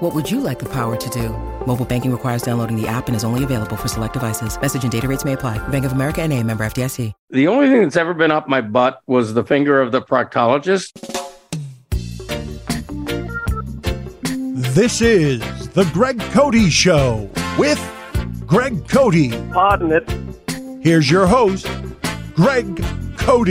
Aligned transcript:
What 0.00 0.14
would 0.14 0.30
you 0.30 0.38
like 0.38 0.60
the 0.60 0.68
power 0.68 0.94
to 0.94 1.10
do? 1.10 1.30
Mobile 1.66 1.84
banking 1.84 2.12
requires 2.12 2.42
downloading 2.42 2.80
the 2.80 2.86
app 2.86 3.08
and 3.08 3.16
is 3.16 3.24
only 3.24 3.42
available 3.42 3.76
for 3.76 3.88
select 3.88 4.12
devices. 4.12 4.56
Message 4.60 4.84
and 4.84 4.92
data 4.92 5.08
rates 5.08 5.24
may 5.24 5.32
apply. 5.32 5.58
Bank 5.70 5.84
of 5.84 5.90
America 5.90 6.22
and 6.22 6.32
a 6.32 6.40
member 6.44 6.64
FDIC. 6.64 7.12
The 7.30 7.48
only 7.48 7.68
thing 7.68 7.82
that's 7.82 7.96
ever 7.96 8.14
been 8.14 8.30
up 8.30 8.48
my 8.48 8.60
butt 8.60 9.00
was 9.08 9.34
the 9.34 9.42
finger 9.42 9.80
of 9.80 9.90
the 9.90 10.00
proctologist. 10.00 10.92
This 14.72 15.00
is 15.00 15.40
the 15.70 15.82
Greg 15.92 16.20
Cote 16.30 16.70
Show 16.70 17.28
with 17.58 17.80
Greg 18.46 18.88
Cote. 18.88 19.32
Pardon 19.52 19.90
it. 19.90 20.80
Here's 20.80 21.10
your 21.10 21.26
host, 21.26 21.68
Greg 22.36 22.84
Cote. 23.16 23.48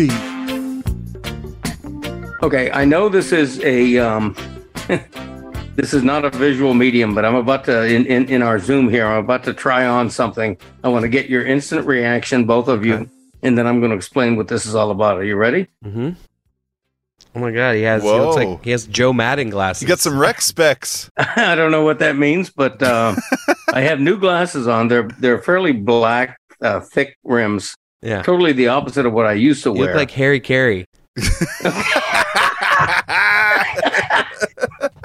Okay, 2.41 2.71
I 2.71 2.85
know 2.85 3.09
this 3.09 3.33
is 3.33 3.59
a 3.66 3.97
um, 3.97 4.33
this 5.77 5.94
is 5.94 6.04
not 6.04 6.26
a 6.26 6.30
visual 6.31 6.73
medium, 6.73 7.13
but 7.16 7.23
I'm 7.23 7.36
about 7.36 7.63
to 7.66 7.86
in, 7.86 8.05
in 8.08 8.27
in 8.30 8.41
our 8.41 8.58
Zoom 8.59 8.90
here. 8.90 9.05
I'm 9.05 9.23
about 9.23 9.44
to 9.45 9.54
try 9.54 9.86
on 9.86 10.09
something. 10.09 10.58
I 10.84 10.90
want 10.90 11.03
to 11.03 11.09
get 11.09 11.30
your 11.30 11.45
instant 11.45 11.86
reaction, 11.86 12.45
both 12.45 12.67
of 12.67 12.84
you, 12.86 13.09
and 13.44 13.58
then 13.58 13.66
I'm 13.67 13.80
going 13.80 13.91
to 13.91 13.95
explain 13.95 14.36
what 14.36 14.48
this 14.48 14.66
is 14.66 14.76
all 14.76 14.90
about. 14.91 15.17
Are 15.20 15.23
you 15.23 15.36
ready? 15.36 15.67
Mm-hmm. 15.86 16.09
Oh 17.36 17.40
my 17.40 17.52
god, 17.52 17.75
he 17.75 17.84
has 17.84 18.02
he 18.02 18.09
looks 18.09 18.36
like 18.36 18.64
he 18.64 18.72
has 18.72 18.88
Joe 18.88 19.14
Maddon 19.14 19.52
glasses. 19.52 19.84
You 19.84 19.88
got 19.88 20.00
some 20.00 20.17
rec 20.17 20.42
specs. 20.42 21.11
I 21.17 21.53
don't 21.53 21.72
know 21.72 21.84
what 21.84 22.00
that 22.00 22.17
means, 22.17 22.50
but 22.50 22.81
uh, 22.81 23.16
I 23.73 23.81
have 23.81 24.00
new 24.00 24.17
glasses 24.19 24.67
on. 24.67 24.88
They're 24.88 25.08
they're 25.19 25.39
fairly 25.39 25.73
black, 25.73 26.39
uh, 26.62 26.80
thick 26.80 27.17
rims. 27.23 27.75
Yeah. 28.02 28.23
Totally 28.23 28.53
the 28.53 28.69
opposite 28.69 29.06
of 29.06 29.14
what 29.14 29.28
I 29.28 29.34
used 29.34 29.64
to 29.64 29.69
You 29.69 29.75
wear. 29.75 29.88
look 29.88 29.95
like 29.95 30.12
Harry 30.12 30.39
Caray. 30.39 30.86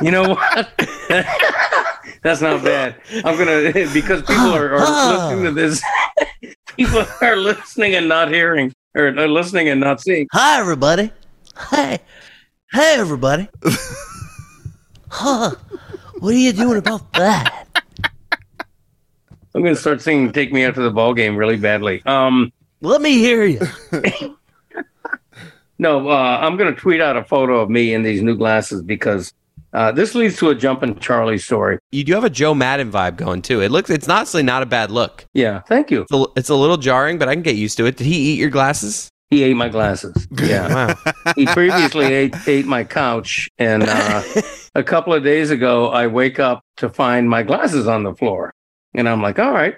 You 0.01 0.11
know 0.11 0.31
what? 0.31 0.69
That's 2.23 2.41
not 2.41 2.63
bad. 2.65 2.97
I'm 3.25 3.37
gonna 3.37 3.73
because 3.93 4.23
people 4.23 4.53
are, 4.53 4.75
are 4.75 5.13
listening 5.13 5.45
to 5.45 5.53
this. 5.53 5.83
people 6.77 7.05
are 7.21 7.37
listening 7.37 7.95
and 7.95 8.09
not 8.09 8.29
hearing, 8.29 8.73
or 8.95 9.09
are 9.09 9.29
listening 9.29 9.69
and 9.69 9.81
not 9.81 10.01
seeing. 10.01 10.27
Hi, 10.33 10.59
everybody. 10.61 11.11
Hey, 11.71 11.99
hey, 12.73 12.95
everybody. 12.99 13.49
huh? 15.09 15.53
What 16.19 16.35
are 16.35 16.39
you 16.39 16.53
doing 16.53 16.79
about 16.79 17.13
that? 17.15 17.67
I'm 19.55 19.63
gonna 19.63 19.77
start 19.77 20.01
singing 20.01 20.33
"Take 20.33 20.53
Me 20.53 20.65
Out 20.65 20.75
to 20.77 20.83
the 20.83 20.91
Ball 20.91 21.15
Game" 21.15 21.37
really 21.37 21.57
badly. 21.57 22.03
Um, 22.07 22.53
Let 22.81 23.03
me 23.03 23.19
hear 23.19 23.45
you. 23.45 23.61
no, 25.83 26.09
uh, 26.09 26.39
I'm 26.41 26.57
gonna 26.57 26.75
tweet 26.75 27.01
out 27.01 27.17
a 27.17 27.25
photo 27.25 27.61
of 27.61 27.69
me 27.69 27.93
in 27.93 28.05
these 28.05 28.23
new 28.23 28.37
glasses 28.37 28.83
because 28.83 29.35
uh, 29.73 29.91
this 29.91 30.15
leads 30.15 30.37
to 30.39 30.49
a 30.51 30.55
jumping 30.55 30.97
Charlie 31.01 31.39
story. 31.39 31.79
You 31.91 32.05
do 32.05 32.15
have 32.15 32.25
a 32.25 32.31
Joe 32.31 32.55
Maddon 32.55 32.91
vibe 32.91 33.17
going 33.17 33.43
too. 33.43 33.61
It 33.61 33.71
looks 33.73 33.91
it's 33.91 34.09
honestly 34.09 34.45
not 34.45 34.63
a 34.63 34.67
bad 34.67 34.93
look. 34.93 35.25
Yeah, 35.35 35.61
thank 35.63 35.91
you. 35.91 36.03
It's 36.03 36.13
a, 36.13 36.25
it's 36.37 36.49
a 36.49 36.55
little 36.55 36.77
jarring, 36.77 37.19
but 37.19 37.29
I 37.29 37.35
can 37.35 37.43
get 37.43 37.57
used 37.57 37.77
to 37.79 37.87
it. 37.87 37.97
Did 37.97 38.07
he 38.07 38.33
eat 38.33 38.39
your 38.39 38.49
glasses? 38.51 39.11
He 39.29 39.43
ate 39.43 39.55
my 39.55 39.69
glasses. 39.69 40.29
Yeah. 40.43 40.95
Wow. 41.05 41.13
he 41.37 41.47
previously 41.47 42.07
ate, 42.07 42.35
ate 42.47 42.67
my 42.67 42.85
couch 42.85 43.49
and 43.59 43.83
uh, 43.85 44.23
a 44.75 44.83
couple 44.83 45.15
of 45.15 45.23
days 45.23 45.51
ago 45.51 45.89
i 45.89 46.07
wake 46.07 46.39
up 46.41 46.63
to 46.79 46.89
find 46.89 47.29
my 47.29 47.43
glasses 47.43 47.87
on 47.87 48.03
the 48.03 48.15
floor 48.15 48.53
and 48.95 49.09
i'm 49.09 49.23
like 49.23 49.39
all 49.39 49.53
right 49.53 49.77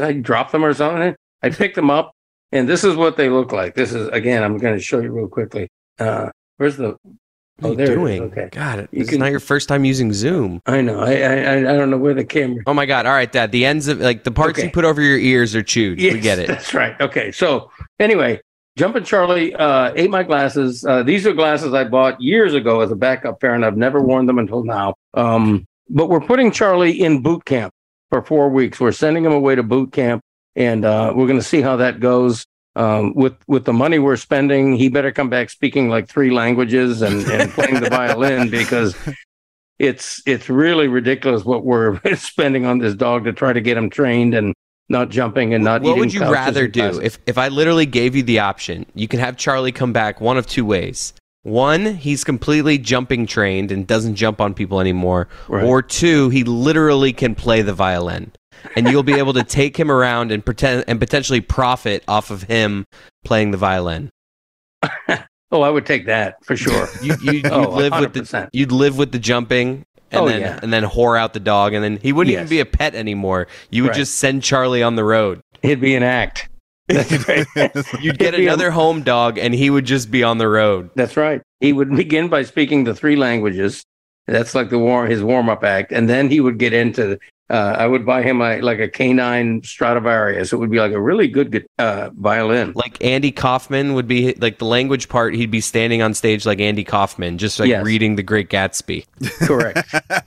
i 0.00 0.12
drop 0.12 0.50
them 0.50 0.64
or 0.64 0.72
something 0.72 1.14
i 1.42 1.50
pick 1.50 1.74
them 1.74 1.90
up 1.90 2.12
and 2.52 2.68
this 2.68 2.84
is 2.84 2.96
what 2.96 3.16
they 3.16 3.28
look 3.28 3.52
like 3.52 3.74
this 3.74 3.92
is 3.92 4.08
again 4.08 4.42
i'm 4.42 4.56
going 4.58 4.74
to 4.74 4.80
show 4.82 5.00
you 5.00 5.10
real 5.12 5.28
quickly 5.28 5.68
uh, 5.98 6.30
where's 6.58 6.76
the 6.76 6.96
What 7.60 7.70
Oh, 7.70 7.74
there 7.74 7.86
it 7.86 7.90
is. 7.90 7.96
doing? 7.96 8.22
Okay. 8.22 8.48
God, 8.52 8.88
You 8.92 9.00
this 9.00 9.08
can- 9.08 9.14
is 9.16 9.18
not 9.18 9.30
your 9.32 9.40
first 9.40 9.68
time 9.68 9.84
using 9.84 10.12
Zoom. 10.12 10.60
i 10.66 10.80
know 10.80 11.00
I, 11.00 11.14
I 11.22 11.56
i 11.56 11.60
don't 11.76 11.90
know 11.90 11.98
where 11.98 12.14
the 12.14 12.24
camera 12.24 12.62
Oh 12.68 12.72
my 12.74 12.86
God! 12.86 13.04
All 13.04 13.12
right, 13.12 13.30
Dad. 13.30 13.50
The 13.50 13.64
ends 13.66 13.88
of 13.88 13.98
like 14.00 14.22
the 14.22 14.30
parts 14.30 14.58
Okay. 14.58 14.66
you 14.68 14.72
put 14.72 14.84
over 14.84 15.02
your 15.02 15.18
ears 15.18 15.56
are 15.56 15.62
chewed. 15.62 15.98
we 15.98 16.20
get 16.20 16.38
it. 16.38 16.46
That's 16.46 16.72
right. 16.72 16.94
Okay. 17.00 17.32
So 17.32 17.70
anyway, 17.98 18.40
Jumpin' 18.76 19.02
Charlie 19.02 19.56
uh, 19.56 19.92
ate 19.96 20.08
my 20.08 20.22
glasses. 20.22 20.84
Uh, 20.84 21.02
these 21.02 21.26
are 21.26 21.32
glasses 21.32 21.74
I 21.74 21.82
bought 21.82 22.20
years 22.22 22.54
ago 22.54 22.80
as 22.80 22.92
a 22.92 22.96
backup 22.96 23.40
pair, 23.40 23.54
and 23.54 23.64
I've 23.64 23.76
never 23.76 24.00
worn 24.00 24.26
them 24.26 24.38
until 24.38 24.62
now. 24.62 24.94
Um, 25.14 25.66
but 25.90 26.08
we're 26.08 26.20
putting 26.20 26.52
Charlie 26.52 27.02
in 27.02 27.22
boot 27.22 27.44
camp 27.44 27.72
for 28.10 28.22
four 28.22 28.50
weeks. 28.50 28.78
We're 28.78 28.92
sending 28.92 29.24
him 29.24 29.32
away 29.32 29.56
to 29.56 29.64
boot 29.64 29.90
camp, 29.90 30.22
and 30.58 30.84
uh, 30.84 31.12
we're 31.14 31.28
going 31.28 31.38
to 31.38 31.46
see 31.46 31.62
how 31.62 31.76
that 31.76 32.00
goes. 32.00 32.44
Um, 32.76 33.14
with 33.14 33.34
with 33.46 33.64
the 33.64 33.72
money 33.72 33.98
we're 33.98 34.16
spending, 34.16 34.76
he 34.76 34.88
better 34.88 35.10
come 35.10 35.30
back 35.30 35.50
speaking 35.50 35.88
like 35.88 36.08
three 36.08 36.30
languages 36.30 37.00
and, 37.02 37.24
and 37.26 37.50
playing 37.50 37.80
the 37.80 37.88
violin 37.88 38.50
because 38.50 38.94
it's 39.78 40.22
it's 40.26 40.48
really 40.48 40.86
ridiculous 40.86 41.44
what 41.44 41.64
we're 41.64 41.98
spending 42.16 42.66
on 42.66 42.78
this 42.78 42.94
dog 42.94 43.24
to 43.24 43.32
try 43.32 43.52
to 43.52 43.60
get 43.60 43.76
him 43.76 43.88
trained 43.88 44.34
and 44.34 44.54
not 44.88 45.08
jumping 45.08 45.54
and 45.54 45.64
not 45.64 45.82
eating. 45.82 45.90
what 45.90 45.98
would 45.98 46.12
you 46.12 46.20
rather 46.20 46.68
do 46.68 47.00
if 47.00 47.18
if 47.26 47.38
I 47.38 47.48
literally 47.48 47.86
gave 47.86 48.14
you 48.14 48.22
the 48.22 48.40
option? 48.40 48.86
You 48.94 49.08
can 49.08 49.18
have 49.18 49.36
Charlie 49.36 49.72
come 49.72 49.92
back 49.92 50.20
one 50.20 50.36
of 50.36 50.46
two 50.46 50.64
ways. 50.64 51.14
One, 51.42 51.94
he's 51.94 52.24
completely 52.24 52.78
jumping 52.78 53.26
trained 53.26 53.72
and 53.72 53.86
doesn't 53.86 54.16
jump 54.16 54.40
on 54.40 54.54
people 54.54 54.80
anymore. 54.80 55.28
Right. 55.48 55.64
Or 55.64 55.82
two, 55.82 56.28
he 56.28 56.44
literally 56.44 57.12
can 57.12 57.34
play 57.34 57.62
the 57.62 57.72
violin. 57.72 58.32
And 58.76 58.88
you'll 58.88 59.02
be 59.02 59.14
able 59.14 59.32
to 59.34 59.42
take 59.44 59.76
him 59.76 59.90
around 59.90 60.30
and 60.32 60.44
pretend 60.44 60.84
and 60.88 60.98
potentially 61.00 61.40
profit 61.40 62.02
off 62.08 62.30
of 62.30 62.42
him 62.44 62.84
playing 63.24 63.50
the 63.50 63.56
violin. 63.58 64.10
oh 65.50 65.62
i 65.62 65.68
would 65.70 65.86
take 65.86 66.06
that 66.06 66.36
for 66.44 66.56
sure 66.56 66.86
You 67.02 67.16
you 67.22 67.32
you'd 67.32 67.46
Oh, 67.46 67.70
live 67.70 67.92
with 67.98 68.12
the 68.14 68.48
you'd 68.52 68.70
live 68.72 68.96
with 68.98 69.10
the 69.12 69.18
jumping 69.18 69.84
and 70.12 70.20
Oh, 70.20 70.28
then 70.28 70.40
yeah. 70.40 70.60
and 70.62 70.72
then 70.72 70.84
whore 70.84 71.18
out 71.18 71.32
the 71.32 71.40
dog 71.40 71.72
and 71.74 71.82
then 71.82 71.96
he 71.96 72.12
wouldn't 72.12 72.32
even 72.32 72.48
be 72.48 72.60
a 72.60 72.64
pet 72.66 72.94
anymore. 72.94 73.46
You 73.70 73.82
would 73.82 73.88
Right. 73.90 73.96
just 73.98 74.18
send 74.18 74.42
Charlie 74.42 74.82
on 74.82 74.94
the 74.96 75.04
road. 75.04 75.40
He'd 75.62 75.80
be 75.80 75.94
an 75.96 76.02
act 76.04 76.48
that's 76.86 77.10
right 77.28 77.46
You'd 78.00 78.18
get 78.18 78.34
It'd 78.34 78.40
a- 78.40 78.44
another 78.44 78.70
home 78.70 79.02
dog 79.02 79.36
and 79.36 79.52
he 79.52 79.68
would 79.68 79.84
just 79.84 80.10
be 80.10 80.22
on 80.22 80.38
the 80.38 80.48
road. 80.48 80.90
that's 80.94 81.16
right 81.16 81.42
he 81.60 81.72
would 81.72 81.94
begin 81.96 82.28
by 82.28 82.42
speaking 82.44 82.84
the 82.84 82.94
three 82.94 83.16
languages 83.16 83.82
that's 84.28 84.54
like 84.54 84.70
the 84.70 84.78
war 84.78 85.06
his 85.06 85.22
warm-up 85.22 85.64
act 85.64 85.90
and 85.92 86.08
then 86.08 86.28
he 86.30 86.40
would 86.40 86.58
get 86.58 86.72
into 86.72 87.18
uh, 87.50 87.74
i 87.78 87.86
would 87.86 88.04
buy 88.04 88.22
him 88.22 88.40
a, 88.42 88.60
like 88.60 88.78
a 88.78 88.88
canine 88.88 89.62
stradivarius 89.62 90.52
it 90.52 90.56
would 90.56 90.70
be 90.70 90.78
like 90.78 90.92
a 90.92 91.00
really 91.00 91.28
good 91.28 91.66
uh, 91.78 92.10
violin 92.14 92.72
Like 92.74 93.02
Andy 93.04 93.30
Kaufman 93.32 93.94
would 93.94 94.06
be 94.08 94.34
like 94.34 94.58
the 94.58 94.64
language 94.66 95.08
part, 95.08 95.34
he'd 95.34 95.50
be 95.50 95.60
standing 95.60 96.02
on 96.02 96.12
stage 96.14 96.44
like 96.44 96.60
Andy 96.60 96.84
Kaufman, 96.84 97.38
just 97.38 97.58
like 97.60 97.68
Yes. 97.68 97.84
reading 97.84 98.16
The 98.16 98.22
Great 98.22 98.48
Gatsby. 98.50 99.06
correct 99.46 99.88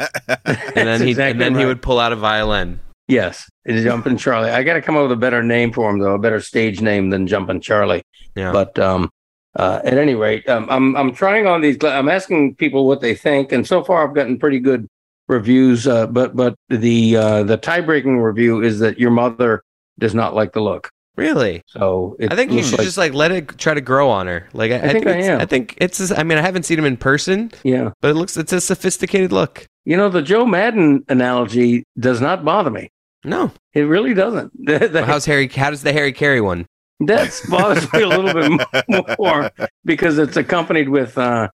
And 0.76 0.88
then 0.88 1.02
he 1.02 1.12
exactly 1.12 1.32
and 1.32 1.42
then 1.42 1.56
he 1.60 1.66
would 1.66 1.82
pull 1.82 2.00
out 2.00 2.12
a 2.12 2.16
violin. 2.16 2.80
Yes, 3.08 3.50
it's 3.66 3.84
Jumpin' 3.84 4.18
Charlie. 4.18 4.52
I 4.52 4.64
got 4.64 4.76
to 4.76 4.82
come 4.82 4.96
up 4.96 5.04
with 5.04 5.12
a 5.12 5.16
better 5.18 5.44
name 5.44 5.74
for 5.74 5.90
him, 5.90 6.00
though, 6.00 6.14
a 6.16 6.20
better 6.20 6.40
stage 6.40 6.80
name 6.82 7.10
than 7.10 7.28
Jumpin' 7.28 7.60
Charlie. 7.60 8.02
Yeah. 8.36 8.54
But 8.54 8.80
um, 8.80 9.10
uh, 9.58 9.82
at 9.84 9.98
any 9.98 10.16
rate, 10.16 10.48
um, 10.48 10.66
I'm 10.70 10.96
I'm 10.96 11.12
trying 11.14 11.46
on 11.46 11.60
these. 11.62 11.76
gla- 11.76 11.98
I'm 11.98 12.08
asking 12.08 12.56
people 12.56 12.88
what 12.88 13.02
they 13.02 13.14
think, 13.14 13.52
and 13.52 13.68
so 13.68 13.84
far 13.84 14.08
I've 14.08 14.16
gotten 14.16 14.40
pretty 14.40 14.60
good 14.60 14.88
reviews. 15.32 15.88
Uh, 15.88 16.06
but 16.08 16.36
but 16.36 16.56
the 16.70 17.16
uh, 17.16 17.44
the 17.44 17.58
tie 17.58 17.82
breaking 17.82 18.20
review 18.20 18.62
is 18.62 18.80
that 18.80 19.00
your 19.00 19.12
mother 19.12 19.64
does 20.00 20.14
not 20.14 20.36
like 20.36 20.54
the 20.54 20.62
look. 20.62 20.90
Really? 21.18 21.62
So 21.68 22.16
I 22.30 22.36
think 22.36 22.52
you 22.52 22.64
should 22.64 22.78
like- 22.80 22.86
just 22.86 22.98
like 22.98 23.14
let 23.14 23.32
it 23.32 23.58
try 23.58 23.74
to 23.74 23.82
grow 23.82 24.10
on 24.10 24.28
her. 24.28 24.48
Like 24.54 24.72
I, 24.72 24.76
I 24.76 24.92
think 24.92 25.08
I 25.08 25.12
it's, 25.12 25.28
am. 25.28 25.42
I 25.42 25.46
think 25.46 25.78
it's. 25.82 26.12
I 26.12 26.24
mean, 26.24 26.38
I 26.38 26.42
haven't 26.42 26.64
seen 26.64 26.80
him 26.80 26.86
in 26.86 26.98
person, 26.98 27.52
yeah. 27.64 27.92
but 28.02 28.12
it 28.12 28.14
looks 28.14 28.38
it's 28.38 28.54
a 28.54 28.62
sophisticated 28.62 29.32
look. 29.32 29.66
You 29.86 29.98
know, 29.98 30.10
the 30.10 30.22
Joe 30.22 30.46
Maddon 30.46 31.04
analogy 31.10 31.84
does 32.00 32.22
not 32.22 32.46
bother 32.46 32.70
me. 32.70 32.90
No, 33.24 33.52
It 33.74 33.82
really 33.82 34.14
doesn't. 34.14 34.52
The- 34.66 34.88
the- 34.88 35.06
how's 35.06 35.26
Harry? 35.26 35.48
How 35.48 35.70
does 35.70 35.84
the 35.84 35.94
Harry 35.94 36.14
Caray 36.14 36.42
one? 36.42 36.66
That 37.02 37.40
bothers 37.50 37.92
me 37.94 38.04
a 38.04 38.08
little 38.08 38.32
bit 38.32 39.16
more 39.20 39.52
because 39.84 40.18
it's 40.20 40.38
accompanied 40.38 40.88
with 40.88 41.18
uh, 41.18 41.50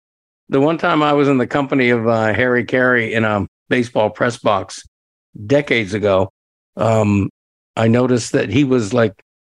the 0.49 0.59
one 0.59 0.77
time 0.79 1.01
I 1.03 1.13
was 1.13 1.27
in 1.27 1.37
the 1.37 1.45
company 1.47 1.91
of 1.91 2.07
uh, 2.07 2.33
Harry 2.33 2.65
Caray 2.65 3.13
in 3.13 3.23
a 3.23 3.45
baseball 3.69 4.09
press 4.09 4.37
box 4.37 4.83
decades 5.45 5.93
ago. 5.93 6.29
Um, 6.77 7.29
I 7.75 7.87
noticed 7.87 8.31
that 8.33 8.49
he 8.49 8.63
was 8.63 8.93
like 8.93 9.13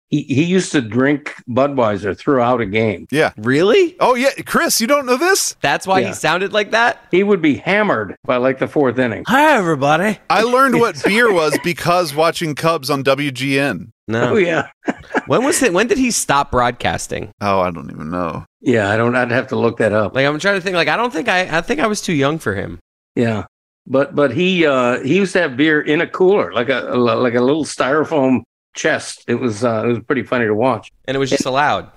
he, 0.09 0.23
he 0.23 0.45
used 0.45 0.71
to 0.73 0.81
drink 0.81 1.35
Budweiser 1.49 2.17
throughout 2.17 2.61
a 2.61 2.67
game. 2.67 3.07
Yeah. 3.11 3.33
Really? 3.37 3.97
Oh 3.99 4.15
yeah, 4.15 4.31
Chris, 4.47 4.81
you 4.81 4.87
don't 4.87 5.05
know 5.05 5.17
this? 5.17 5.57
That's 5.61 5.87
why 5.87 5.99
Yeah. 6.01 6.09
he 6.09 6.15
sounded 6.15 6.53
like 6.53 6.71
that. 6.71 7.05
He 7.11 7.23
would 7.25 7.43
be 7.43 7.57
hammered 7.57 8.15
by 8.25 8.37
like 8.37 8.59
the 8.59 8.69
fourth 8.69 8.99
inning. 8.99 9.25
Hi, 9.27 9.57
everybody. 9.57 10.19
I 10.31 10.43
learned 10.43 10.79
what 10.79 11.03
beer 11.05 11.33
was 11.33 11.59
because 11.65 12.15
watching 12.15 12.55
Cubs 12.55 12.89
on 12.89 13.03
WGN. 13.03 13.91
No. 14.09 14.35
Oh 14.35 14.37
yeah, 14.37 14.69
When 15.27 15.43
was 15.45 15.61
it? 15.65 15.73
When 15.73 15.89
did 15.89 15.99
he 15.99 16.13
stop 16.13 16.53
broadcasting? 16.53 17.33
Oh, 17.41 17.59
I 17.61 17.73
don't 17.73 17.91
even 17.91 18.09
know. 18.11 18.45
yeah. 18.61 18.89
I 18.91 18.97
don't. 18.97 19.17
I'd 19.17 19.33
have 19.33 19.49
to 19.49 19.57
look 19.57 19.79
that 19.79 19.93
up. 19.93 20.15
Like 20.15 20.25
I'm 20.27 20.39
trying 20.39 20.55
to 20.55 20.61
think. 20.61 20.77
Like 20.77 20.87
I 20.89 20.97
don't 20.97 21.13
think 21.13 21.29
I. 21.29 21.59
I 21.59 21.61
think 21.61 21.81
I 21.81 21.89
was 21.89 22.01
too 22.01 22.13
young 22.15 22.39
for 22.39 22.55
him. 22.55 22.79
Yeah, 23.17 23.47
but 23.87 24.15
but 24.15 24.33
he 24.33 24.67
uh, 24.67 25.01
he 25.01 25.17
used 25.17 25.33
to 25.35 25.41
have 25.41 25.57
beer 25.57 25.81
in 25.81 26.01
a 26.01 26.07
cooler, 26.07 26.53
like 26.53 26.69
a, 26.69 26.93
a 26.93 26.97
like 26.97 27.35
a 27.35 27.41
little 27.41 27.65
styrofoam 27.65 28.43
chest. 28.75 29.25
It 29.29 29.37
was 29.37 29.65
uh, 29.65 29.85
it 29.85 29.89
was 29.89 30.01
pretty 30.01 30.23
funny 30.23 30.47
to 30.47 30.55
watch. 30.55 30.93
and 31.07 31.15
it 31.15 31.19
was 31.19 31.31
just 31.31 31.47
allowed. 31.47 31.91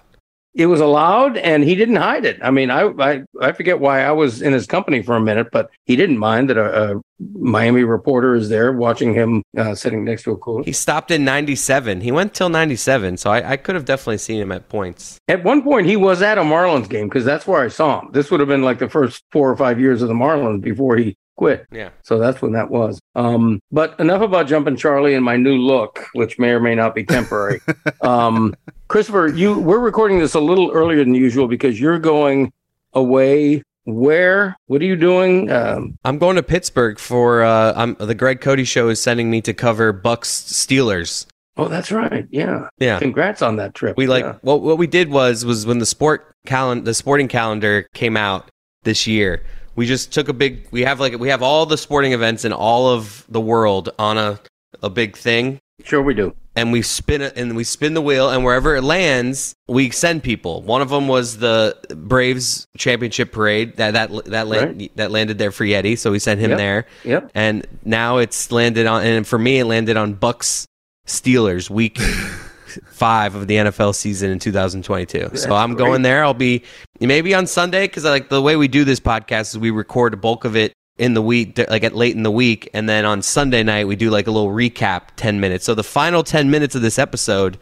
It 0.55 0.65
was 0.65 0.81
allowed, 0.81 1.37
and 1.37 1.63
he 1.63 1.75
didn't 1.75 1.97
hide 1.97 2.25
it. 2.25 2.39
I 2.41 2.49
mean, 2.49 2.71
I 2.71 2.87
I, 2.99 3.21
I 3.39 3.51
forget 3.51 3.79
why 3.79 4.03
I 4.03 4.11
was 4.11 4.41
in 4.41 4.51
his 4.51 4.65
company 4.65 5.03
for 5.03 5.15
a 5.15 5.21
minute, 5.21 5.49
but 5.51 5.69
he 5.85 5.95
didn't 5.95 6.17
mind 6.17 6.49
that 6.49 6.57
a, 6.57 6.93
a 6.95 7.01
Miami 7.19 7.83
reporter 7.83 8.35
is 8.35 8.49
there 8.49 8.73
watching 8.73 9.13
him 9.13 9.43
uh, 9.57 9.75
sitting 9.75 10.03
next 10.03 10.23
to 10.23 10.31
a 10.31 10.37
cooler. 10.37 10.63
He 10.63 10.71
stopped 10.73 11.11
in 11.11 11.23
'97. 11.23 12.01
He 12.01 12.11
went 12.11 12.33
till 12.33 12.49
'97, 12.49 13.17
so 13.17 13.29
I, 13.29 13.51
I 13.51 13.57
could 13.57 13.75
have 13.75 13.85
definitely 13.85 14.17
seen 14.17 14.41
him 14.41 14.51
at 14.51 14.69
points. 14.69 15.19
At 15.27 15.43
one 15.43 15.61
point, 15.61 15.85
he 15.85 15.95
was 15.95 16.21
at 16.23 16.37
a 16.39 16.41
Marlins 16.41 16.89
game 16.89 17.07
because 17.09 17.25
that's 17.25 17.45
where 17.45 17.61
I 17.61 17.67
saw 17.67 18.01
him. 18.01 18.11
This 18.11 18.31
would 18.31 18.39
have 18.39 18.49
been 18.49 18.63
like 18.63 18.79
the 18.79 18.89
first 18.89 19.23
four 19.31 19.49
or 19.51 19.55
five 19.55 19.79
years 19.79 20.01
of 20.01 20.07
the 20.07 20.15
Marlins 20.15 20.61
before 20.61 20.97
he 20.97 21.15
quit. 21.39 21.65
Yeah. 21.71 21.91
So 22.03 22.19
that's 22.19 22.41
when 22.41 22.51
that 22.51 22.69
was. 22.69 22.99
Um, 23.15 23.61
but 23.71 23.97
enough 23.97 24.21
about 24.21 24.45
jumping 24.47 24.75
Charlie 24.75 25.15
and 25.15 25.23
my 25.23 25.37
new 25.37 25.55
look, 25.55 26.05
which 26.11 26.37
may 26.37 26.49
or 26.49 26.59
may 26.59 26.75
not 26.75 26.93
be 26.93 27.05
temporary. 27.05 27.61
um, 28.01 28.53
Christopher, 28.89 29.27
you 29.29 29.57
we're 29.57 29.79
recording 29.79 30.19
this 30.19 30.33
a 30.33 30.39
little 30.41 30.69
earlier 30.71 30.99
than 30.99 31.13
usual 31.15 31.47
because 31.47 31.79
you're 31.79 31.97
going 31.97 32.51
away. 32.93 33.63
Where? 33.85 34.57
What 34.67 34.81
are 34.81 34.85
you 34.85 34.97
doing? 34.97 35.49
Um, 35.49 35.97
I'm 36.03 36.17
going 36.19 36.35
to 36.35 36.43
Pittsburgh 36.43 36.99
for 36.99 37.41
uh, 37.41 37.71
I'm, 37.73 37.95
the 37.95 38.13
Greg 38.13 38.41
Cody 38.41 38.65
show 38.65 38.89
is 38.89 39.01
sending 39.01 39.31
me 39.31 39.41
to 39.43 39.53
cover 39.53 39.93
Bucs 39.93 40.27
Steelers. 40.27 41.25
oh, 41.55 41.69
that's 41.69 41.89
right. 41.89 42.27
Yeah. 42.31 42.67
Yeah. 42.79 42.99
Congrats 42.99 43.41
on 43.41 43.55
that 43.55 43.73
trip. 43.75 43.95
We 43.95 44.07
like 44.07 44.25
Yeah. 44.25 44.35
what 44.41 44.61
what 44.61 44.77
we 44.77 44.87
did 44.87 45.09
was 45.09 45.45
was 45.45 45.65
when 45.65 45.79
the 45.79 45.85
sport 45.85 46.35
calendar 46.45 46.83
the 46.83 46.93
sporting 46.93 47.29
calendar 47.29 47.87
came 47.93 48.17
out 48.17 48.49
this 48.83 49.07
year. 49.07 49.41
We 49.79 49.85
just 49.85 50.11
took 50.11 50.27
a 50.27 50.33
big 50.33 50.67
we 50.71 50.81
have 50.83 50.99
like 50.99 51.17
we 51.17 51.29
have 51.29 51.41
all 51.41 51.65
the 51.65 51.77
sporting 51.77 52.11
events 52.11 52.43
in 52.43 52.51
all 52.51 52.89
of 52.89 53.25
the 53.29 53.39
world 53.39 53.89
on 53.97 54.17
a 54.17 54.37
a 54.83 54.89
big 54.89 55.15
thing 55.15 55.57
Sure, 55.85 56.01
we 56.01 56.13
do. 56.13 56.35
and 56.57 56.73
we 56.73 56.81
spin 56.81 57.21
it 57.21 57.37
and 57.37 57.55
we 57.55 57.63
spin 57.63 57.93
the 57.93 58.01
wheel 58.01 58.29
and 58.29 58.43
wherever 58.43 58.75
it 58.75 58.83
lands 58.83 59.53
we 59.69 59.89
send 59.91 60.21
people 60.21 60.61
one 60.63 60.81
of 60.81 60.89
them 60.89 61.07
was 61.07 61.37
the 61.37 61.77
braves 61.95 62.67
championship 62.77 63.31
parade 63.31 63.77
that 63.77 63.91
that 63.93 64.25
that 64.25 64.47
land, 64.47 64.89
that 64.95 65.11
landed 65.11 65.37
there 65.37 65.51
for 65.51 65.63
yeti 65.63 65.97
so 65.97 66.11
we 66.11 66.19
sent 66.19 66.41
him 66.41 66.49
Yep. 66.49 66.57
there 66.59 66.85
Yep. 67.05 67.31
and 67.33 67.65
now 67.85 68.17
it's 68.17 68.51
landed 68.51 68.85
on 68.85 69.05
and 69.05 69.25
for 69.25 69.39
me 69.39 69.59
it 69.59 69.65
landed 69.65 69.95
on 69.95 70.13
bucs 70.13 70.65
steelers 71.07 71.69
week 71.69 71.97
five 72.89 73.35
of 73.35 73.47
the 73.47 73.55
nfl 73.55 73.93
season 73.93 74.31
in 74.31 74.39
2022 74.39 75.31
so 75.35 75.55
i'm 75.55 75.73
great. 75.73 75.85
going 75.85 76.01
there 76.01 76.23
i'll 76.23 76.33
be 76.33 76.63
maybe 76.99 77.33
on 77.33 77.45
sunday 77.47 77.87
because 77.87 78.03
like 78.03 78.29
the 78.29 78.41
way 78.41 78.55
we 78.55 78.67
do 78.67 78.83
this 78.83 78.99
podcast 78.99 79.51
is 79.51 79.57
we 79.57 79.71
record 79.71 80.13
a 80.13 80.17
bulk 80.17 80.45
of 80.45 80.55
it 80.55 80.73
in 80.97 81.13
the 81.13 81.21
week 81.21 81.57
like 81.69 81.83
at 81.83 81.95
late 81.95 82.15
in 82.15 82.23
the 82.23 82.31
week 82.31 82.69
and 82.73 82.87
then 82.89 83.05
on 83.05 83.21
sunday 83.21 83.63
night 83.63 83.87
we 83.87 83.95
do 83.95 84.09
like 84.09 84.27
a 84.27 84.31
little 84.31 84.51
recap 84.51 85.03
10 85.15 85.39
minutes 85.39 85.65
so 85.65 85.73
the 85.73 85.83
final 85.83 86.23
10 86.23 86.49
minutes 86.49 86.75
of 86.75 86.81
this 86.81 86.99
episode 86.99 87.57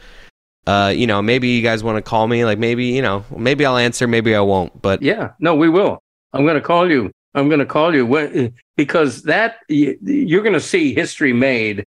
uh, 0.68 0.90
you 0.90 1.08
know, 1.08 1.22
maybe 1.22 1.48
you 1.48 1.62
guys 1.62 1.82
want 1.82 1.96
to 1.96 2.02
call 2.02 2.28
me. 2.28 2.44
Like 2.44 2.60
maybe, 2.60 2.86
you 2.88 3.02
know, 3.02 3.24
maybe 3.36 3.66
I'll 3.66 3.78
answer, 3.78 4.06
maybe 4.06 4.36
I 4.36 4.42
won't. 4.42 4.82
But 4.82 5.02
Yeah, 5.02 5.32
no, 5.40 5.56
we 5.56 5.70
will. 5.70 6.04
I'm 6.34 6.44
going 6.44 6.56
to 6.56 6.62
call 6.62 6.92
you. 6.92 7.10
I'm 7.34 7.48
going 7.48 7.60
to 7.60 7.66
call 7.66 7.96
you 7.96 8.06
when, 8.06 8.54
because 8.76 9.24
that 9.24 9.60
you're 9.70 10.44
going 10.44 10.54
to 10.54 10.60
see 10.60 10.94
history 10.94 11.34
made 11.34 11.86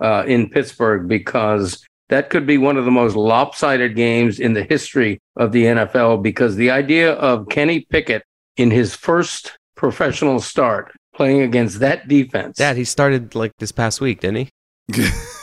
uh, 0.00 0.24
in 0.26 0.48
Pittsburgh 0.48 1.06
because 1.06 1.84
that 2.08 2.30
could 2.30 2.46
be 2.46 2.58
one 2.58 2.76
of 2.76 2.84
the 2.84 2.90
most 2.90 3.16
lopsided 3.16 3.96
games 3.96 4.38
in 4.38 4.52
the 4.52 4.64
history 4.64 5.20
of 5.36 5.52
the 5.52 5.64
NFL. 5.64 6.22
Because 6.22 6.56
the 6.56 6.70
idea 6.70 7.12
of 7.14 7.48
Kenny 7.48 7.80
Pickett 7.80 8.24
in 8.56 8.70
his 8.70 8.94
first 8.94 9.58
professional 9.74 10.40
start 10.40 10.92
playing 11.14 11.42
against 11.42 11.80
that 11.80 12.08
defense. 12.08 12.58
Dad, 12.58 12.76
he 12.76 12.84
started 12.84 13.34
like 13.34 13.52
this 13.58 13.72
past 13.72 14.00
week, 14.00 14.20
didn't 14.20 14.36
he? 14.36 14.48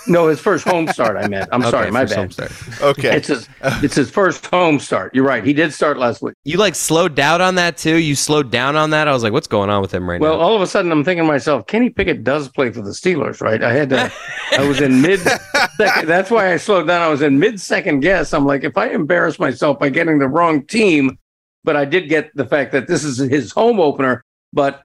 No, 0.07 0.27
his 0.27 0.39
first 0.39 0.67
home 0.67 0.87
start. 0.89 1.17
I 1.17 1.27
meant. 1.27 1.49
I'm 1.51 1.61
Okay, 1.61 1.71
sorry, 1.71 1.91
my 1.91 2.01
first 2.05 2.13
home 2.13 2.27
bad. 2.27 2.51
start. 2.51 2.81
Okay. 2.97 3.15
It's 3.15 3.27
his. 3.27 3.49
It's 3.63 3.95
his 3.95 4.11
first 4.11 4.45
home 4.45 4.79
start. 4.79 5.15
You're 5.15 5.25
right. 5.25 5.43
He 5.43 5.51
did 5.53 5.73
start 5.73 5.97
last 5.97 6.21
week. 6.21 6.35
You 6.43 6.57
like 6.57 6.75
slowed 6.75 7.15
down 7.15 7.41
on 7.41 7.55
that 7.55 7.75
too. 7.77 7.95
You 7.95 8.13
slowed 8.15 8.51
down 8.51 8.75
on 8.75 8.91
that. 8.91 9.07
I 9.07 9.13
was 9.13 9.23
like, 9.23 9.33
what's 9.33 9.47
going 9.47 9.69
on 9.71 9.81
with 9.81 9.91
him 9.93 10.07
right 10.07 10.21
Well, 10.21 10.33
now? 10.33 10.37
Well, 10.39 10.47
all 10.47 10.55
of 10.55 10.61
a 10.61 10.67
sudden, 10.67 10.91
I'm 10.91 11.03
thinking 11.03 11.23
to 11.23 11.27
myself, 11.27 11.65
Kenny 11.65 11.89
Pickett 11.89 12.23
does 12.23 12.49
play 12.49 12.71
for 12.71 12.81
the 12.81 12.91
Steelers, 12.91 13.41
right? 13.41 13.63
I 13.63 13.73
had 13.73 13.89
to, 13.89 14.11
I 14.51 14.67
was 14.67 14.79
in 14.79 15.01
mid, 15.01 15.19
second, 15.19 16.07
that's 16.07 16.29
why 16.29 16.53
I 16.53 16.57
slowed 16.57 16.85
down. 16.87 17.01
I 17.01 17.07
was 17.07 17.23
in 17.23 17.39
mid 17.39 17.59
second 17.59 18.01
guess. 18.01 18.33
I'm 18.33 18.45
like, 18.45 18.63
if 18.63 18.77
I 18.77 18.89
embarrass 18.89 19.39
myself 19.39 19.79
by 19.79 19.89
getting 19.89 20.19
the 20.19 20.27
wrong 20.27 20.65
team, 20.67 21.17
but 21.63 21.75
I 21.75 21.85
did 21.85 22.09
get 22.09 22.29
the 22.35 22.45
fact 22.45 22.71
that 22.73 22.87
this 22.87 23.03
is 23.03 23.17
his 23.17 23.51
home 23.51 23.79
opener. 23.79 24.23
But 24.53 24.83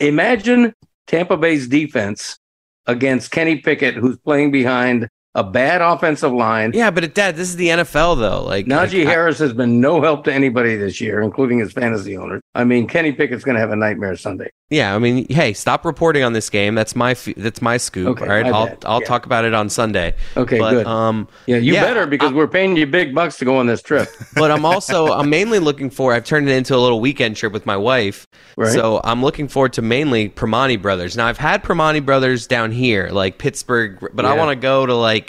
imagine 0.00 0.74
Tampa 1.06 1.36
Bay's 1.36 1.68
defense 1.68 2.38
against 2.86 3.30
Kenny 3.30 3.56
Pickett, 3.58 3.94
who's 3.94 4.18
playing 4.18 4.50
behind 4.50 5.08
a 5.34 5.42
bad 5.44 5.80
offensive 5.80 6.32
line. 6.32 6.72
yeah, 6.74 6.90
but 6.90 7.04
it, 7.04 7.14
Dad, 7.14 7.36
this 7.36 7.48
is 7.48 7.56
the 7.56 7.68
NFL 7.68 8.18
though. 8.18 8.42
Like 8.44 8.66
Najee 8.66 8.98
like, 8.98 9.06
I- 9.06 9.10
Harris 9.10 9.38
has 9.38 9.52
been 9.52 9.80
no 9.80 10.02
help 10.02 10.24
to 10.24 10.32
anybody 10.32 10.76
this 10.76 11.00
year, 11.00 11.22
including 11.22 11.58
his 11.58 11.72
fantasy 11.72 12.16
owners. 12.16 12.42
I 12.54 12.64
mean, 12.64 12.86
Kenny 12.86 13.12
Pickett's 13.12 13.44
going 13.44 13.54
to 13.54 13.60
have 13.60 13.70
a 13.70 13.76
nightmare 13.76 14.14
Sunday. 14.16 14.50
yeah, 14.68 14.94
I 14.94 14.98
mean, 14.98 15.26
hey, 15.30 15.54
stop 15.54 15.84
reporting 15.86 16.22
on 16.22 16.34
this 16.34 16.50
game. 16.50 16.74
That's 16.74 16.94
my 16.94 17.14
that's 17.36 17.62
my 17.62 17.78
scoop. 17.78 18.08
Okay, 18.08 18.24
all 18.24 18.30
right, 18.30 18.46
I'll 18.46 18.66
bad. 18.66 18.84
I'll 18.84 19.00
Yeah. 19.00 19.06
talk 19.06 19.24
about 19.26 19.44
it 19.46 19.54
on 19.54 19.70
Sunday. 19.70 20.14
Okay, 20.36 20.58
but, 20.58 20.70
good. 20.70 20.86
Um, 20.86 21.28
Yeah, 21.46 21.56
you 21.56 21.74
Yeah, 21.74 21.82
better 21.84 22.06
because 22.06 22.32
we're 22.32 22.46
paying 22.48 22.76
you 22.76 22.86
big 22.86 23.14
bucks 23.14 23.38
to 23.38 23.44
go 23.46 23.56
on 23.56 23.66
this 23.66 23.80
trip. 23.82 24.08
but 24.34 24.50
I'm 24.50 24.66
also 24.66 25.06
I'm 25.12 25.30
mainly 25.30 25.60
looking 25.60 25.88
for. 25.88 26.12
I've 26.12 26.24
turned 26.24 26.48
it 26.48 26.52
into 26.52 26.76
a 26.76 26.78
little 26.78 27.00
weekend 27.00 27.36
trip 27.36 27.52
with 27.54 27.64
my 27.64 27.76
wife. 27.76 28.26
Right. 28.58 28.72
So 28.72 29.00
I'm 29.02 29.22
looking 29.22 29.48
forward 29.48 29.72
to 29.74 29.82
mainly 29.82 30.28
Primanti 30.28 30.80
Brothers. 30.80 31.16
Now 31.16 31.26
I've 31.26 31.38
had 31.38 31.62
Primanti 31.64 32.04
Brothers 32.04 32.46
down 32.46 32.70
here, 32.70 33.08
like 33.10 33.38
Pittsburgh, 33.38 33.98
but 34.12 34.26
I 34.26 34.36
want 34.36 34.50
to 34.50 34.56
go 34.56 34.84
to 34.84 34.94
like, 34.94 35.21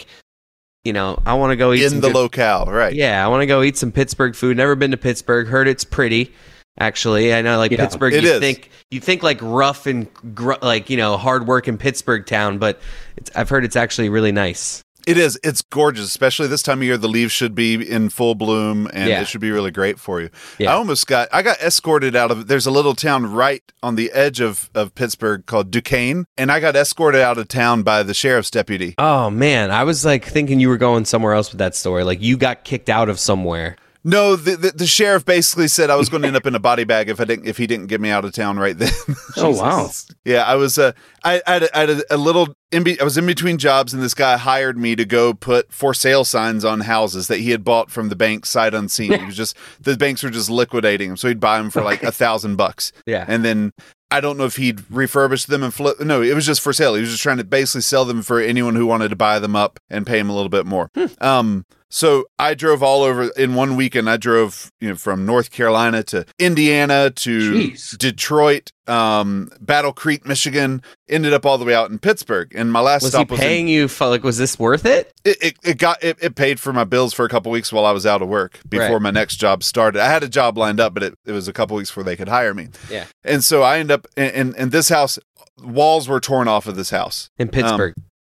you 0.83 0.93
know, 0.93 1.17
I 1.25 1.33
want 1.35 1.51
to 1.51 1.55
go 1.55 1.71
eat 1.73 1.83
in 1.83 1.89
some 1.91 2.01
the 2.01 2.07
good- 2.09 2.15
locale, 2.15 2.65
right? 2.65 2.93
Yeah, 2.93 3.23
I 3.23 3.29
want 3.29 3.41
to 3.41 3.45
go 3.47 3.61
eat 3.63 3.77
some 3.77 3.91
Pittsburgh 3.91 4.35
food. 4.35 4.57
Never 4.57 4.75
been 4.75 4.91
to 4.91 4.97
Pittsburgh. 4.97 5.47
Heard 5.47 5.67
it's 5.67 5.83
pretty. 5.83 6.33
Actually, 6.79 7.33
I 7.33 7.41
know 7.43 7.57
like 7.57 7.71
Yeah, 7.71 7.77
Pittsburgh. 7.77 8.13
it 8.13 8.23
you 8.23 8.31
is. 8.31 8.39
think 8.39 8.69
you 8.89 8.99
think 8.99 9.21
like 9.21 9.37
rough 9.41 9.85
and 9.85 10.07
gr- 10.33 10.53
like 10.61 10.89
you 10.89 10.97
know 10.97 11.17
hard 11.17 11.45
work 11.47 11.67
in 11.67 11.77
Pittsburgh 11.77 12.25
town, 12.25 12.57
but 12.57 12.79
it's, 13.15 13.29
I've 13.35 13.47
heard 13.49 13.63
it's 13.63 13.75
actually 13.75 14.09
really 14.09 14.31
nice. 14.31 14.81
It 15.05 15.17
is. 15.17 15.39
It's 15.43 15.61
gorgeous, 15.61 16.05
especially 16.05 16.47
this 16.47 16.61
time 16.63 16.79
of 16.79 16.83
year. 16.83 16.97
The 16.97 17.07
leaves 17.09 17.31
should 17.31 17.53
be 17.55 17.75
in 17.75 18.09
full 18.09 18.35
bloom, 18.35 18.89
and 18.93 19.09
Yeah. 19.09 19.21
it 19.21 19.27
should 19.27 19.41
be 19.41 19.51
really 19.51 19.71
great 19.71 19.99
for 19.99 20.21
you. 20.21 20.29
Yeah. 20.57 20.71
I 20.71 20.75
almost 20.75 21.07
got. 21.07 21.27
I 21.31 21.41
got 21.41 21.59
escorted 21.61 22.15
out 22.15 22.31
of. 22.31 22.47
There's 22.47 22.65
a 22.65 22.71
little 22.71 22.95
town 22.95 23.25
right 23.31 23.63
on 23.81 23.95
the 23.95 24.11
edge 24.11 24.39
of 24.39 24.69
of 24.73 24.95
Pittsburgh 24.95 25.45
called 25.45 25.71
Duquesne, 25.71 26.25
and 26.37 26.51
I 26.51 26.59
got 26.59 26.75
escorted 26.75 27.21
out 27.21 27.37
of 27.37 27.47
town 27.47 27.83
by 27.83 28.03
the 28.03 28.13
sheriff's 28.13 28.51
deputy. 28.51 28.95
Oh 28.97 29.29
man, 29.29 29.71
I 29.71 29.83
was 29.83 30.05
like 30.05 30.25
thinking 30.25 30.59
you 30.59 30.69
were 30.69 30.77
going 30.77 31.05
somewhere 31.05 31.33
else 31.33 31.51
with 31.51 31.59
that 31.59 31.75
story. 31.75 32.03
Like 32.03 32.21
you 32.21 32.37
got 32.37 32.63
kicked 32.63 32.89
out 32.89 33.09
of 33.09 33.19
somewhere. 33.19 33.75
No, 34.05 34.35
the, 34.35 34.57
the 34.57 34.71
the 34.71 34.87
sheriff 34.87 35.23
basically 35.23 35.67
said 35.69 35.89
I 35.89 35.95
was 35.95 36.09
going 36.09 36.21
to 36.23 36.27
end 36.27 36.35
up 36.35 36.45
in 36.45 36.55
a 36.55 36.59
body 36.59 36.83
bag 36.83 37.09
if 37.09 37.21
I 37.21 37.25
didn't 37.25 37.47
if 37.47 37.57
he 37.57 37.67
didn't 37.67 37.87
get 37.87 38.01
me 38.01 38.09
out 38.09 38.25
of 38.25 38.33
town 38.33 38.57
right 38.59 38.77
then. 38.77 38.91
Oh, 39.35 39.49
wow. 39.49 39.89
Yeah, 40.25 40.43
I 40.43 40.55
was. 40.55 40.77
Uh, 40.77 40.91
I, 41.23 41.41
I 41.47 41.53
had, 41.53 41.63
a, 41.63 41.77
I 41.77 41.79
had 41.81 41.89
a, 41.89 42.15
a 42.15 42.17
little. 42.17 42.55
In 42.71 42.83
be, 42.83 42.99
I 43.01 43.03
was 43.03 43.17
in 43.17 43.25
between 43.25 43.57
jobs, 43.57 43.93
and 43.93 44.01
this 44.01 44.13
guy 44.13 44.37
hired 44.37 44.77
me 44.77 44.95
to 44.95 45.05
go 45.05 45.33
put 45.33 45.71
for 45.73 45.93
sale 45.93 46.23
signs 46.23 46.63
on 46.63 46.81
houses 46.81 47.27
that 47.29 47.39
he 47.39 47.49
had 47.49 47.63
bought 47.63 47.89
from 47.89 48.09
the 48.09 48.15
bank 48.15 48.45
sight 48.45 48.73
unseen. 48.73 49.11
He 49.19 49.25
was 49.25 49.35
just 49.35 49.57
the 49.81 49.97
banks 49.97 50.21
were 50.21 50.29
just 50.29 50.49
liquidating 50.49 51.09
them, 51.09 51.17
so 51.17 51.27
he'd 51.27 51.39
buy 51.39 51.57
them 51.57 51.71
for 51.71 51.81
like 51.81 52.03
a 52.03 52.11
thousand 52.11 52.55
bucks. 52.57 52.91
Yeah. 53.05 53.25
and 53.27 53.43
then 53.43 53.73
I 54.11 54.21
don't 54.21 54.37
know 54.37 54.45
if 54.45 54.57
he'd 54.57 54.83
refurbished 54.91 55.47
them 55.47 55.63
and 55.63 55.73
flip. 55.73 55.99
No, 55.99 56.21
it 56.21 56.35
was 56.35 56.45
just 56.45 56.61
for 56.61 56.73
sale. 56.73 56.93
He 56.93 57.01
was 57.01 57.09
just 57.09 57.23
trying 57.23 57.37
to 57.37 57.43
basically 57.43 57.81
sell 57.81 58.05
them 58.05 58.21
for 58.21 58.39
anyone 58.39 58.75
who 58.75 58.85
wanted 58.85 59.09
to 59.09 59.15
buy 59.15 59.39
them 59.39 59.55
up 59.55 59.79
and 59.89 60.05
pay 60.05 60.19
him 60.19 60.29
a 60.29 60.35
little 60.35 60.49
bit 60.49 60.67
more. 60.67 60.91
Um, 61.19 61.65
so 61.95 62.25
I 62.39 62.55
drove 62.55 62.81
all 62.81 63.03
over 63.03 63.29
in 63.37 63.53
one 63.53 63.75
weekend. 63.75 64.09
I 64.09 64.17
drove, 64.17 64.71
you 64.81 64.89
know, 64.89 64.95
from 64.95 65.27
North 65.27 65.51
Carolina 65.51 66.01
to 66.05 66.25
Indiana 66.39 67.11
to 67.11 67.51
Jeez. 67.53 67.95
Detroit, 67.97 68.71
um, 68.87 69.49
Battle 69.61 69.93
Creek, 69.93 70.25
Michigan. 70.25 70.81
Ended 71.07 71.33
up 71.33 71.45
all 71.45 71.59
the 71.59 71.65
way 71.65 71.75
out 71.75 71.91
in 71.91 71.99
Pittsburgh. 71.99 72.51
And 72.55 72.71
my 72.71 72.79
last 72.79 73.03
Was 73.03 73.13
he 73.13 73.17
stop 73.19 73.29
was 73.29 73.39
in, 73.39 73.45
paying 73.45 73.67
you? 73.67 73.87
For, 73.87 74.07
like, 74.07 74.23
was 74.23 74.39
this 74.39 74.57
worth 74.57 74.85
it? 74.87 75.13
it, 75.23 75.37
it, 75.41 75.57
it 75.63 75.77
got 75.77 76.03
it, 76.03 76.17
it 76.19 76.33
paid 76.35 76.59
for 76.59 76.73
my 76.73 76.83
bills 76.83 77.13
for 77.13 77.25
a 77.25 77.29
couple 77.29 77.51
weeks 77.51 77.71
while 77.71 77.85
I 77.85 77.91
was 77.91 78.05
out 78.07 78.23
of 78.23 78.27
work 78.27 78.59
before 78.67 78.93
Right. 78.93 79.01
my 79.01 79.11
next 79.11 79.35
job 79.37 79.63
started. 79.63 80.01
I 80.01 80.09
had 80.09 80.23
a 80.23 80.29
job 80.29 80.57
lined 80.57 80.79
up, 80.79 80.95
but 80.95 81.03
it, 81.03 81.13
it 81.25 81.31
was 81.31 81.47
a 81.47 81.53
couple 81.53 81.77
weeks 81.77 81.91
before 81.91 82.03
they 82.03 82.15
could 82.15 82.29
hire 82.29 82.55
me. 82.55 82.69
Yeah. 82.89 83.05
And 83.23 83.43
so 83.43 83.61
I 83.61 83.77
end 83.77 83.91
up 83.91 84.07
in, 84.17 84.29
in, 84.31 84.55
in 84.55 84.69
this 84.71 84.89
house. 84.89 85.19
Walls 85.63 86.07
were 86.09 86.19
torn 86.19 86.47
off 86.47 86.65
of 86.65 86.75
this 86.75 86.89
house. 86.89 87.29
In 87.37 87.49
Pittsburgh. 87.49 87.93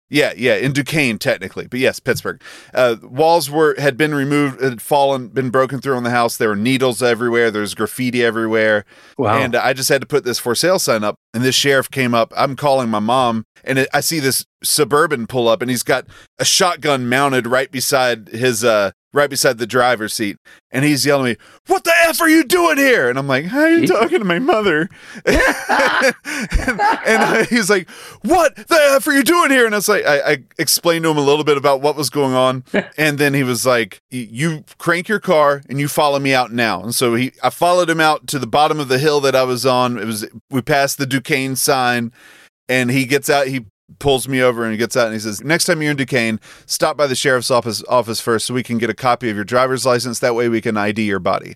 Yeah, 0.10 0.34
yeah, 0.38 0.56
in 0.56 0.72
Duquesne 0.72 1.18
technically, 1.18 1.66
but 1.66 1.80
yes, 1.80 2.00
Pittsburgh. 2.00 2.40
Uh, 2.76 2.98
walls 3.02 3.50
were 3.50 3.76
had 3.80 3.98
been 3.98 4.14
removed, 4.14 4.62
had 4.62 4.80
fallen, 4.80 5.30
been 5.30 5.50
broken 5.50 5.82
through 5.82 5.96
on 5.96 6.04
the 6.04 6.12
house. 6.12 6.38
There 6.38 6.50
were 6.50 6.56
needles 6.56 7.02
everywhere. 7.02 7.50
There's 7.50 7.74
graffiti 7.74 8.24
everywhere. 8.24 8.86
Wow. 9.18 9.40
And 9.40 9.56
I 9.56 9.74
just 9.74 9.90
had 9.90 10.02
to 10.02 10.08
put 10.08 10.24
this 10.24 10.38
for 10.38 10.54
sale 10.54 10.78
sign 10.78 11.04
up. 11.04 11.16
And 11.34 11.44
this 11.44 11.56
sheriff 11.56 11.90
came 11.90 12.14
up. 12.14 12.32
I'm 12.38 12.56
calling 12.56 12.90
my 12.90 13.00
mom, 13.00 13.46
and 13.64 13.80
it, 13.80 13.90
I 13.94 14.02
see 14.02 14.20
this 14.20 14.46
suburban 14.64 15.26
pull 15.26 15.48
up, 15.48 15.64
and 15.64 15.72
he's 15.72 15.84
got 15.84 16.06
a 16.38 16.46
shotgun 16.46 17.10
mounted 17.10 17.48
right 17.48 17.72
beside 17.72 18.30
his 18.30 18.64
uh 18.64 18.92
right 19.16 19.30
beside 19.30 19.58
the 19.58 19.66
driver's 19.66 20.14
seat, 20.14 20.38
and 20.72 20.84
he's 20.84 21.06
yelling 21.06 21.32
at 21.32 21.40
me, 21.40 21.46
"What 21.68 21.86
the 21.86 21.94
f 22.02 22.20
are 22.22 22.30
you 22.30 22.44
doing 22.44 22.78
here?" 22.78 23.10
And 23.10 23.18
I'm 23.18 23.28
like, 23.28 23.46
"How 23.46 23.62
are 23.62 23.72
you 23.72 23.88
talking 23.88 24.20
to 24.20 24.26
my 24.26 24.40
mother?" 24.40 24.90
and 25.26 26.82
and 27.06 27.48
he's 27.48 27.70
like, 27.70 27.90
"What 28.22 28.56
the 28.56 28.94
f 28.98 29.08
are 29.08 29.14
you 29.14 29.24
doing 29.24 29.52
here?" 29.52 29.66
And 29.66 29.74
I 29.74 29.78
was 29.78 29.88
like, 29.88 30.06
I, 30.06 30.32
I 30.34 30.38
explained 30.60 31.04
to 31.04 31.12
him 31.12 31.18
a 31.18 31.22
little 31.22 31.46
bit 31.46 31.58
about 31.58 31.82
what 31.82 31.96
was 31.96 32.10
going 32.10 32.34
on, 32.34 32.66
and 32.98 33.18
then 33.18 33.34
he 33.34 33.44
was 33.44 33.66
like, 33.66 34.02
"You 34.12 34.66
crank 34.78 35.08
your 35.08 35.20
car 35.20 35.62
and 35.70 35.80
you 35.80 35.88
follow 35.88 36.20
me 36.20 36.34
out 36.34 36.52
now." 36.52 36.84
And 36.84 36.94
so 36.94 37.16
he, 37.16 37.32
I 37.42 37.50
followed 37.50 37.90
him 37.90 38.02
out 38.02 38.28
to 38.28 38.40
the 38.40 38.48
bottom 38.48 38.80
of 38.80 38.90
the 38.90 39.00
hill 39.00 39.22
that 39.22 39.36
I 39.36 39.44
was 39.44 39.66
on. 39.66 39.98
It 39.98 40.06
was 40.06 40.28
we 40.52 40.62
passed 40.62 40.98
the 40.98 41.06
Duquesne 41.06 41.56
sign, 41.56 42.12
and 42.68 42.92
he 42.92 43.06
gets 43.06 43.30
out. 43.30 43.48
He 43.48 43.66
pulls 44.00 44.28
me 44.28 44.42
over 44.42 44.64
and 44.64 44.72
he 44.72 44.78
gets 44.78 44.96
out 44.98 45.06
and 45.06 45.14
he 45.14 45.20
says, 45.20 45.44
"Next 45.44 45.66
time 45.66 45.82
you're 45.82 45.92
in 45.92 45.98
Duquesne, 45.98 46.40
stop 46.66 46.98
by 46.98 47.08
the 47.08 47.16
sheriff's 47.16 47.52
office 47.52 47.84
office 47.88 48.20
first, 48.20 48.46
so 48.46 48.54
we 48.54 48.64
can 48.64 48.78
get 48.78 48.90
a 48.90 48.94
copy 48.96 49.30
of 49.30 49.36
your 49.36 49.46
driver's 49.46 49.86
license. 49.86 50.20
That 50.20 50.36
way, 50.36 50.50
we 50.50 50.62
can 50.62 50.78
ID 50.78 51.04
your 51.04 51.20
body." 51.20 51.54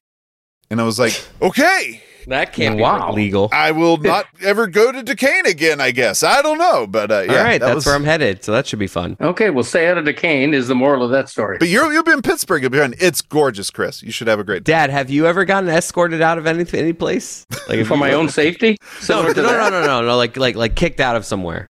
And 0.69 0.79
I 0.79 0.83
was 0.83 0.99
like, 0.99 1.19
"Okay." 1.41 2.03
That 2.27 2.53
can't 2.53 2.75
be 2.77 2.83
Wow. 2.83 3.13
legal. 3.13 3.49
I 3.51 3.71
will 3.71 3.97
not 4.13 4.25
ever 4.43 4.67
go 4.67 4.91
to 4.91 5.01
Duquesne 5.01 5.47
again, 5.47 5.81
I 5.81 5.89
guess. 5.89 6.21
I 6.21 6.43
don't 6.43 6.59
know, 6.59 6.85
but 6.85 7.09
uh, 7.09 7.21
yeah, 7.21 7.31
All 7.37 7.43
right, 7.43 7.59
that 7.59 7.65
that's 7.67 7.75
was- 7.75 7.85
where 7.87 7.95
I'm 7.95 8.03
headed. 8.03 8.43
So 8.43 8.51
that 8.51 8.67
should 8.67 8.77
be 8.77 8.85
fun. 8.87 9.17
Okay, 9.19 9.49
well, 9.49 9.63
stay 9.63 9.87
out 9.87 9.97
of 9.97 10.05
Duquesne 10.05 10.53
is 10.53 10.67
the 10.67 10.75
moral 10.75 11.03
of 11.03 11.09
that 11.11 11.29
story. 11.29 11.57
But 11.57 11.69
you're 11.69 11.91
you'll 11.91 12.03
be 12.03 12.11
in 12.11 12.21
Pittsburgh. 12.21 12.61
You'll 12.61 12.71
be 12.71 12.77
fine. 12.77 12.93
It's 12.99 13.21
gorgeous, 13.21 13.71
Chris. 13.71 14.03
You 14.03 14.11
should 14.11 14.27
have 14.27 14.37
a 14.37 14.43
great 14.43 14.63
day. 14.63 14.73
Dad, 14.73 14.89
have 14.91 15.09
you 15.09 15.25
ever 15.25 15.43
gotten 15.45 15.69
escorted 15.69 16.21
out 16.21 16.37
of 16.37 16.45
any 16.45 16.65
any 16.73 16.93
place? 16.93 17.47
Like 17.67 17.85
For 17.85 17.97
my 17.97 18.13
own 18.13 18.29
safety? 18.29 18.77
No, 19.07 19.21
no, 19.23 19.31
no, 19.31 19.41
no, 19.41 19.69
no, 19.69 19.85
no, 19.85 20.01
no, 20.01 20.17
like 20.17 20.37
like 20.37 20.55
like 20.55 20.75
kicked 20.75 20.99
out 20.99 21.15
of 21.15 21.25
somewhere. 21.25 21.67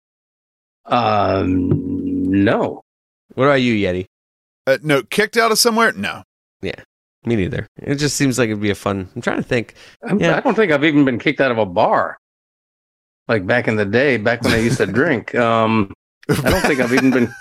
Um, 0.89 2.45
no. 2.45 2.83
What 3.35 3.45
about 3.45 3.55
you, 3.63 3.75
Yeti? 3.75 4.07
Uh, 4.67 4.79
no, 4.83 5.03
kicked 5.03 5.37
out 5.37 5.53
of 5.53 5.59
somewhere? 5.59 5.93
No. 5.93 6.23
Yeah, 6.61 6.75
me 7.25 7.37
neither. 7.37 7.67
It 7.81 7.97
just 7.97 8.17
seems 8.17 8.39
like 8.39 8.49
it'd 8.49 8.61
be 8.61 8.71
a 8.71 8.75
fun. 8.75 9.09
I'm 9.15 9.23
trying 9.23 9.37
to 9.39 9.43
think. 9.43 9.75
I'm- 10.07 10.19
Yeah. 10.21 10.37
I 10.37 10.41
don't 10.41 10.55
think 10.55 10.73
I've 10.73 10.85
even 10.85 11.05
been 11.05 11.19
kicked 11.19 11.41
out 11.41 11.51
of 11.51 11.59
a 11.59 11.67
bar. 11.67 12.19
Like 13.29 13.47
back 13.47 13.69
in 13.69 13.77
the 13.77 13.85
day, 13.85 14.17
back 14.17 14.43
when 14.43 14.55
I 14.55 14.59
used 14.59 14.79
to 14.79 14.87
drink. 15.01 15.35
Um, 15.35 15.93
I 16.29 16.51
don't 16.51 16.63
think 16.63 16.81
I've 16.81 16.93
even 16.95 17.11
been. 17.11 17.33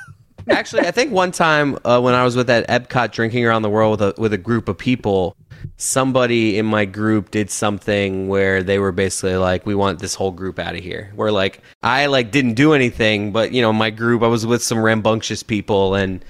Actually, 0.50 0.88
I 0.88 0.92
think 0.92 1.12
one 1.12 1.32
time 1.32 1.77
uh, 1.84 2.00
when 2.00 2.13
I 2.13 2.24
was 2.24 2.36
with 2.36 2.48
that 2.48 2.68
Epcot 2.68 3.12
drinking 3.12 3.46
around 3.46 3.62
the 3.62 3.70
world 3.70 4.00
with 4.00 4.18
a 4.18 4.22
with 4.22 4.34
a 4.34 4.38
group 4.38 4.70
of 4.70 4.77
people, 4.77 5.36
somebody 5.77 6.58
in 6.58 6.66
my 6.66 6.86
group 6.86 7.32
did 7.32 7.50
something 7.50 8.27
where 8.27 8.63
they 8.63 8.80
were 8.80 8.92
basically 8.92 9.36
like, 9.36 9.66
"We 9.66 9.75
want 9.75 10.00
this 10.00 10.16
whole 10.16 10.32
group 10.32 10.60
out 10.60 10.75
of 10.75 10.84
here." 10.84 11.12
Where 11.16 11.32
like 11.32 11.62
I 11.84 12.06
like 12.06 12.32
didn't 12.32 12.54
do 12.54 12.74
anything, 12.74 13.32
but 13.32 13.51
you 13.51 13.62
know, 13.62 13.74
my 13.74 13.89
group 13.89 14.24
I 14.24 14.27
was 14.27 14.46
with 14.46 14.63
some 14.63 14.80
rambunctious 14.80 15.44
people 15.44 15.96
and 15.96 16.24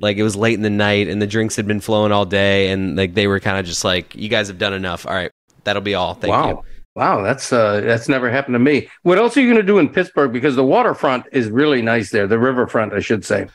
like 0.00 0.16
it 0.16 0.22
was 0.22 0.36
late 0.36 0.54
in 0.54 0.62
the 0.62 0.70
night 0.70 1.08
and 1.08 1.20
the 1.20 1.26
drinks 1.26 1.56
had 1.56 1.66
been 1.66 1.80
flowing 1.80 2.12
all 2.12 2.24
day 2.24 2.70
and 2.70 2.96
like 2.96 3.14
they 3.14 3.26
were 3.26 3.40
kind 3.40 3.58
of 3.58 3.66
just 3.66 3.84
like, 3.84 4.14
"You 4.14 4.28
guys 4.28 4.48
have 4.48 4.58
done 4.58 4.72
enough. 4.72 5.06
All 5.06 5.14
right, 5.14 5.30
that'll 5.64 5.82
be 5.82 5.94
all. 5.94 6.14
Thank 6.14 6.32
wow. 6.32 6.48
you." 6.48 6.62
Wow, 6.94 7.22
that's 7.22 7.52
uh, 7.52 7.80
that's 7.80 8.08
never 8.08 8.30
happened 8.30 8.54
to 8.54 8.58
me. 8.58 8.88
What 9.02 9.18
else 9.18 9.36
are 9.36 9.40
you 9.40 9.46
going 9.46 9.60
to 9.60 9.66
do 9.66 9.78
in 9.78 9.88
Pittsburgh? 9.88 10.32
Because 10.32 10.56
the 10.56 10.64
waterfront 10.64 11.24
is 11.32 11.50
really 11.50 11.80
nice 11.80 12.10
there. 12.10 12.26
The 12.26 12.38
riverfront, 12.38 12.92
I 12.92 13.00
should 13.00 13.24
say. 13.24 13.48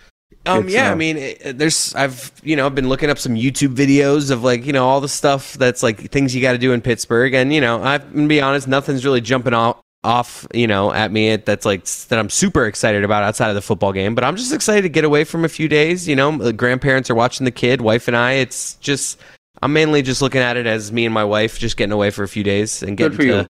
Um, 0.48 0.66
It's, 0.66 0.74
yeah, 0.74 0.90
uh, 0.90 0.94
I 0.94 0.96
mean, 0.96 1.18
it, 1.18 1.58
there's 1.58 1.94
I've 1.94 2.32
you 2.42 2.56
know 2.56 2.66
I've 2.66 2.74
been 2.74 2.90
looking 2.90 3.10
up 3.10 3.20
some 3.20 3.36
YouTube 3.36 3.76
videos 3.76 4.32
of 4.32 4.44
like 4.44 4.66
you 4.66 4.74
know 4.74 4.88
all 4.88 5.02
the 5.02 5.10
stuff 5.10 5.54
that's 5.54 5.84
like 5.84 6.10
things 6.10 6.34
you 6.34 6.42
got 6.42 6.54
to 6.54 6.58
do 6.58 6.74
in 6.74 6.82
Pittsburgh, 6.82 7.34
and 7.34 7.54
you 7.54 7.62
know 7.62 7.84
I'm 7.84 8.02
gonna 8.14 8.28
be 8.28 8.42
honest, 8.42 8.68
nothing's 8.68 9.06
really 9.06 9.22
jumping 9.22 9.54
off 9.54 9.78
off 10.04 10.48
you 10.54 10.68
know 10.68 10.94
at 10.94 11.12
me 11.12 11.36
that's 11.36 11.66
like 11.66 11.84
that 11.84 12.18
I'm 12.18 12.30
super 12.30 12.66
excited 12.66 13.04
about 13.04 13.24
outside 13.24 13.50
of 13.50 13.56
the 13.56 13.62
football 13.62 13.92
game, 13.92 14.16
but 14.16 14.24
I'm 14.24 14.36
just 14.36 14.54
excited 14.54 14.84
to 14.84 14.90
get 14.90 15.04
away 15.04 15.26
from 15.26 15.46
a 15.46 15.50
few 15.50 15.68
days. 15.68 16.08
You 16.08 16.16
know, 16.16 16.52
grandparents 16.54 17.10
are 17.10 17.16
watching 17.16 17.46
the 17.46 17.52
kid, 17.52 17.82
wife 17.82 18.08
and 18.08 18.18
I. 18.18 18.34
It's 18.34 18.76
just 18.76 19.20
I'm 19.68 19.74
mainly 19.74 20.02
just 20.02 20.22
looking 20.22 20.40
at 20.40 20.56
it 20.56 20.66
as 20.66 20.94
me 20.94 21.04
and 21.04 21.14
my 21.14 21.26
wife 21.26 21.60
just 21.60 21.76
getting 21.76 21.92
away 21.92 22.10
for 22.10 22.24
a 22.24 22.28
few 22.30 22.42
days 22.42 22.82
and 22.82 22.96
Good 22.98 23.12
getting 23.12 23.18
for 23.18 23.24
you. 23.24 23.32
to 23.44 23.48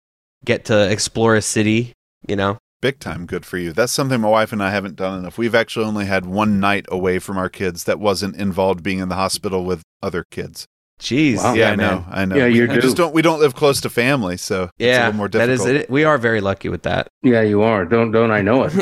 get 0.43 0.65
to 0.65 0.91
explore 0.91 1.35
a 1.37 1.41
city. 1.41 1.93
You 2.27 2.35
know, 2.35 2.57
Big 2.81 2.99
time 2.99 3.25
good 3.25 3.45
for 3.45 3.57
you. 3.57 3.71
That's 3.71 3.93
something 3.93 4.19
my 4.19 4.27
wife 4.27 4.51
and 4.51 4.61
I 4.61 4.71
haven't 4.71 4.97
done 4.97 5.19
enough. 5.19 5.37
We've 5.37 5.55
actually 5.55 5.85
only 5.85 6.05
had 6.05 6.25
one 6.25 6.59
night 6.59 6.85
away 6.89 7.19
from 7.19 7.37
our 7.37 7.47
kids 7.47 7.85
that 7.85 7.97
wasn't 7.99 8.35
involved 8.35 8.83
being 8.83 8.99
in 8.99 9.07
the 9.07 9.15
hospital 9.15 9.63
with 9.63 9.83
other 10.03 10.25
kids. 10.31 10.65
jeez, 10.99 11.37
Wow. 11.37 11.53
yeah, 11.53 11.71
I 11.71 11.75
know. 11.75 12.03
I 12.09 12.25
know. 12.25 12.35
Yeah, 12.35 12.47
we, 12.47 12.55
you 12.55 12.67
do. 12.67 12.81
just 12.81 12.97
don't 12.97 13.13
we 13.13 13.21
don't 13.21 13.39
live 13.39 13.55
close 13.55 13.79
to 13.81 13.89
family, 13.89 14.35
so 14.35 14.63
it's 14.63 14.71
a 14.81 14.85
Yeah, 14.85 15.05
little 15.05 15.13
more 15.17 15.29
that 15.29 15.45
difficult. 15.47 15.69
is 15.69 15.81
it. 15.83 15.89
We 15.89 16.03
are 16.03 16.17
very 16.17 16.41
lucky 16.41 16.67
with 16.69 16.81
that. 16.83 17.07
Yeah, 17.23 17.41
you 17.41 17.61
are. 17.61 17.85
Don't 17.85 18.11
don't 18.11 18.31
I 18.31 18.41
know 18.41 18.63
it? 18.69 18.73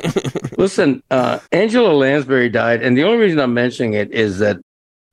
Listen, 0.57 1.03
uh, 1.12 1.39
Angela 1.51 1.93
Lansbury 1.93 2.50
died, 2.50 2.81
and 2.81 2.98
the 2.98 3.03
only 3.03 3.17
reason 3.19 3.39
I'm 3.39 3.53
mentioning 3.53 3.93
it 3.93 4.12
is 4.12 4.39
that 4.39 4.57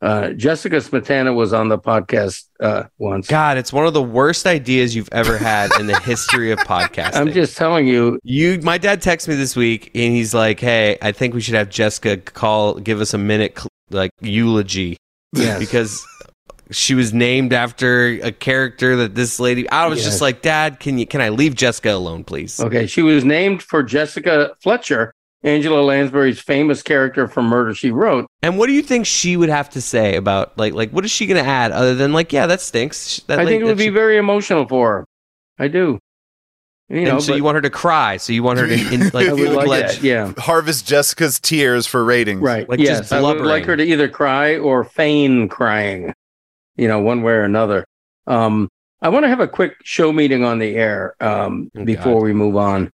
uh, 0.06 0.30
Jessica 0.34 0.76
Smetana 0.76 1.34
was 1.34 1.52
on 1.52 1.68
the 1.68 1.78
podcast 1.78 2.44
uh, 2.60 2.84
once. 2.98 3.26
God, 3.26 3.58
it's 3.58 3.72
one 3.72 3.86
of 3.86 3.92
the 3.92 4.02
worst 4.02 4.46
ideas 4.46 4.94
you've 4.94 5.08
ever 5.10 5.36
had 5.36 5.70
in 5.80 5.86
the 5.88 5.98
history 6.00 6.52
of 6.52 6.58
podcasting. 6.60 7.16
I'm 7.16 7.32
just 7.32 7.56
telling 7.56 7.88
you. 7.88 8.20
you. 8.22 8.60
My 8.62 8.78
dad 8.78 9.02
texted 9.02 9.28
me 9.28 9.34
this 9.34 9.56
week, 9.56 9.90
and 9.94 10.14
he's 10.14 10.32
like, 10.32 10.60
"Hey, 10.60 10.96
I 11.02 11.10
think 11.10 11.34
we 11.34 11.40
should 11.40 11.54
have 11.56 11.70
Jessica 11.70 12.16
call, 12.18 12.74
give 12.74 13.00
us 13.00 13.14
a 13.14 13.18
minute, 13.18 13.58
like 13.90 14.10
eulogy, 14.20 14.96
Yes. 15.32 15.58
because 15.58 16.06
she 16.70 16.94
was 16.94 17.12
named 17.12 17.52
after 17.52 18.08
a 18.22 18.30
character 18.30 18.94
that 18.96 19.14
this 19.16 19.40
lady." 19.40 19.68
I 19.70 19.86
was 19.88 19.98
Yes. 19.98 20.06
just 20.06 20.20
like, 20.20 20.40
"Dad, 20.40 20.78
can 20.78 20.98
you 20.98 21.06
can 21.06 21.20
I 21.20 21.30
leave 21.30 21.56
Jessica 21.56 21.90
alone, 21.90 22.22
please?" 22.22 22.60
Okay, 22.60 22.86
she 22.86 23.02
was 23.02 23.24
named 23.24 23.60
for 23.62 23.82
Jessica 23.82 24.52
Fletcher, 24.62 25.12
Angela 25.46 25.80
Lansbury's 25.80 26.40
famous 26.40 26.82
character 26.82 27.28
from 27.28 27.46
Murder 27.46 27.72
She 27.74 27.90
Wrote. 27.90 28.26
And 28.42 28.58
what 28.58 28.66
do 28.66 28.72
you 28.72 28.82
think 28.82 29.06
she 29.06 29.36
would 29.36 29.48
have 29.48 29.70
to 29.70 29.80
say 29.80 30.16
about 30.16 30.58
like 30.58 30.74
like 30.74 30.90
what 30.90 31.04
is 31.04 31.10
she 31.10 31.26
going 31.26 31.42
to 31.42 31.48
add 31.48 31.72
other 31.72 31.94
than 31.94 32.12
like, 32.12 32.32
"Yeah, 32.32 32.46
that 32.48 32.60
stinks." 32.60 33.20
That 33.28 33.38
I 33.38 33.42
la- 33.44 33.48
think 33.48 33.62
it 33.62 33.64
would 33.66 33.78
be 33.78 33.84
she- 33.84 33.88
very 33.90 34.18
emotional 34.18 34.66
for 34.68 34.90
her. 34.98 35.04
I 35.58 35.68
do. 35.68 35.98
You 36.88 37.04
know, 37.04 37.14
and 37.14 37.22
so 37.22 37.32
but 37.32 37.36
you 37.38 37.44
want 37.44 37.56
her 37.56 37.62
to 37.62 37.70
cry. 37.70 38.16
So 38.16 38.32
you 38.32 38.42
want 38.44 38.58
her 38.60 38.66
to 38.68 38.74
in, 38.94 39.00
like, 39.10 39.28
like 39.28 39.64
pledge- 39.66 39.96
that. 39.96 40.02
Yeah. 40.02 40.32
Harvest 40.38 40.86
Jessica's 40.86 41.40
tears 41.40 41.86
for 41.86 42.04
ratings. 42.04 42.40
Right. 42.42 42.68
Like 42.68 42.78
yes, 42.78 42.98
just 42.98 43.12
I 43.12 43.20
would 43.20 43.40
like 43.40 43.64
her 43.64 43.76
to 43.76 43.82
either 43.84 44.08
cry 44.08 44.56
or 44.58 44.84
feign 44.84 45.48
crying, 45.48 46.12
you 46.76 46.86
know, 46.88 47.00
one 47.00 47.22
way 47.22 47.32
or 47.32 47.42
another. 47.42 47.84
Um, 48.28 48.68
I 49.02 49.08
want 49.08 49.24
to 49.24 49.28
have 49.28 49.40
a 49.40 49.48
quick 49.48 49.74
show 49.84 50.12
meeting 50.12 50.44
on 50.44 50.58
the 50.58 50.74
air 50.76 51.14
um, 51.20 51.70
Oh, 51.76 51.84
before 51.84 52.14
God. 52.20 52.22
we 52.22 52.32
move 52.32 52.56
on. 52.56 52.90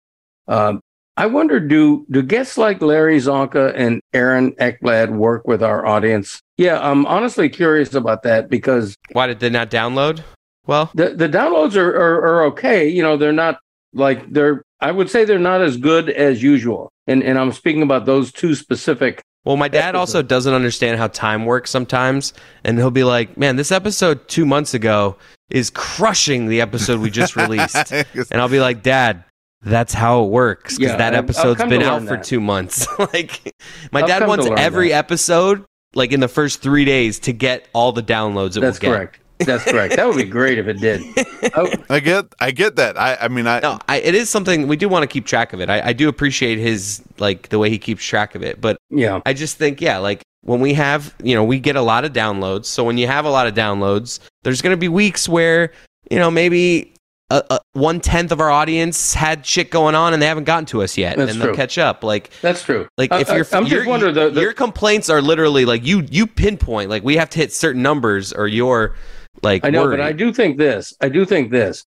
Um, 0.49 0.81
I 1.17 1.27
wonder 1.27 1.61
do 1.61 2.07
do 2.11 2.23
guests 2.23 2.59
like 2.59 2.83
Larry 2.83 3.19
Csonka 3.19 3.73
and 3.75 4.01
Aaron 4.13 4.53
Ekblad 4.57 5.11
work 5.11 5.47
with 5.47 5.63
our 5.63 5.87
audience? 5.87 6.41
Yeah, 6.59 6.79
I'm 6.79 7.07
honestly 7.07 7.49
curious 7.49 7.95
about 7.95 8.23
that 8.25 8.51
because 8.51 8.97
Why 9.13 9.27
did 9.27 9.41
they 9.41 9.51
not 9.51 9.71
download? 9.71 10.23
Well, 10.67 10.91
the 10.95 11.11
the 11.11 11.29
downloads 11.29 11.77
are, 11.77 11.89
are 11.89 12.21
are 12.27 12.43
okay. 12.47 12.89
You 12.89 13.03
know, 13.03 13.17
they're 13.17 13.33
not 13.33 13.59
like 13.93 14.31
they're. 14.31 14.63
I 14.81 14.91
would 14.91 15.09
say 15.09 15.25
they're 15.25 15.39
not 15.39 15.63
as 15.63 15.79
good 15.79 16.11
as 16.11 16.43
usual. 16.43 16.91
And 17.07 17.23
and 17.23 17.39
I'm 17.39 17.53
speaking 17.53 17.83
about 17.83 18.05
those 18.05 18.31
two 18.31 18.55
specific 18.55 19.23
Well, 19.45 19.57
my 19.57 19.69
dad 19.69 19.95
also 19.95 20.21
doesn't 20.23 20.53
understand 20.53 20.99
how 20.99 21.07
time 21.07 21.47
works 21.47 21.71
sometimes, 21.71 22.35
and 22.65 22.77
he'll 22.77 22.91
be 22.91 23.05
like, 23.05 23.39
"Man, 23.39 23.57
this 23.57 23.73
episode 23.73 24.29
two 24.29 24.45
months 24.45 24.75
ago 24.75 25.17
is 25.49 25.71
crushing 25.71 26.49
the 26.49 26.61
episode 26.61 27.01
we 27.01 27.11
just 27.11 27.37
released," 27.45 27.93
and 27.93 28.41
I'll 28.41 28.49
be 28.49 28.61
like, 28.61 28.83
"Dad, 28.83 29.25
that's 29.63 29.93
how 29.95 30.25
it 30.25 30.31
works 30.31 30.77
because 30.77 30.93
Yeah, 30.93 30.97
that 30.99 31.09
I've- 31.15 31.19
I've 31.19 31.25
episode's 31.25 31.61
come 31.61 31.69
been 31.69 31.83
out 31.83 31.99
learn 32.01 32.07
for 32.09 32.17
that. 32.17 32.25
two 32.25 32.41
months." 32.41 32.87
like, 32.99 33.55
my 33.93 34.03
I've 34.03 34.09
dad 34.09 34.27
wants 34.29 34.47
every 34.57 34.89
that. 34.91 34.97
episode 34.97 35.65
like 35.95 36.13
in 36.13 36.21
the 36.21 36.29
first 36.29 36.61
three 36.63 36.85
days 36.85 37.19
to 37.21 37.33
get 37.33 37.69
all 37.73 37.93
the 37.93 38.03
downloads 38.03 38.57
it 38.57 38.61
That's 38.61 38.79
will 38.81 38.91
get. 38.91 38.97
correct. 38.97 39.21
That's 39.39 39.65
correct. 39.65 39.97
That 39.97 40.07
would 40.07 40.17
be 40.17 40.25
great 40.25 40.59
if 40.59 40.67
it 40.67 40.81
did. 40.81 41.03
Oh, 41.55 41.71
I 41.89 42.01
get 42.01 42.25
I 42.41 42.51
get 42.51 42.77
that. 42.77 42.99
I 42.99 43.17
I 43.21 43.29
mean 43.29 43.47
I 43.47 43.61
No, 43.61 43.79
I, 43.89 43.99
it 43.99 44.15
is 44.15 44.29
something 44.29 44.67
we 44.67 44.77
do 44.77 44.89
want 44.89 45.05
to 45.05 45.07
keep 45.07 45.27
track 45.27 45.53
of 45.53 45.61
it. 45.61 45.71
I, 45.71 45.89
I 45.89 45.93
do 45.93 46.09
appreciate 46.09 46.59
his 46.59 47.03
like 47.19 47.49
the 47.51 47.59
way 47.59 47.71
he 47.71 47.79
keeps 47.79 48.05
track 48.05 48.35
of 48.35 48.43
it, 48.43 48.61
but 48.61 48.77
yeah. 48.91 49.21
I 49.25 49.33
just 49.33 49.57
think, 49.59 49.81
yeah, 49.81 49.99
like 49.99 50.23
when 50.43 50.61
we 50.61 50.75
have, 50.75 51.15
you 51.23 51.35
know, 51.35 51.45
we 51.45 51.59
get 51.61 51.77
a 51.77 51.83
lot 51.83 52.05
of 52.05 52.13
downloads. 52.13 52.65
So 52.67 52.83
when 52.85 52.99
you 52.99 53.07
have 53.07 53.25
a 53.27 53.31
lot 53.31 53.47
of 53.47 53.55
downloads, 53.55 54.19
there's 54.43 54.61
going 54.61 54.73
to 54.73 54.77
be 54.81 54.89
weeks 54.89 55.29
where, 55.29 55.73
you 56.11 56.19
know, 56.19 56.31
maybe 56.31 56.93
a, 57.31 57.43
a, 57.51 57.61
one 57.73 58.01
tenth 58.01 58.31
of 58.33 58.41
our 58.41 58.51
audience 58.51 59.15
had 59.15 59.45
shit 59.45 59.71
going 59.71 59.95
on 59.95 60.13
and 60.13 60.23
they 60.23 60.27
haven't 60.27 60.45
gotten 60.45 60.65
to 60.67 60.83
us 60.83 60.97
yet, 60.97 61.17
That's 61.17 61.33
and 61.33 61.41
they'll 61.41 61.49
true. 61.49 61.57
catch 61.57 61.77
up. 61.79 62.05
Like, 62.05 62.31
That's 62.41 62.63
true. 62.63 62.87
like 62.97 63.13
Uh, 63.13 63.17
if 63.17 63.31
uh, 63.31 63.35
you're, 63.35 63.47
I'm 63.53 63.67
you're 63.67 63.81
just 63.81 63.89
wondering 63.89 64.15
the, 64.15 64.31
the 64.31 64.41
your 64.41 64.53
complaints 64.53 65.11
are 65.11 65.21
literally 65.21 65.65
like 65.65 65.85
you 65.85 66.07
you 66.11 66.27
pinpoint 66.27 66.89
like 66.91 67.03
we 67.03 67.17
have 67.17 67.29
to 67.31 67.39
hit 67.39 67.53
certain 67.53 67.83
numbers 67.83 68.33
or 68.33 68.47
you're 68.47 68.95
like 69.43 69.65
I 69.65 69.71
know, 69.71 69.83
worried. 69.83 69.99
but 69.99 70.07
I 70.07 70.13
do 70.13 70.33
think 70.33 70.57
this. 70.57 70.95
I 71.01 71.09
do 71.09 71.25
think 71.25 71.51
this. 71.51 71.85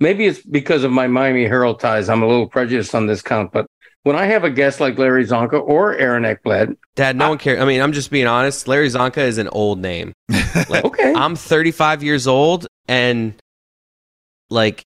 Maybe 0.00 0.26
it's 0.26 0.40
because 0.42 0.82
of 0.82 0.90
my 0.90 1.06
Miami 1.06 1.44
Herald 1.46 1.78
ties. 1.78 2.08
I'm 2.08 2.22
a 2.22 2.26
little 2.26 2.48
prejudiced 2.48 2.94
on 2.94 3.06
this 3.06 3.22
count, 3.22 3.52
but 3.52 3.66
when 4.02 4.16
I 4.16 4.24
have 4.24 4.44
a 4.44 4.50
guest 4.50 4.80
like 4.80 4.98
Larry 4.98 5.24
Csonka 5.26 5.60
or 5.62 5.94
Aaron 5.94 6.24
Ekblad, 6.24 6.74
Dad, 6.96 7.16
no 7.16 7.28
one 7.28 7.38
cares. 7.38 7.60
I 7.60 7.64
mean, 7.66 7.80
I'm 7.82 7.92
just 7.92 8.10
being 8.10 8.26
honest. 8.26 8.66
Larry 8.66 8.88
Csonka 8.88 9.18
is 9.18 9.38
an 9.38 9.48
old 9.48 9.78
name. 9.78 10.12
Like, 10.68 10.84
okay, 10.84 11.12
I'm 11.14 11.36
35 11.36 12.02
years 12.02 12.26
old, 12.26 12.66
and 12.88 13.34
like 14.50 14.84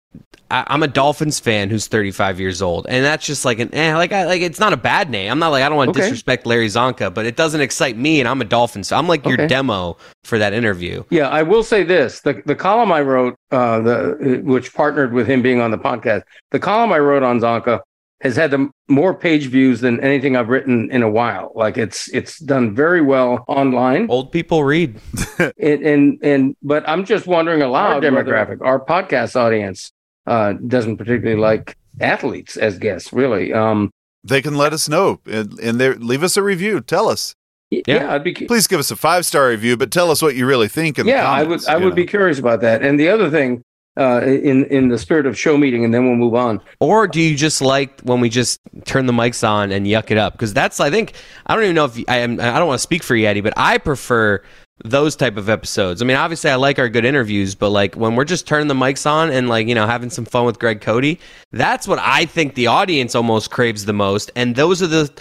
I, 0.50 0.64
I'm 0.68 0.82
a 0.82 0.88
Dolphins 0.88 1.40
fan 1.42 1.70
who's 1.70 1.88
35 1.88 2.40
years 2.40 2.62
old, 2.62 2.86
and 2.88 3.04
that's 3.04 3.26
just 3.26 3.44
like 3.44 3.60
an 3.60 3.74
eh, 3.74 3.96
like 3.96 4.14
I, 4.14 4.26
like 4.26 4.42
it's 4.42 4.60
not 4.60 4.72
a 4.72 4.78
bad 4.78 5.10
name. 5.10 5.30
I'm 5.30 5.40
not 5.40 5.50
like 5.50 5.64
I 5.64 5.68
don't 5.70 5.78
want 5.78 5.94
to 5.94 6.00
Okay. 6.00 6.08
disrespect 6.08 6.46
Larry 6.46 6.68
Csonka, 6.68 7.14
but 7.14 7.26
it 7.26 7.36
doesn't 7.36 7.60
excite 7.60 7.98
me, 7.98 8.20
and 8.22 8.30
I'm 8.30 8.40
a 8.42 8.46
Dolphins. 8.46 8.88
So 8.88 8.96
I'm 8.96 9.08
like 9.08 9.26
your 9.26 9.36
demo 9.48 9.98
for 10.24 10.38
that 10.38 10.54
interview. 10.54 11.04
Yeah, 11.10 11.28
I 11.28 11.44
will 11.44 11.64
say 11.64 11.84
this: 11.84 12.22
the 12.22 12.42
the 12.46 12.56
column 12.56 12.92
I 12.94 13.02
wrote, 13.02 13.36
uh, 13.52 13.82
the 13.82 14.42
which 14.46 14.74
partnered 14.74 15.12
with 15.12 15.28
him 15.28 15.42
being 15.42 15.60
on 15.60 15.72
the 15.72 15.78
podcast, 15.78 16.24
the 16.52 16.60
column 16.60 16.94
I 16.94 17.00
wrote 17.00 17.24
on 17.24 17.40
Csonka 17.42 17.82
has 18.22 18.36
had 18.36 18.50
the 18.52 18.70
more 18.88 19.14
page 19.14 19.48
views 19.48 19.82
than 19.82 20.00
anything 20.00 20.36
I've 20.36 20.50
written 20.50 20.90
in 20.92 21.04
a 21.04 21.10
while. 21.10 21.52
Like 21.56 21.78
it's 21.78 22.08
it's 22.14 22.40
done 22.40 22.74
very 22.76 23.02
well 23.02 23.46
online, 23.48 24.08
Old 24.10 24.32
people 24.32 24.64
read. 24.64 25.00
and 25.40 25.82
and, 25.86 26.20
and 26.24 26.56
but 26.64 26.88
I'm 26.90 27.06
just 27.06 27.28
wondering 27.28 27.62
aloud, 27.62 28.04
our 28.04 28.12
demographic, 28.12 28.58
our 28.62 28.80
podcast 28.84 29.36
audience 29.36 29.92
uh, 30.26 30.54
doesn't 30.54 30.98
particularly 30.98 31.40
like 31.40 31.76
athletes 32.00 32.58
as 32.58 32.78
guests, 32.78 33.14
really. 33.14 33.54
Um, 33.54 33.92
They 34.24 34.42
can 34.42 34.56
let 34.56 34.74
us 34.74 34.90
know 34.90 35.20
and, 35.26 35.58
and 35.60 35.80
there 35.80 35.96
leave 35.96 36.24
us 36.24 36.38
a 36.38 36.44
review. 36.44 36.82
Tell 36.82 37.08
us. 37.10 37.34
yeah, 37.70 37.82
Yeah. 37.88 38.14
I'd 38.14 38.24
be 38.24 38.34
cu- 38.34 38.48
Please 38.48 38.68
give 38.68 38.80
us 38.80 38.92
a 38.92 38.96
five 38.96 39.26
star 39.26 39.48
review, 39.50 39.78
but 39.78 39.92
tell 39.92 40.10
us 40.12 40.22
what 40.22 40.36
you 40.36 40.46
really 40.48 40.68
think. 40.68 40.98
In 41.00 41.06
the 41.06 41.12
yeah, 41.12 41.30
I 41.30 41.44
would 41.44 41.66
I 41.68 41.76
would 41.78 41.90
know. 41.90 41.96
be 41.96 42.06
curious 42.06 42.40
about 42.40 42.62
that. 42.62 42.82
And 42.82 43.00
the 43.00 43.10
other 43.10 43.30
thing, 43.30 43.62
uh, 43.98 44.22
in 44.24 44.66
in 44.66 44.90
the 44.90 44.98
spirit 44.98 45.26
of 45.26 45.38
show 45.38 45.58
meeting, 45.58 45.84
and 45.84 45.94
then 45.94 46.06
we'll 46.06 46.16
move 46.16 46.36
on. 46.36 46.62
Or 46.80 47.08
do 47.08 47.22
you 47.22 47.36
just 47.36 47.62
like 47.62 48.02
when 48.02 48.20
we 48.20 48.30
just 48.30 48.60
turn 48.86 49.06
the 49.06 49.14
mics 49.14 49.48
on 49.48 49.72
and 49.72 49.86
yuck 49.86 50.12
it 50.12 50.18
up? 50.18 50.34
Because 50.34 50.54
that's 50.54 50.80
I 50.80 50.90
think 50.90 51.14
I 51.46 51.56
don't 51.56 51.64
even 51.64 51.76
know 51.76 51.86
if 51.86 51.98
I 52.08 52.18
am. 52.18 52.40
I 52.40 52.60
don't 52.60 52.68
want 52.68 52.80
to 52.80 52.84
speak 52.84 53.04
for 53.04 53.16
Yeti, 53.16 53.42
but 53.44 53.54
I 53.58 53.78
prefer 53.78 54.44
those 54.84 55.16
type 55.16 55.38
of 55.38 55.50
episodes. 55.50 56.02
I 56.02 56.06
mean, 56.06 56.18
obviously 56.18 56.52
I 56.52 56.56
like 56.56 56.78
our 56.78 56.90
good 56.90 57.06
interviews, 57.06 57.56
but 57.56 57.72
like 57.72 57.96
when 57.96 58.16
we're 58.16 58.26
just 58.26 58.48
turning 58.48 58.68
the 58.68 58.76
mics 58.76 59.10
on 59.10 59.32
and 59.32 59.50
like 59.50 59.68
you 59.68 59.76
know 59.76 59.88
having 59.88 60.10
some 60.10 60.26
fun 60.26 60.46
with 60.46 60.60
Greg 60.60 60.82
Cote, 60.82 61.18
that's 61.52 61.88
what 61.88 62.00
I 62.00 62.26
think 62.26 62.54
the 62.54 62.68
audience 62.68 63.16
almost 63.16 63.52
craves 63.52 63.86
the 63.86 63.94
most. 63.94 64.32
And 64.36 64.56
those 64.56 64.82
are 64.82 64.88
the 64.88 65.12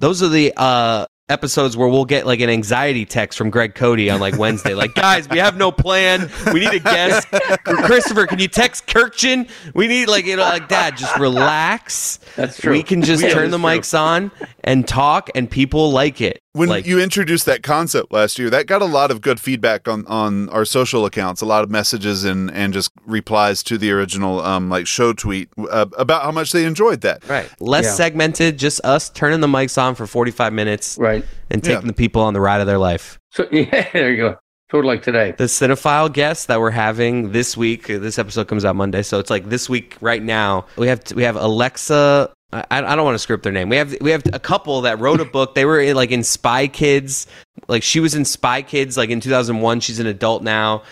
those 0.00 0.22
are 0.22 0.28
the 0.28 0.52
uh 0.56 1.06
episodes 1.28 1.76
where 1.76 1.88
we'll 1.88 2.04
get 2.04 2.26
like 2.26 2.40
an 2.40 2.50
anxiety 2.50 3.06
text 3.06 3.38
from 3.38 3.48
Greg 3.50 3.74
Cote 3.74 3.98
on 4.10 4.20
like 4.20 4.36
Wednesday. 4.38 4.74
like, 4.74 4.94
guys, 4.94 5.28
we 5.28 5.38
have 5.38 5.56
no 5.56 5.72
plan. 5.72 6.30
We 6.52 6.60
need 6.60 6.74
a 6.74 6.80
guest. 6.80 7.26
Christopher, 7.64 8.26
can 8.26 8.38
you 8.38 8.48
text 8.48 8.86
Kirkchin? 8.86 9.48
We 9.74 9.86
need 9.86 10.08
like 10.08 10.26
you 10.26 10.36
know, 10.36 10.42
like 10.42 10.68
Dad, 10.68 10.96
just 10.96 11.16
relax. 11.18 12.18
That's 12.36 12.58
true. 12.60 12.72
We 12.72 12.82
can 12.82 13.02
just 13.02 13.22
Yeah, 13.22 13.30
turn 13.30 13.50
the 13.50 13.58
true. 13.58 13.66
mics 13.66 13.98
on 13.98 14.30
and 14.62 14.86
talk, 14.86 15.30
and 15.34 15.50
people 15.50 15.90
like 15.92 16.20
it. 16.20 16.40
When 16.54 16.68
like, 16.68 16.86
you 16.86 17.00
introduced 17.00 17.46
that 17.46 17.64
concept 17.64 18.12
last 18.12 18.38
year, 18.38 18.48
that 18.50 18.66
got 18.68 18.80
a 18.80 18.84
lot 18.84 19.10
of 19.10 19.20
good 19.20 19.40
feedback 19.40 19.88
on, 19.88 20.06
on 20.06 20.48
our 20.50 20.64
social 20.64 21.04
accounts, 21.04 21.40
a 21.42 21.46
lot 21.46 21.64
of 21.64 21.70
messages 21.70 22.22
and, 22.22 22.48
and 22.52 22.72
just 22.72 22.92
replies 23.04 23.64
to 23.64 23.76
the 23.76 23.90
original 23.90 24.38
um, 24.38 24.70
like 24.70 24.86
show 24.86 25.12
tweet 25.12 25.48
uh, 25.68 25.86
about 25.98 26.22
how 26.22 26.30
much 26.30 26.52
they 26.52 26.64
enjoyed 26.64 27.00
that. 27.00 27.28
right, 27.28 27.50
less 27.60 27.86
Yeah. 27.86 27.90
segmented, 27.94 28.56
just 28.56 28.80
us 28.84 29.10
turning 29.10 29.40
the 29.40 29.48
mics 29.48 29.76
on 29.82 29.96
for 29.96 30.06
forty 30.06 30.30
five 30.30 30.52
minutes 30.52 30.96
Right. 30.96 31.24
and 31.50 31.62
taking 31.64 31.82
Yeah. 31.82 31.86
the 31.88 31.92
people 31.92 32.22
on 32.22 32.34
the 32.34 32.40
ride 32.40 32.60
of 32.60 32.68
their 32.68 32.78
life. 32.78 33.18
So 33.32 33.48
yeah, 33.52 33.88
there 33.92 34.12
you 34.12 34.16
go. 34.16 34.36
Sort 34.70 34.84
of 34.84 34.88
like 34.88 35.02
today. 35.02 35.34
the 35.36 35.44
cinephile 35.44 36.12
guests 36.12 36.46
that 36.46 36.58
we're 36.60 36.70
having 36.70 37.32
this 37.32 37.56
week. 37.56 37.86
This 37.88 38.18
episode 38.18 38.48
comes 38.48 38.64
out 38.64 38.74
Monday, 38.76 39.02
so 39.02 39.18
it's 39.18 39.30
like 39.30 39.48
this 39.48 39.68
week 39.68 39.96
right 40.00 40.22
now. 40.22 40.66
We 40.76 40.86
have 40.88 41.02
we 41.16 41.22
have 41.24 41.36
Alexa. 41.36 42.32
I, 42.54 42.64
I 42.70 42.94
don't 42.96 43.04
want 43.04 43.14
to 43.16 43.18
script 43.18 43.42
their 43.42 43.52
name. 43.52 43.68
We 43.68 43.76
have 43.76 43.96
we 44.00 44.10
have 44.10 44.22
a 44.32 44.38
couple 44.38 44.80
that 44.82 44.98
wrote 45.00 45.20
a 45.20 45.24
book. 45.24 45.54
They 45.54 45.64
were 45.64 45.80
in, 45.80 45.96
like 45.96 46.10
in 46.10 46.22
Spy 46.22 46.68
Kids. 46.68 47.26
Like 47.68 47.82
she 47.82 48.00
was 48.00 48.14
in 48.14 48.24
Spy 48.24 48.62
Kids 48.62 48.96
like 48.96 49.10
in 49.10 49.20
2001. 49.20 49.80
She's 49.80 49.98
an 49.98 50.06
adult 50.06 50.42
now. 50.42 50.82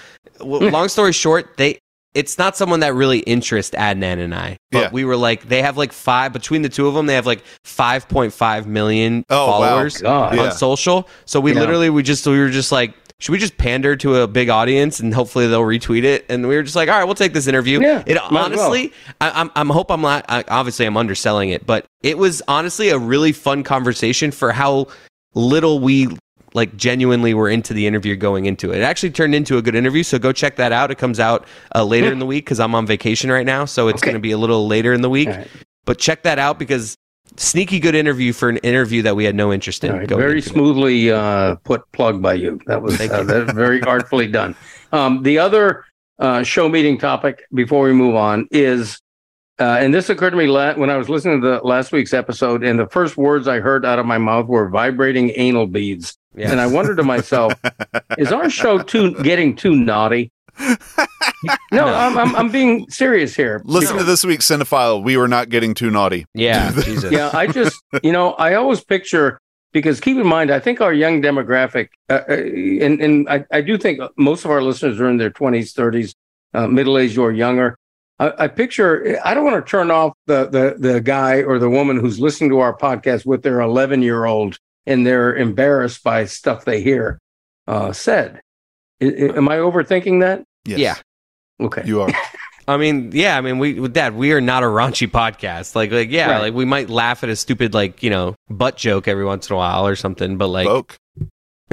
Hmm. 0.40 0.46
Long 0.68 0.88
story 0.88 1.12
short, 1.12 1.56
they 1.56 1.78
it's 2.14 2.36
not 2.36 2.56
someone 2.58 2.80
that 2.80 2.92
really 2.94 3.20
interests 3.20 3.74
Adnan 3.74 4.18
and 4.18 4.34
I. 4.34 4.58
But 4.70 4.78
Yeah. 4.78 4.90
we 4.92 5.04
were 5.04 5.16
like 5.16 5.48
they 5.48 5.62
have 5.62 5.76
like 5.78 5.92
five 5.92 6.32
between 6.32 6.60
the 6.62 6.68
two 6.68 6.86
of 6.88 6.94
them. 6.94 7.06
They 7.06 7.14
have 7.14 7.26
like 7.26 7.42
5.5 7.64 8.66
million 8.66 9.24
Oh, 9.30 9.46
wow. 9.46 9.46
followers 9.68 10.02
Yeah. 10.02 10.42
on 10.42 10.52
social. 10.52 11.08
So 11.24 11.40
we 11.40 11.52
Yeah. 11.54 11.60
literally 11.60 11.90
we 11.90 12.02
just 12.02 12.26
we 12.26 12.38
were 12.38 12.50
just 12.50 12.72
like, 12.72 12.92
should 13.22 13.30
we 13.30 13.38
just 13.38 13.56
pander 13.56 13.94
to 13.94 14.16
a 14.16 14.26
big 14.26 14.48
audience 14.48 14.98
and 14.98 15.14
hopefully 15.14 15.46
they'll 15.46 15.62
retweet 15.62 16.02
it? 16.02 16.26
And 16.28 16.48
we 16.48 16.56
were 16.56 16.64
just 16.64 16.74
like, 16.74 16.88
all 16.88 16.98
right, 16.98 17.04
we'll 17.04 17.14
take 17.14 17.32
this 17.32 17.46
interview. 17.46 17.80
Yeah, 17.80 18.02
it 18.04 18.16
as 18.16 18.30
well. 18.32 18.44
honestly, 18.44 18.92
I, 19.20 19.30
I'm 19.30 19.48
I'm 19.54 19.70
hope 19.70 19.92
I'm 19.92 20.00
not. 20.00 20.24
I, 20.28 20.42
obviously, 20.48 20.86
I'm 20.86 20.96
underselling 20.96 21.50
it, 21.50 21.64
but 21.64 21.86
it 22.02 22.18
was 22.18 22.42
honestly 22.48 22.88
a 22.88 22.98
really 22.98 23.30
fun 23.30 23.62
conversation 23.62 24.32
for 24.32 24.50
how 24.50 24.88
little 25.34 25.78
we 25.78 26.08
like 26.52 26.76
genuinely 26.76 27.32
were 27.32 27.48
into 27.48 27.72
the 27.72 27.86
interview 27.86 28.16
going 28.16 28.46
into 28.46 28.72
it. 28.72 28.78
It 28.78 28.82
actually 28.82 29.10
turned 29.12 29.36
into 29.36 29.56
a 29.56 29.62
good 29.62 29.76
interview, 29.76 30.02
so 30.02 30.18
go 30.18 30.32
check 30.32 30.56
that 30.56 30.72
out. 30.72 30.90
It 30.90 30.98
comes 30.98 31.20
out 31.20 31.46
uh, 31.76 31.84
later 31.84 32.10
in 32.10 32.18
the 32.18 32.26
week 32.26 32.44
because 32.44 32.58
I'm 32.58 32.74
on 32.74 32.86
vacation 32.86 33.30
right 33.30 33.46
now, 33.46 33.64
so 33.66 33.86
it's 33.86 34.02
Okay. 34.02 34.10
going 34.10 34.20
to 34.20 34.20
be 34.20 34.32
a 34.32 34.36
little 34.38 34.66
later 34.66 34.92
in 34.92 35.00
the 35.00 35.08
week. 35.08 35.28
Right. 35.28 35.46
But 35.84 35.98
check 35.98 36.24
that 36.24 36.40
out 36.40 36.58
because 36.58 36.96
sneaky 37.36 37.78
good 37.80 37.94
interview 37.94 38.32
for 38.32 38.48
an 38.48 38.58
interview 38.58 39.02
that 39.02 39.16
we 39.16 39.24
had 39.24 39.34
no 39.34 39.52
interest 39.52 39.84
in. 39.84 39.92
Right, 39.92 40.08
very 40.08 40.42
smoothly 40.42 41.10
uh, 41.10 41.56
put 41.64 41.90
plug 41.92 42.20
by 42.22 42.34
you. 42.34 42.60
That 42.66 42.82
was 42.82 43.00
uh, 43.00 43.04
you. 43.04 43.24
that 43.24 43.54
very 43.54 43.82
artfully 43.86 44.26
done. 44.26 44.54
Um, 44.92 45.22
the 45.22 45.38
other 45.38 45.84
uh, 46.18 46.42
show 46.42 46.68
meeting 46.68 46.98
topic 46.98 47.42
before 47.54 47.84
we 47.84 47.92
move 47.92 48.14
on 48.14 48.46
is, 48.50 49.00
uh, 49.58 49.78
and 49.80 49.92
this 49.94 50.08
occurred 50.10 50.30
to 50.30 50.36
me 50.36 50.46
la- 50.46 50.74
when 50.74 50.90
I 50.90 50.96
was 50.96 51.08
listening 51.08 51.40
to 51.40 51.46
the 51.46 51.60
last 51.66 51.92
week's 51.92 52.12
episode, 52.14 52.62
and 52.64 52.78
the 52.78 52.86
first 52.88 53.16
words 53.16 53.48
I 53.48 53.60
heard 53.60 53.84
out 53.84 53.98
of 53.98 54.06
my 54.06 54.18
mouth 54.18 54.46
were 54.46 54.68
vibrating 54.68 55.32
anal 55.36 55.66
beads, 55.66 56.16
Yeah. 56.34 56.50
and 56.50 56.60
I 56.60 56.66
wondered 56.66 56.96
to 56.96 57.02
myself, 57.02 57.52
is 58.18 58.32
our 58.32 58.50
show 58.50 58.78
too 58.78 59.14
getting 59.22 59.56
too 59.56 59.74
naughty? 59.74 60.30
No, 61.72 61.86
I'm, 61.86 62.16
I'm 62.18 62.36
I'm 62.36 62.50
being 62.50 62.88
serious 62.88 63.34
here. 63.34 63.62
Listen 63.64 63.96
to 63.96 64.04
this 64.04 64.24
week's 64.24 64.46
Cinephile. 64.46 65.02
We 65.02 65.16
were 65.16 65.26
not 65.26 65.48
getting 65.48 65.74
too 65.74 65.90
naughty. 65.90 66.24
Yeah, 66.34 66.70
Jesus. 66.84 67.10
yeah, 67.10 67.30
I 67.32 67.46
just, 67.46 67.82
you 68.02 68.12
know, 68.12 68.32
I 68.34 68.54
always 68.54 68.84
picture 68.84 69.40
because 69.72 69.98
keep 70.00 70.16
in 70.18 70.26
mind, 70.26 70.50
I 70.52 70.60
think 70.60 70.80
our 70.80 70.92
young 70.92 71.20
demographic, 71.22 71.88
uh, 72.10 72.20
uh, 72.28 72.32
and 72.32 73.00
and 73.00 73.28
I, 73.28 73.44
I 73.50 73.60
do 73.62 73.76
think 73.78 74.00
most 74.16 74.44
of 74.44 74.50
our 74.50 74.62
listeners 74.62 75.00
are 75.00 75.08
in 75.08 75.16
their 75.16 75.30
twenties, 75.30 75.72
thirties, 75.72 76.14
uh, 76.54 76.66
middle 76.68 76.96
aged 76.98 77.18
or 77.18 77.32
younger. 77.32 77.76
I, 78.20 78.44
I 78.44 78.48
picture. 78.48 79.18
I 79.24 79.34
don't 79.34 79.44
want 79.44 79.64
to 79.64 79.68
turn 79.68 79.90
off 79.90 80.12
the 80.26 80.46
the 80.46 80.76
the 80.78 81.00
guy 81.00 81.42
or 81.42 81.58
the 81.58 81.70
woman 81.70 81.98
who's 81.98 82.20
listening 82.20 82.50
to 82.50 82.60
our 82.60 82.76
podcast 82.76 83.26
with 83.26 83.42
their 83.42 83.60
eleven 83.60 84.02
year 84.02 84.26
old 84.26 84.58
and 84.86 85.06
they're 85.06 85.34
embarrassed 85.34 86.04
by 86.04 86.24
stuff 86.26 86.64
they 86.64 86.82
hear 86.82 87.18
uh, 87.66 87.92
said. 87.92 88.40
I- 89.02 89.06
I- 89.06 89.36
am 89.36 89.48
I 89.48 89.56
overthinking 89.56 90.20
that? 90.20 90.44
Yes, 90.64 90.78
Yeah. 90.78 90.96
Okay. 91.66 91.82
you 91.84 92.02
are. 92.02 92.10
I 92.68 92.76
mean, 92.76 93.10
yeah, 93.12 93.36
I 93.36 93.40
mean, 93.40 93.58
we 93.58 93.80
with 93.80 93.92
Dad, 93.92 94.14
we 94.14 94.32
are 94.32 94.40
not 94.40 94.62
a 94.62 94.66
raunchy 94.66 95.10
podcast. 95.10 95.74
Like, 95.74 95.90
like, 95.90 96.10
yeah, 96.10 96.30
Right. 96.30 96.38
like 96.42 96.54
we 96.54 96.64
might 96.64 96.88
laugh 96.88 97.24
at 97.24 97.28
a 97.28 97.34
stupid, 97.36 97.74
like, 97.74 98.02
you 98.04 98.10
know, 98.10 98.36
butt 98.48 98.76
joke 98.76 99.08
every 99.08 99.24
once 99.24 99.50
in 99.50 99.54
a 99.54 99.56
while 99.56 99.86
or 99.86 99.96
something, 99.96 100.38
but 100.38 100.46
like, 100.48 100.66
Vogue. 100.68 100.92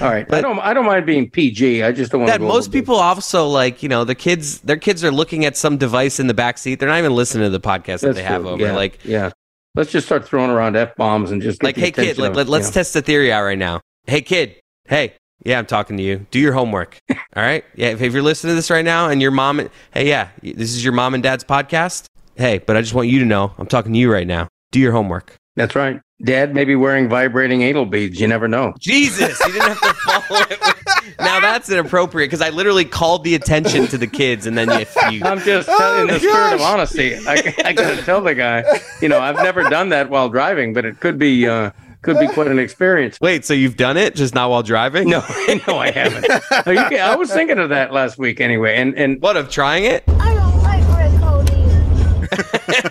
All 0.00 0.08
right. 0.08 0.30
I 0.32 0.40
don't. 0.40 0.58
I 0.60 0.74
don't 0.74 0.84
mind 0.86 1.06
being 1.06 1.28
PG. 1.30 1.82
I 1.82 1.90
just 1.92 2.12
don't 2.12 2.22
want. 2.22 2.32
Dad, 2.32 2.40
most 2.40 2.70
people 2.70 2.96
also 2.96 3.46
like, 3.48 3.82
you 3.82 3.88
know, 3.88 4.04
the 4.04 4.14
kids, 4.14 4.60
their 4.60 4.76
kids 4.76 5.02
are 5.02 5.10
looking 5.10 5.44
at 5.44 5.56
some 5.56 5.76
device 5.76 6.20
in 6.20 6.26
the 6.26 6.34
back 6.34 6.58
seat. 6.58 6.78
They're 6.78 6.88
not 6.88 6.98
even 6.98 7.14
listening 7.14 7.44
to 7.46 7.50
the 7.50 7.60
podcast 7.60 8.00
that 8.00 8.08
That's 8.08 8.16
they 8.16 8.22
have 8.22 8.46
over. 8.46 8.62
Yeah. 8.62 8.74
Like, 8.76 9.04
yeah. 9.04 9.30
Let's 9.74 9.90
just 9.90 10.06
start 10.06 10.26
throwing 10.26 10.50
around 10.50 10.76
f 10.76 10.94
bombs 10.96 11.30
and 11.30 11.40
just 11.40 11.62
like, 11.62 11.76
hey, 11.76 11.92
kid, 11.92 12.10
of, 12.10 12.18
let, 12.18 12.36
you 12.36 12.42
let's 12.50 12.68
know. 12.68 12.72
test 12.72 12.92
the 12.94 13.02
theory 13.02 13.32
out 13.32 13.42
right 13.42 13.58
now. 13.58 13.80
Hey, 14.06 14.20
kid, 14.20 14.56
hey, 14.88 15.14
yeah, 15.44 15.58
I'm 15.58 15.66
talking 15.66 15.96
to 15.96 16.02
you. 16.02 16.26
Do 16.30 16.38
your 16.38 16.52
homework. 16.52 16.98
All 17.10 17.16
right. 17.36 17.64
Yeah. 17.74 17.88
If, 17.88 18.02
if 18.02 18.12
you're 18.12 18.22
listening 18.22 18.52
to 18.52 18.54
this 18.56 18.70
right 18.70 18.84
now 18.84 19.08
and 19.08 19.20
your 19.22 19.30
mom, 19.30 19.68
hey, 19.92 20.08
yeah, 20.08 20.28
this 20.42 20.70
is 20.74 20.84
your 20.84 20.92
mom 20.92 21.14
and 21.14 21.22
dad's 21.22 21.44
podcast. 21.44 22.04
Hey, 22.36 22.58
but 22.58 22.76
I 22.76 22.80
just 22.80 22.94
want 22.94 23.08
you 23.08 23.18
to 23.20 23.24
know 23.24 23.52
I'm 23.58 23.66
talking 23.66 23.92
to 23.92 23.98
you 23.98 24.12
right 24.12 24.26
now. 24.26 24.48
Do 24.72 24.80
your 24.80 24.92
homework. 24.92 25.36
That's 25.56 25.74
right. 25.74 26.00
Dad 26.24 26.54
may 26.54 26.64
be 26.64 26.76
wearing 26.76 27.08
vibrating 27.08 27.62
anal 27.62 27.86
beads. 27.86 28.20
You 28.20 28.28
never 28.28 28.46
know. 28.46 28.74
Jesus, 28.78 29.38
you 29.40 29.52
didn't 29.52 29.68
have 29.68 29.80
to 29.80 29.94
follow 30.04 30.40
it. 30.42 30.60
with- 30.60 31.16
Now 31.18 31.40
that's 31.40 31.70
inappropriate 31.70 32.30
because 32.30 32.40
I 32.42 32.50
literally 32.50 32.84
called 32.84 33.24
the 33.24 33.34
attention 33.34 33.86
to 33.88 33.98
the 33.98 34.06
kids, 34.06 34.46
and 34.46 34.56
then 34.56 34.68
you, 34.70 34.86
you 35.10 35.22
I'm 35.24 35.40
just 35.40 35.68
Oh, 35.70 36.06
the 36.06 36.18
spirit 36.18 36.54
of 36.54 36.60
honesty. 36.60 37.16
I, 37.26 37.54
I 37.64 37.72
got 37.72 37.96
to 37.96 38.02
tell 38.04 38.20
the 38.20 38.34
guy. 38.34 38.64
You 39.02 39.08
know, 39.08 39.18
I've 39.18 39.36
never 39.36 39.62
done 39.64 39.88
that 39.90 40.08
while 40.10 40.28
driving, 40.28 40.72
but 40.74 40.84
it 40.84 41.00
could 41.00 41.18
be 41.18 41.48
uh, 41.48 41.70
could 42.02 42.18
be 42.18 42.26
quite 42.28 42.46
an 42.48 42.58
experience. 42.58 43.18
wait. 43.20 43.44
So 43.44 43.54
you've 43.54 43.76
done 43.76 43.96
it, 43.96 44.14
just 44.14 44.34
not 44.34 44.50
while 44.50 44.62
driving? 44.62 45.08
No, 45.08 45.20
no, 45.68 45.76
I 45.78 45.90
haven't. 45.90 46.24
You 46.66 46.98
I 46.98 47.14
was 47.16 47.32
thinking 47.32 47.58
of 47.58 47.68
that 47.70 47.92
last 47.92 48.18
week 48.18 48.40
anyway, 48.40 48.76
and 48.76 48.94
and 48.96 49.20
What 49.20 49.36
of 49.36 49.50
trying 49.50 49.84
it? 49.84 50.04
I 50.08 50.34
don't 50.34 50.62
like 50.62 50.84
Greg 50.86 51.20
Cody. 51.20 52.90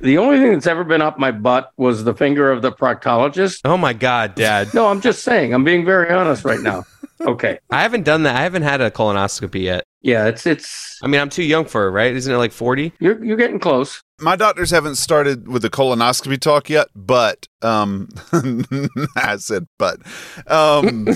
the 0.00 0.18
only 0.18 0.38
thing 0.38 0.52
that's 0.52 0.66
ever 0.66 0.84
been 0.84 1.02
up 1.02 1.18
my 1.18 1.30
butt 1.32 1.72
was 1.76 2.04
the 2.04 2.14
finger 2.14 2.50
of 2.50 2.62
the 2.62 2.72
proctologist. 2.72 3.60
Oh 3.64 3.76
my 3.76 3.92
God, 3.92 4.34
Dad! 4.34 4.72
No, 4.74 4.86
I'm 4.88 5.00
just 5.00 5.22
saying. 5.22 5.52
I'm 5.54 5.64
being 5.64 5.84
very 5.84 6.10
honest 6.12 6.44
right 6.44 6.60
now. 6.60 6.84
Okay. 7.20 7.58
I 7.70 7.80
haven't 7.82 8.04
done 8.04 8.24
that. 8.24 8.36
I 8.36 8.42
haven't 8.42 8.62
had 8.62 8.80
a 8.82 8.90
colonoscopy 8.90 9.62
yet. 9.62 9.84
Yeah, 10.02 10.26
it's 10.26 10.46
it's 10.46 10.98
I 11.02 11.06
mean, 11.08 11.20
I'm 11.20 11.30
too 11.30 11.42
young 11.42 11.64
for 11.64 11.86
it, 11.88 11.90
right? 11.90 12.14
Isn't 12.14 12.32
it 12.32 12.36
like 12.38 12.52
40? 12.52 12.92
you're 13.00 13.24
you're 13.24 13.36
getting 13.38 13.58
close. 13.58 14.02
My 14.20 14.34
doctors 14.36 14.70
haven't 14.70 14.94
started 14.96 15.46
with 15.46 15.62
the 15.62 15.70
colonoscopy 15.70 16.40
talk 16.40 16.70
yet, 16.70 16.88
but 16.94 17.46
um, 17.62 18.08
I 19.16 19.36
said 19.36 19.66
but. 19.78 19.98
Um, 20.46 21.06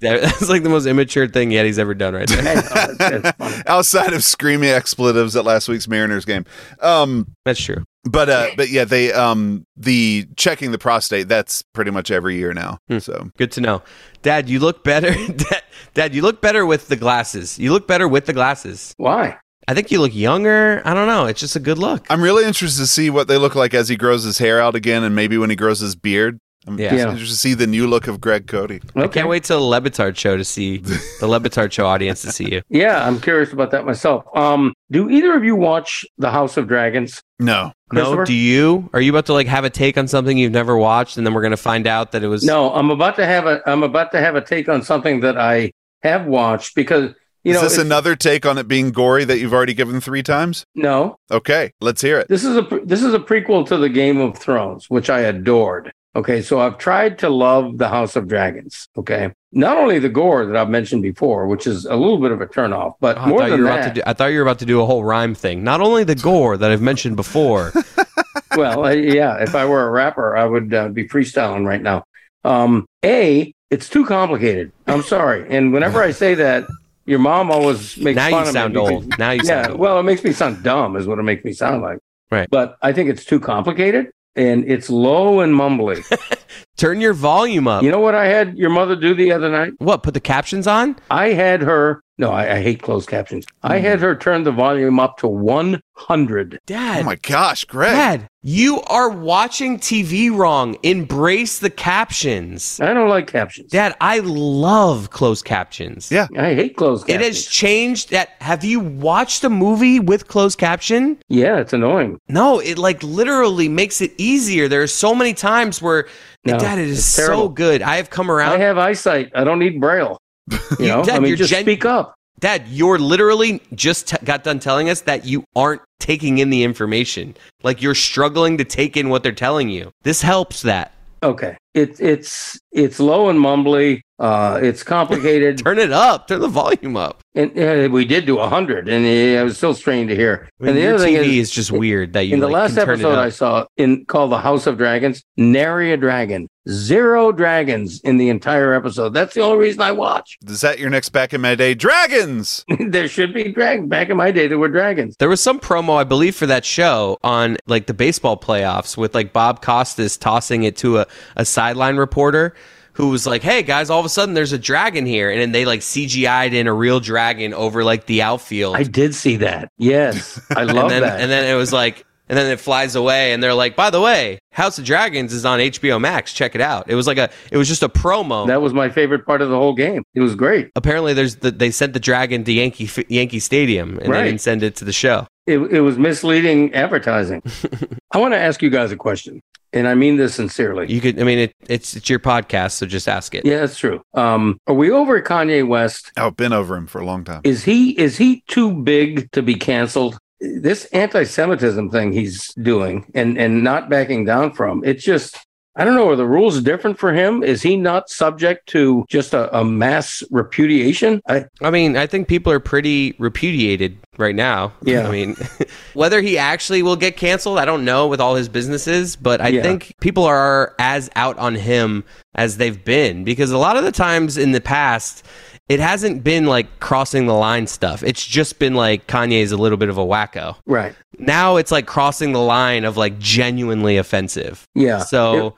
That's 0.00 0.48
like 0.50 0.62
the 0.62 0.68
most 0.68 0.86
immature 0.86 1.26
thing 1.26 1.50
Yeti's 1.50 1.78
ever 1.78 1.94
done 1.94 2.14
right 2.14 2.28
there. 2.28 2.42
That's- 2.42 2.96
that's 2.98 3.66
outside 3.68 4.12
of 4.12 4.22
screaming 4.22 4.68
expletives 4.68 5.34
at 5.36 5.44
last 5.44 5.68
week's 5.68 5.88
Mariners 5.88 6.24
game. 6.26 6.44
Um, 6.80 7.34
That's 7.46 7.62
true. 7.62 7.84
but 8.04 8.28
uh, 8.28 8.48
but 8.56 8.68
yeah, 8.68 8.84
they 8.84 9.12
um 9.12 9.64
the 9.76 10.26
checking 10.36 10.70
the 10.70 10.78
prostate 10.78 11.28
that's 11.28 11.62
pretty 11.72 11.90
much 11.90 12.10
every 12.10 12.36
year 12.36 12.52
now. 12.52 12.78
Hmm. 12.88 12.98
So 12.98 13.30
Good 13.38 13.52
to 13.52 13.60
know. 13.62 13.82
Dad, 14.22 14.50
you 14.50 14.58
look 14.60 14.84
better. 14.84 15.12
Dad, 15.32 15.62
Dad, 15.94 16.14
you 16.14 16.20
look 16.20 16.42
better 16.42 16.66
with 16.66 16.88
the 16.88 16.96
glasses. 16.96 17.58
You 17.58 17.72
look 17.72 17.86
better 17.88 18.06
with 18.06 18.26
the 18.26 18.32
glasses. 18.34 18.92
Why? 18.98 19.38
I 19.68 19.74
think 19.74 19.90
you 19.90 20.00
look 20.00 20.14
younger. 20.14 20.80
I 20.84 20.94
don't 20.94 21.08
know. 21.08 21.26
It's 21.26 21.40
just 21.40 21.56
a 21.56 21.60
good 21.60 21.78
look. 21.78 22.06
I'm 22.08 22.22
really 22.22 22.44
interested 22.44 22.80
to 22.82 22.86
see 22.86 23.10
what 23.10 23.26
they 23.26 23.36
look 23.36 23.54
like 23.56 23.74
as 23.74 23.88
he 23.88 23.96
grows 23.96 24.22
his 24.24 24.38
hair 24.38 24.60
out 24.60 24.74
again, 24.76 25.02
and 25.02 25.14
maybe 25.16 25.36
when 25.38 25.50
he 25.50 25.56
grows 25.56 25.80
his 25.80 25.96
beard. 25.96 26.38
I'm 26.68 26.78
Yeah. 26.80 26.90
just 26.90 26.98
Yeah. 27.04 27.10
interested 27.12 27.34
to 27.34 27.38
see 27.40 27.54
the 27.54 27.66
new 27.68 27.86
look 27.86 28.08
of 28.08 28.20
Greg 28.20 28.48
Cote. 28.48 28.80
I 28.96 29.06
can't 29.06 29.28
wait 29.28 29.44
till 29.44 29.70
the 29.70 29.80
LeBatard 29.80 30.16
show 30.16 30.36
to 30.36 30.42
see 30.44 30.78
the 31.20 31.26
LeBatard 31.28 31.70
show 31.70 31.86
audience 31.86 32.22
to 32.22 32.32
see 32.32 32.50
you. 32.50 32.62
Yeah, 32.68 33.06
I'm 33.06 33.20
curious 33.20 33.52
about 33.52 33.70
that 33.70 33.86
myself. 33.86 34.24
Um, 34.34 34.72
do 34.90 35.08
either 35.08 35.34
of 35.36 35.44
you 35.44 35.54
watch 35.54 36.04
The 36.18 36.30
House 36.30 36.56
of 36.56 36.66
Dragons? 36.66 37.20
No, 37.38 37.72
No, 37.92 38.24
do 38.24 38.32
you? 38.34 38.88
Are 38.92 39.00
you 39.00 39.10
about 39.12 39.26
to 39.26 39.32
like 39.32 39.46
have 39.46 39.64
a 39.64 39.70
take 39.70 39.96
on 39.96 40.08
something 40.08 40.38
you've 40.38 40.50
never 40.52 40.76
watched, 40.76 41.16
and 41.16 41.24
then 41.26 41.34
we're 41.34 41.42
gonna 41.42 41.56
find 41.56 41.86
out 41.86 42.10
that 42.12 42.24
it 42.24 42.28
was 42.28 42.42
No, 42.44 42.72
I'm 42.72 42.90
about 42.90 43.14
to 43.16 43.26
have 43.26 43.46
a 43.46 43.62
I'm 43.68 43.82
about 43.84 44.10
to 44.12 44.20
have 44.20 44.34
a 44.34 44.40
take 44.40 44.68
on 44.68 44.82
something 44.82 45.20
that 45.20 45.36
I 45.38 45.70
have 46.02 46.26
watched 46.26 46.74
because 46.74 47.10
you 47.46 47.52
is 47.52 47.56
know 47.62 47.68
this 47.68 47.78
another 47.78 48.16
take 48.16 48.44
on 48.46 48.58
it 48.58 48.68
being 48.68 48.90
gory 48.90 49.24
that 49.24 49.38
you've 49.38 49.52
already 49.54 49.74
given 49.74 50.00
three 50.00 50.22
times? 50.22 50.64
no 50.74 51.16
Okay, 51.30 51.72
let's 51.80 52.00
hear 52.02 52.18
it. 52.18 52.28
this 52.28 52.44
is 52.44 52.56
a 52.56 52.62
pre- 52.62 52.84
this 52.84 53.02
is 53.02 53.14
a 53.14 53.18
prequel 53.18 53.66
to 53.68 53.76
the 53.76 53.88
Game 53.88 54.20
of 54.20 54.36
Thrones, 54.38 54.90
which 54.90 55.08
I 55.10 55.20
adored. 55.20 55.92
Okay, 56.14 56.40
so 56.40 56.60
I've 56.60 56.78
tried 56.78 57.18
to 57.18 57.28
love 57.28 57.76
the 57.76 57.88
House 57.88 58.16
of 58.16 58.26
Dragons. 58.26 58.88
Okay, 58.96 59.32
not 59.52 59.76
only 59.76 59.98
the 59.98 60.08
gore 60.08 60.46
that 60.46 60.56
I've 60.56 60.70
mentioned 60.70 61.02
before, 61.02 61.46
which 61.46 61.66
is 61.66 61.84
a 61.84 61.94
little 61.94 62.18
bit 62.18 62.30
of 62.32 62.40
a 62.40 62.46
turnoff, 62.46 62.94
but 63.00 63.18
Oh, 63.18 63.26
more 63.26 63.48
than 63.50 63.62
that, 63.64 63.88
to 63.88 63.94
do. 63.94 64.02
I 64.06 64.14
thought 64.14 64.26
you 64.28 64.36
were 64.38 64.42
about 64.42 64.58
to 64.60 64.64
do 64.66 64.80
a 64.80 64.86
whole 64.86 65.04
rhyme 65.04 65.34
thing. 65.34 65.62
Not 65.62 65.82
only 65.82 66.04
the 66.04 66.14
gore 66.14 66.56
that 66.56 66.70
I've 66.70 66.80
mentioned 66.80 67.16
before. 67.16 67.70
well, 68.56 68.86
uh, 68.86 68.90
yeah, 68.92 69.36
if 69.42 69.54
I 69.54 69.66
were 69.66 69.86
a 69.86 69.90
rapper, 69.90 70.34
I 70.36 70.46
would 70.46 70.72
uh, 70.72 70.88
be 70.88 71.06
freestyling 71.06 71.66
right 71.66 71.82
now. 71.82 72.04
Um, 72.44 72.86
a, 73.04 73.52
it's 73.70 73.88
too 73.90 74.06
complicated. 74.06 74.72
I'm 74.86 75.02
sorry, 75.02 75.46
and 75.54 75.70
whenever 75.72 76.02
I 76.02 76.12
say 76.12 76.34
that, 76.36 76.64
your 77.06 77.18
mom 77.18 77.50
always 77.50 77.96
makes 77.96 78.16
now 78.16 78.30
fun 78.30 78.42
you 78.42 78.48
of 78.48 78.52
sound 78.52 78.72
because- 78.74 78.90
old. 78.90 79.18
Now 79.18 79.30
you 79.30 79.44
sound 79.44 79.66
Yeah, 79.66 79.70
old. 79.72 79.80
well, 79.80 79.98
it 80.00 80.02
makes 80.02 80.22
me 80.24 80.32
sound 80.32 80.62
dumb, 80.62 80.96
is 80.96 81.06
what 81.06 81.18
it 81.18 81.22
makes 81.22 81.44
me 81.44 81.52
sound 81.52 81.82
like. 81.82 81.98
Right. 82.30 82.48
But 82.50 82.76
I 82.82 82.92
think 82.92 83.08
it's 83.10 83.24
too 83.24 83.38
complicated 83.40 84.10
and 84.34 84.64
it's 84.70 84.90
low 84.90 85.40
and 85.40 85.54
mumbly. 85.54 86.02
Turn 86.76 87.00
your 87.00 87.14
volume 87.14 87.66
up. 87.66 87.82
you 87.82 87.90
know 87.90 88.00
what 88.00 88.14
I 88.14 88.26
had 88.26 88.58
your 88.58 88.70
mother 88.70 88.96
do 88.96 89.14
the 89.14 89.32
other 89.32 89.50
night? 89.50 89.72
what? 89.78 90.02
Put 90.02 90.14
the 90.14 90.20
captions 90.20 90.66
on? 90.66 90.96
I 91.10 91.28
had 91.28 91.62
her. 91.62 92.02
No, 92.18 92.30
I, 92.30 92.56
I 92.56 92.62
hate 92.62 92.80
closed 92.80 93.08
captions. 93.10 93.46
I 93.62 93.78
hmm. 93.78 93.84
had 93.84 94.00
her 94.00 94.16
turn 94.16 94.44
the 94.44 94.52
volume 94.52 94.98
up 94.98 95.18
to 95.18 95.28
100. 95.28 96.60
Dad. 96.64 97.00
Oh 97.00 97.04
my 97.04 97.16
gosh, 97.16 97.64
Greg! 97.64 97.92
Dad, 97.92 98.28
you 98.42 98.80
are 98.82 99.10
watching 99.10 99.78
TV 99.78 100.34
wrong. 100.34 100.78
Embrace 100.82 101.58
the 101.58 101.68
captions. 101.68 102.80
I 102.80 102.94
don't 102.94 103.10
like 103.10 103.26
captions. 103.26 103.70
Dad, 103.70 103.94
I 104.00 104.20
love 104.20 105.10
closed 105.10 105.44
captions. 105.44 106.10
Yeah. 106.10 106.28
I 106.38 106.54
hate 106.54 106.76
closed 106.76 107.06
captions. 107.06 107.22
It 107.22 107.26
has 107.26 107.44
changed 107.44 108.10
that. 108.12 108.30
Have 108.40 108.64
you 108.64 108.80
watched 108.80 109.44
a 109.44 109.50
movie 109.50 110.00
with 110.00 110.28
closed 110.28 110.58
caption? 110.58 111.18
Yeah, 111.28 111.58
it's 111.58 111.74
annoying. 111.74 112.18
No, 112.28 112.60
it 112.60 112.78
like 112.78 113.02
literally 113.02 113.68
makes 113.68 114.00
it 114.00 114.12
easier. 114.16 114.68
There 114.68 114.82
are 114.82 114.86
so 114.86 115.14
many 115.14 115.34
times 115.34 115.82
where, 115.82 116.06
No, 116.46 116.58
Dad, 116.58 116.78
it 116.78 116.88
is 116.88 117.04
so 117.04 117.48
good. 117.48 117.82
I 117.82 117.96
have 117.96 118.10
come 118.10 118.30
around. 118.30 118.52
I 118.52 118.58
have 118.58 118.78
eyesight. 118.78 119.30
I 119.34 119.44
don't 119.44 119.58
need 119.58 119.80
braille. 119.80 120.18
You 120.50 120.58
You- 120.80 120.86
know, 120.88 121.02
Dad, 121.04 121.16
I 121.16 121.18
mean, 121.20 121.28
you're 121.28 121.36
just 121.36 121.50
gen- 121.50 121.62
speak 121.64 121.84
up. 121.84 122.14
Dad, 122.38 122.64
you're 122.68 122.98
literally 122.98 123.62
just 123.74 124.08
t- 124.08 124.16
got 124.24 124.44
done 124.44 124.58
telling 124.58 124.90
us 124.90 125.00
that 125.02 125.24
you 125.24 125.42
aren't 125.56 125.80
taking 126.00 126.36
in 126.38 126.50
the 126.50 126.64
information. 126.64 127.34
Like 127.62 127.80
you're 127.80 127.94
struggling 127.94 128.58
to 128.58 128.64
take 128.64 128.96
in 128.96 129.08
what 129.08 129.22
they're 129.22 129.32
telling 129.32 129.70
you. 129.70 129.90
This 130.02 130.20
helps 130.20 130.60
that. 130.62 130.92
Okay, 131.22 131.56
it's 131.76 132.00
it's 132.00 132.58
it's 132.72 132.98
low 132.98 133.28
and 133.28 133.38
mumbly. 133.38 134.00
Uh, 134.18 134.58
it's 134.62 134.82
complicated, 134.82 135.58
Turn 135.64 135.78
it 135.78 135.92
up. 135.92 136.26
Turn 136.26 136.40
the 136.40 136.48
volume 136.48 136.96
up. 136.96 137.22
and 137.34 137.50
uh, 137.58 137.88
we 137.92 138.06
did 138.06 138.24
do 138.24 138.38
hundred, 138.38 138.88
and 138.88 139.04
uh, 139.04 139.40
I 139.40 139.42
was 139.42 139.58
still 139.58 139.74
strained 139.74 140.08
to 140.08 140.16
hear. 140.16 140.48
I 140.58 140.64
mean, 140.64 140.68
and 140.70 140.78
the 140.78 140.82
your 140.82 140.94
other 140.94 141.06
TV 141.06 141.20
thing 141.20 141.30
is, 141.32 141.48
is, 141.48 141.50
just 141.50 141.70
weird 141.70 142.14
that 142.14 142.22
you 142.22 142.34
in 142.34 142.40
the 142.40 142.46
like, 142.46 142.54
last 142.54 142.76
can 142.76 142.86
turn 142.86 143.00
episode. 143.00 143.18
I 143.18 143.28
saw 143.28 143.66
in 143.76 144.06
called 144.06 144.32
the 144.32 144.38
House 144.38 144.66
of 144.66 144.78
Dragons, 144.78 145.22
nary 145.36 145.92
a 145.92 145.98
dragon, 145.98 146.48
zero 146.68 147.30
dragons 147.30 148.00
in 148.00 148.16
the 148.16 148.28
entire 148.28 148.72
episode. 148.74 149.10
That's 149.10 149.34
the 149.34 149.42
only 149.42 149.58
reason 149.58 149.82
I 149.82 149.92
watch. 149.92 150.36
Is 150.46 150.62
that 150.62 150.78
your 150.78 150.90
next 150.90 151.10
back 151.10 151.32
in 151.32 151.40
my 151.40 151.54
day? 151.54 151.74
Dragons. 151.74 152.64
there 152.88 153.08
should 153.08 153.32
be 153.32 153.52
dragons. 153.52 153.88
Back 153.88 154.08
in 154.08 154.16
my 154.16 154.30
day, 154.30 154.48
there 154.48 154.58
were 154.58 154.68
dragons. 154.68 155.16
There 155.18 155.28
was 155.28 155.40
some 155.40 155.60
promo, 155.60 155.96
I 155.96 156.04
believe, 156.04 156.34
for 156.34 156.46
that 156.46 156.64
show 156.64 157.18
on 157.22 157.56
like 157.66 157.86
the 157.86 157.94
baseball 157.94 158.38
playoffs 158.38 158.96
with 158.96 159.14
like 159.14 159.32
Bob 159.32 159.62
Costas 159.62 160.16
tossing 160.16 160.64
it 160.64 160.76
to 160.78 160.98
a, 160.98 161.06
a 161.36 161.44
sideline 161.66 161.96
reporter 161.96 162.54
who 162.92 163.08
was 163.10 163.26
like, 163.26 163.42
Hey 163.42 163.62
guys, 163.62 163.90
all 163.90 164.00
of 164.00 164.06
a 164.06 164.08
sudden 164.08 164.34
there's 164.34 164.52
a 164.52 164.58
dragon 164.58 165.04
here. 165.04 165.30
And 165.30 165.40
then 165.40 165.52
they 165.52 165.64
like 165.64 165.80
CGI'd 165.80 166.54
in 166.54 166.66
a 166.66 166.72
real 166.72 167.00
dragon 167.00 167.52
over 167.52 167.84
like 167.84 168.06
the 168.06 168.22
outfield. 168.22 168.76
I 168.76 168.84
did 168.84 169.14
see 169.14 169.36
that. 169.36 169.68
Yes, 169.78 170.40
I 170.56 170.62
love 170.64 170.76
and 170.84 170.90
then, 170.90 171.02
that. 171.02 171.20
And 171.20 171.30
then 171.30 171.44
it 171.52 171.56
was 171.56 171.72
like, 171.72 172.04
and 172.28 172.36
then 172.36 172.50
it 172.50 172.58
flies 172.58 172.96
away, 172.96 173.32
and 173.32 173.40
they're 173.40 173.54
like, 173.54 173.76
"By 173.76 173.90
the 173.90 174.00
way, 174.00 174.40
House 174.50 174.80
of 174.80 174.84
Dragons 174.84 175.32
is 175.32 175.44
on 175.44 175.60
HBO 175.60 176.00
Max. 176.00 176.32
Check 176.32 176.56
it 176.56 176.60
out." 176.60 176.90
It 176.90 176.96
was 176.96 177.06
like 177.06 177.18
a, 177.18 177.30
it 177.52 177.56
was 177.56 177.68
just 177.68 177.84
a 177.84 177.88
promo. 177.88 178.48
that 178.48 178.60
was 178.60 178.72
my 178.74 178.88
favorite 178.88 179.24
part 179.24 179.42
of 179.42 179.48
the 179.48 179.54
whole 179.56 179.74
game. 179.74 180.02
It 180.12 180.22
was 180.22 180.34
great. 180.34 180.72
Apparently, 180.74 181.14
there's 181.14 181.36
the, 181.36 181.52
they 181.52 181.70
sent 181.70 181.92
the 181.92 182.00
dragon 182.00 182.42
to 182.42 182.52
Yankee 182.52 182.90
Yankee 183.08 183.38
Stadium, 183.38 183.98
and 184.00 184.08
Right. 184.08 184.22
they 184.22 184.28
didn't 184.30 184.40
send 184.40 184.64
it 184.64 184.74
to 184.76 184.84
the 184.84 184.92
show. 184.92 185.28
It, 185.46 185.58
it 185.70 185.82
was 185.82 185.98
misleading 185.98 186.74
advertising. 186.74 187.42
I 188.12 188.18
want 188.18 188.34
to 188.34 188.38
ask 188.38 188.60
you 188.60 188.70
guys 188.70 188.90
a 188.90 188.96
question, 188.96 189.40
and 189.76 189.86
I 189.86 189.94
mean 189.94 190.16
this 190.16 190.34
sincerely. 190.34 190.90
You 190.90 191.00
could, 191.00 191.20
I 191.20 191.24
mean, 191.24 191.38
it, 191.38 191.54
it's 191.68 191.96
it's 191.96 192.08
your 192.08 192.18
podcast, 192.18 192.72
so 192.72 192.86
just 192.86 193.08
ask 193.08 193.34
it. 193.34 193.44
Yeah, 193.44 193.60
that's 193.60 193.78
true. 193.78 194.00
Um, 194.14 194.58
are 194.66 194.74
we 194.74 194.90
over 194.90 195.20
Kanye 195.20 195.66
West? 195.66 196.12
I've 196.16 196.36
been 196.36 196.52
over 196.52 196.76
him 196.76 196.86
for 196.86 197.00
a 197.00 197.04
long 197.04 197.24
time. 197.24 197.42
Is 197.44 197.64
he 197.64 197.90
is 197.90 198.16
he 198.16 198.42
too 198.48 198.72
big 198.72 199.30
to 199.32 199.42
be 199.42 199.54
canceled? 199.54 200.18
This 200.40 200.84
anti-Semitism 200.86 201.90
thing 201.90 202.12
he's 202.12 202.52
doing 202.54 203.10
and 203.14 203.38
and 203.38 203.62
not 203.62 203.88
backing 203.88 204.24
down 204.24 204.52
from 204.52 204.82
it's 204.84 205.04
just 205.04 205.38
I 205.78 205.84
don't 205.84 205.94
know. 205.94 206.08
Are 206.08 206.16
the 206.16 206.26
rules 206.26 206.60
different 206.62 206.98
for 206.98 207.12
him? 207.12 207.42
Is 207.42 207.60
he 207.62 207.76
not 207.76 208.08
subject 208.08 208.66
to 208.70 209.04
just 209.08 209.34
a, 209.34 209.54
a 209.58 209.64
mass 209.64 210.22
repudiation? 210.30 211.20
I, 211.28 211.44
I 211.60 211.70
mean, 211.70 211.96
I 211.96 212.06
think 212.06 212.28
people 212.28 212.50
are 212.50 212.60
pretty 212.60 213.14
repudiated 213.18 213.98
right 214.16 214.34
now. 214.34 214.72
Yeah. 214.82 215.06
I 215.08 215.10
mean, 215.10 215.36
whether 215.94 216.22
he 216.22 216.38
actually 216.38 216.82
will 216.82 216.96
get 216.96 217.16
canceled, 217.16 217.58
I 217.58 217.64
don't 217.64 217.84
know 217.84 218.06
with 218.06 218.20
all 218.20 218.36
his 218.36 218.48
businesses, 218.48 219.16
but 219.16 219.40
I 219.40 219.48
Yeah. 219.48 219.62
think 219.62 219.94
people 220.00 220.24
are 220.24 220.74
as 220.78 221.10
out 221.16 221.36
on 221.38 221.54
him 221.56 222.04
as 222.34 222.56
they've 222.56 222.82
been 222.84 223.24
because 223.24 223.50
a 223.50 223.58
lot 223.58 223.76
of 223.76 223.84
the 223.84 223.92
times 223.92 224.36
in 224.38 224.52
the 224.52 224.60
past, 224.60 225.24
it 225.68 225.80
hasn't 225.80 226.22
been 226.22 226.46
like 226.46 226.80
crossing 226.80 227.26
the 227.26 227.34
line 227.34 227.66
stuff. 227.66 228.02
It's 228.02 228.24
just 228.24 228.58
been 228.58 228.74
like 228.74 229.06
Kanye's 229.06 229.52
a 229.52 229.56
little 229.56 229.78
bit 229.78 229.88
of 229.88 229.98
a 229.98 230.04
wacko. 230.04 230.56
right. 230.66 230.94
Now 231.18 231.56
it's 231.56 231.72
like 231.72 231.86
crossing 231.86 232.32
the 232.32 232.40
line 232.40 232.84
of 232.84 232.96
like 232.96 233.18
genuinely 233.18 233.96
offensive. 233.96 234.64
Yeah. 234.74 234.98
So 234.98 235.54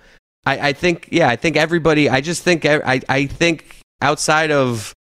I, 0.46 0.68
I 0.68 0.72
think, 0.72 1.08
yeah, 1.10 1.28
I 1.28 1.36
think 1.36 1.56
everybody, 1.56 2.08
I 2.08 2.20
just 2.20 2.42
think, 2.42 2.64
I, 2.64 3.00
I 3.08 3.26
think 3.26 3.82
outside 4.00 4.50
of, 4.50 4.94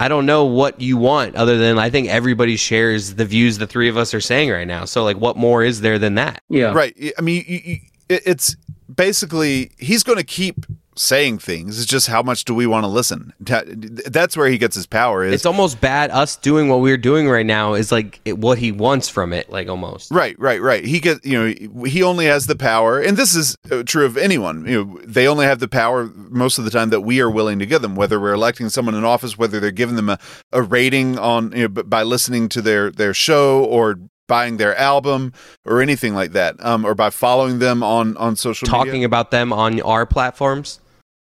I 0.00 0.08
don't 0.08 0.26
know 0.26 0.44
what 0.44 0.80
you 0.80 0.96
want 0.96 1.36
other 1.36 1.56
than 1.56 1.78
I 1.78 1.88
think 1.88 2.08
everybody 2.08 2.56
shares 2.56 3.14
the 3.14 3.24
views 3.24 3.58
the 3.58 3.66
three 3.66 3.88
of 3.88 3.96
us 3.96 4.12
are 4.12 4.20
saying 4.20 4.50
right 4.50 4.66
now. 4.66 4.84
So, 4.86 5.04
like, 5.04 5.18
what 5.18 5.36
more 5.36 5.62
is 5.62 5.82
there 5.82 6.00
than 6.00 6.16
that? 6.16 6.42
yeah. 6.48 6.72
Right. 6.72 6.96
I 7.16 7.20
mean, 7.20 7.44
you, 7.46 7.60
you, 7.62 7.78
it's 8.08 8.56
basically 8.92 9.70
he's 9.78 10.02
going 10.02 10.18
to 10.18 10.24
keep 10.24 10.66
saying 10.96 11.38
things. 11.38 11.78
It's 11.78 11.86
just 11.86 12.06
how 12.06 12.22
much 12.22 12.44
do 12.44 12.54
we 12.54 12.66
want 12.66 12.84
to 12.84 12.88
listen? 12.88 13.32
That's 13.40 14.36
where 14.36 14.48
he 14.48 14.58
gets 14.58 14.74
his 14.74 14.86
power. 14.86 15.24
Is 15.24 15.34
It's 15.34 15.46
almost 15.46 15.80
bad. 15.80 16.10
Us 16.10 16.36
doing 16.36 16.68
what 16.68 16.80
we're 16.80 16.96
doing 16.96 17.28
right 17.28 17.46
now 17.46 17.74
is 17.74 17.90
like 17.92 18.20
it, 18.24 18.38
what 18.38 18.58
he 18.58 18.72
wants 18.72 19.08
from 19.08 19.32
it, 19.32 19.50
like 19.50 19.68
almost. 19.68 20.10
Right, 20.10 20.38
right, 20.38 20.60
right. 20.60 20.84
He 20.84 21.00
get 21.00 21.24
you 21.24 21.38
know 21.38 21.84
he 21.86 22.02
only 22.02 22.26
has 22.26 22.46
the 22.46 22.56
power, 22.56 23.00
and 23.00 23.16
this 23.16 23.34
is 23.34 23.56
uh, 23.70 23.82
true 23.84 24.06
of 24.06 24.16
anyone. 24.16 24.66
You 24.66 24.84
know, 24.84 25.00
they 25.04 25.26
only 25.26 25.46
have 25.46 25.58
the 25.58 25.68
power 25.68 26.10
most 26.14 26.58
of 26.58 26.64
the 26.64 26.70
time 26.70 26.90
that 26.90 27.02
we 27.02 27.20
are 27.20 27.30
willing 27.30 27.58
to 27.58 27.66
give 27.66 27.82
them. 27.82 27.94
Whether 27.96 28.20
we're 28.20 28.34
electing 28.34 28.68
someone 28.68 28.94
in 28.94 29.04
office, 29.04 29.36
whether 29.36 29.60
they're 29.60 29.70
giving 29.70 29.96
them 29.96 30.08
a, 30.08 30.18
a 30.52 30.62
rating 30.62 31.18
on 31.18 31.52
you 31.52 31.68
know, 31.68 31.82
by 31.82 32.02
listening 32.02 32.48
to 32.50 32.62
their 32.62 32.90
their 32.90 33.14
show 33.14 33.64
or 33.64 33.98
buying 34.26 34.56
their 34.56 34.76
album 34.76 35.32
or 35.64 35.82
anything 35.82 36.14
like 36.14 36.32
that, 36.32 36.62
um, 36.64 36.84
or 36.84 36.94
by 36.94 37.10
following 37.10 37.58
them 37.58 37.82
on 37.82 38.16
on 38.16 38.36
social 38.36 38.66
media. 38.66 38.84
Talking 38.84 39.04
about 39.04 39.30
them 39.30 39.52
on 39.52 39.80
our 39.82 40.06
platforms. 40.06 40.80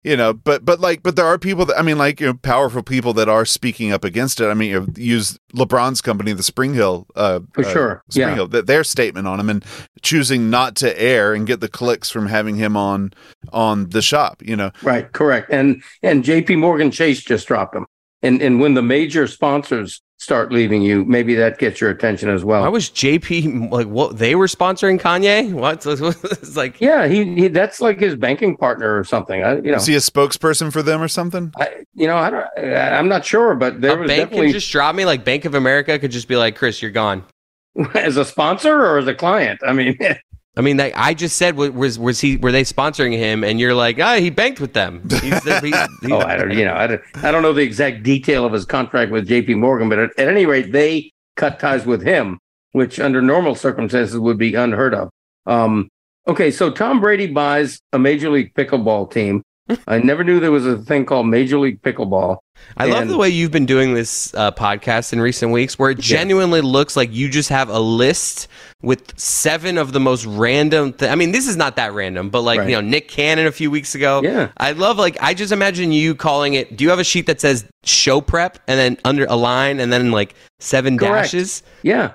You 0.10 0.18
know, 0.18 0.34
but 0.34 0.66
but 0.66 0.80
like, 0.80 1.04
but 1.04 1.16
there 1.16 1.28
are 1.28 1.38
people 1.38 1.66
that 1.68 1.78
I 1.78 1.84
mean, 1.84 2.00
like 2.00 2.20
you 2.20 2.26
know, 2.26 2.34
powerful 2.34 2.82
people 2.82 3.14
that 3.14 3.30
are 3.30 3.46
speaking 3.46 3.92
up 3.92 4.04
against 4.04 4.42
it. 4.42 4.48
I 4.48 4.56
mean, 4.56 4.72
you 4.72 4.80
know, 4.80 4.88
use 4.96 5.38
LeBron's 5.54 6.02
company, 6.02 6.34
the 6.34 6.42
Spring 6.42 6.74
Hill, 6.74 7.06
uh, 7.16 7.42
For 7.54 7.64
uh, 7.64 7.70
sure, 7.72 8.04
Spring 8.10 8.30
yeah. 8.30 8.34
Hill, 8.34 8.50
th- 8.50 8.66
their 8.66 8.84
statement 8.84 9.28
on 9.28 9.40
him 9.40 9.52
and 9.52 9.64
choosing 10.02 10.50
not 10.50 10.76
to 10.78 11.00
air 11.00 11.36
and 11.36 11.46
get 11.46 11.60
the 11.60 11.70
clicks 11.70 12.10
from 12.10 12.26
having 12.26 12.56
him 12.56 12.76
on 12.76 13.14
on 13.54 13.90
the 13.90 14.02
shop. 14.02 14.42
You 14.44 14.56
know, 14.56 14.72
Right, 14.82 15.12
correct. 15.12 15.52
And 15.52 15.84
and 16.02 16.24
JP 16.24 16.58
Morgan 16.58 16.90
Chase 16.90 17.22
just 17.22 17.48
dropped 17.48 17.74
them. 17.76 17.86
And 18.22 18.42
and 18.42 18.60
when 18.60 18.74
the 18.74 18.82
major 18.82 19.28
sponsors 19.28 20.02
start 20.18 20.52
leaving 20.52 20.82
you, 20.82 21.06
maybe 21.06 21.34
that 21.36 21.58
gets 21.58 21.80
your 21.80 21.90
attention 21.90 22.30
as 22.30 22.44
well. 22.44 22.64
Why 22.64 22.68
was 22.68 22.90
JP 22.90 23.72
like 23.72 23.88
what 23.88 24.18
they 24.18 24.36
were 24.36 24.48
sponsoring 24.48 25.00
Kanye? 25.00 25.54
What? 25.54 25.86
It's 26.42 26.58
like 26.58 26.82
yeah, 26.82 27.08
he, 27.08 27.24
he 27.36 27.48
that's 27.48 27.80
like 27.80 28.00
his 28.00 28.16
banking 28.16 28.58
partner 28.58 28.98
or 29.00 29.04
something. 29.06 29.44
I, 29.44 29.56
you 29.58 29.72
know, 29.72 29.78
is 29.78 29.86
he 29.86 29.96
a 29.96 30.00
spokesperson 30.00 30.74
for 30.74 30.82
them 30.84 31.02
or 31.02 31.08
something? 31.08 31.54
I, 31.58 31.86
you 31.94 32.08
know, 32.08 32.18
I 32.18 32.30
don't, 32.30 32.46
I- 32.58 32.98
I'm 32.98 33.08
not 33.08 33.24
sure, 33.24 33.56
but 33.56 33.80
there 33.80 33.98
a 33.98 34.02
was 34.02 34.08
bank 34.10 34.24
definitely 34.24 34.48
can 34.48 34.54
just 34.54 34.72
drop 34.72 34.96
me. 34.96 35.06
Like 35.06 35.24
Bank 35.24 35.46
of 35.46 35.56
America 35.56 35.98
could 35.98 36.12
just 36.12 36.28
be 36.28 36.36
like, 36.36 36.58
Chris, 36.58 36.82
you're 36.82 36.92
gone. 36.92 37.24
as 37.94 38.18
a 38.18 38.26
sponsor 38.26 38.84
or 38.84 38.98
as 38.98 39.08
a 39.08 39.14
client. 39.14 39.62
I 39.66 39.72
mean, 39.74 39.98
I 40.60 40.62
mean, 40.62 40.76
like, 40.76 40.92
I 40.94 41.14
just 41.14 41.38
said, 41.38 41.56
was 41.56 41.98
was 41.98 42.20
he? 42.20 42.36
Were 42.36 42.52
they 42.52 42.64
sponsoring 42.64 43.14
him? 43.14 43.46
And 43.46 43.62
you're 43.62 43.74
like, 43.74 43.98
ah, 43.98 44.18
he 44.18 44.30
banked 44.30 44.60
with 44.60 44.74
them. 44.74 45.08
He's 45.22 45.34
oh, 45.48 46.20
I 46.20 46.36
don't, 46.36 46.52
you 46.52 46.66
know, 46.66 46.74
I 46.74 46.86
don't, 46.86 47.02
I 47.24 47.32
don't 47.32 47.44
know 47.44 47.54
the 47.54 47.62
exact 47.62 48.04
detail 48.04 48.44
of 48.44 48.52
his 48.52 48.66
contract 48.66 49.10
with 49.10 49.26
JP 49.26 49.56
Morgan, 49.56 49.88
but 49.88 50.00
at, 50.00 50.10
at 50.20 50.28
any 50.28 50.46
rate, 50.46 50.74
they 50.74 51.14
cut 51.38 51.62
ties 51.62 51.86
with 51.86 52.02
him, 52.02 52.40
which 52.74 53.00
under 53.00 53.22
normal 53.22 53.56
circumstances 53.56 54.20
would 54.20 54.38
be 54.38 54.54
unheard 54.54 54.94
of. 54.94 55.10
Um, 55.46 55.88
okay, 56.28 56.52
so 56.52 56.70
Tom 56.70 57.00
Brady 57.00 57.28
buys 57.28 57.80
a 57.94 58.00
Major 58.00 58.30
League 58.30 58.54
Pickleball 58.54 59.14
team. 59.14 59.42
I 59.88 60.00
never 60.00 60.26
knew 60.26 60.42
there 60.42 60.52
was 60.52 60.66
a 60.66 60.80
thing 60.80 61.06
called 61.06 61.28
Major 61.28 61.58
League 61.58 61.82
Pickleball. 61.84 62.40
I 62.78 62.86
love 62.86 63.08
the 63.10 63.18
way 63.18 63.30
you've 63.30 63.52
been 63.52 63.66
doing 63.66 63.94
this 63.94 64.34
uh, 64.36 64.52
podcast 64.52 65.12
in 65.14 65.20
recent 65.20 65.52
weeks, 65.52 65.78
where 65.78 65.92
it 65.92 66.00
genuinely 66.00 66.62
looks 66.62 66.96
like 66.96 67.12
you 67.12 67.30
just 67.30 67.50
have 67.50 67.70
a 67.70 67.80
list 67.80 68.48
with 68.82 69.20
seven 69.20 69.78
of 69.78 69.92
the 69.92 70.00
most 70.00 70.26
random. 70.26 70.94
Th- 70.94 71.12
I 71.12 71.16
mean, 71.16 71.32
this 71.34 71.48
is 71.48 71.58
not 71.58 71.76
that 71.76 71.94
random, 71.94 72.30
but 72.30 72.42
like 72.42 72.60
Right. 72.60 72.70
you 72.70 72.76
know, 72.76 72.82
Nick 72.82 73.10
Cannon 73.10 73.48
a 73.48 73.52
few 73.52 73.70
weeks 73.70 73.96
ago. 73.96 74.22
Yeah. 74.24 74.52
I 74.58 74.72
love 74.72 74.98
like 74.98 75.18
I 75.22 75.34
just 75.34 75.52
imagine 75.52 75.92
you 75.92 76.16
calling 76.16 76.54
it. 76.54 76.78
Do 76.78 76.86
you 76.86 76.90
have 76.90 77.00
a 77.00 77.04
sheet 77.04 77.26
that 77.26 77.42
says 77.42 77.66
show 77.84 78.22
prep 78.22 78.60
and 78.68 78.80
then 78.80 78.98
under 79.04 79.26
a 79.26 79.36
line 79.36 79.82
and 79.82 79.92
then 79.92 80.12
like 80.12 80.36
seven 80.60 80.98
Correct. 80.98 81.26
dashes? 81.32 81.64
Yeah, 81.84 82.14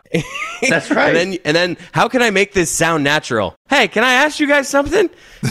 that's 0.69 0.91
right. 0.91 1.15
And 1.15 1.33
then 1.33 1.39
and 1.45 1.55
then 1.57 1.77
how 1.93 2.09
can 2.09 2.23
I 2.23 2.31
make 2.31 2.55
this 2.55 2.71
sound 2.71 3.05
natural? 3.05 3.55
Hey, 3.69 3.87
can 3.89 4.03
I 4.03 4.15
ask 4.15 4.41
you 4.41 4.47
guys 4.49 4.67
something? 4.69 5.11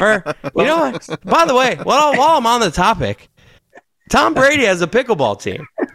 or 0.00 0.22
you 0.56 0.64
know 0.64 0.90
what? 0.92 1.20
By 1.24 1.44
the 1.46 1.54
way, 1.54 1.76
while 1.82 2.16
while 2.16 2.36
I'm 2.38 2.46
on 2.46 2.60
the 2.60 2.70
topic, 2.70 3.28
Tom 4.10 4.34
Brady 4.34 4.64
has 4.64 4.82
a 4.82 4.86
pickleball 4.86 5.40
team. 5.40 5.66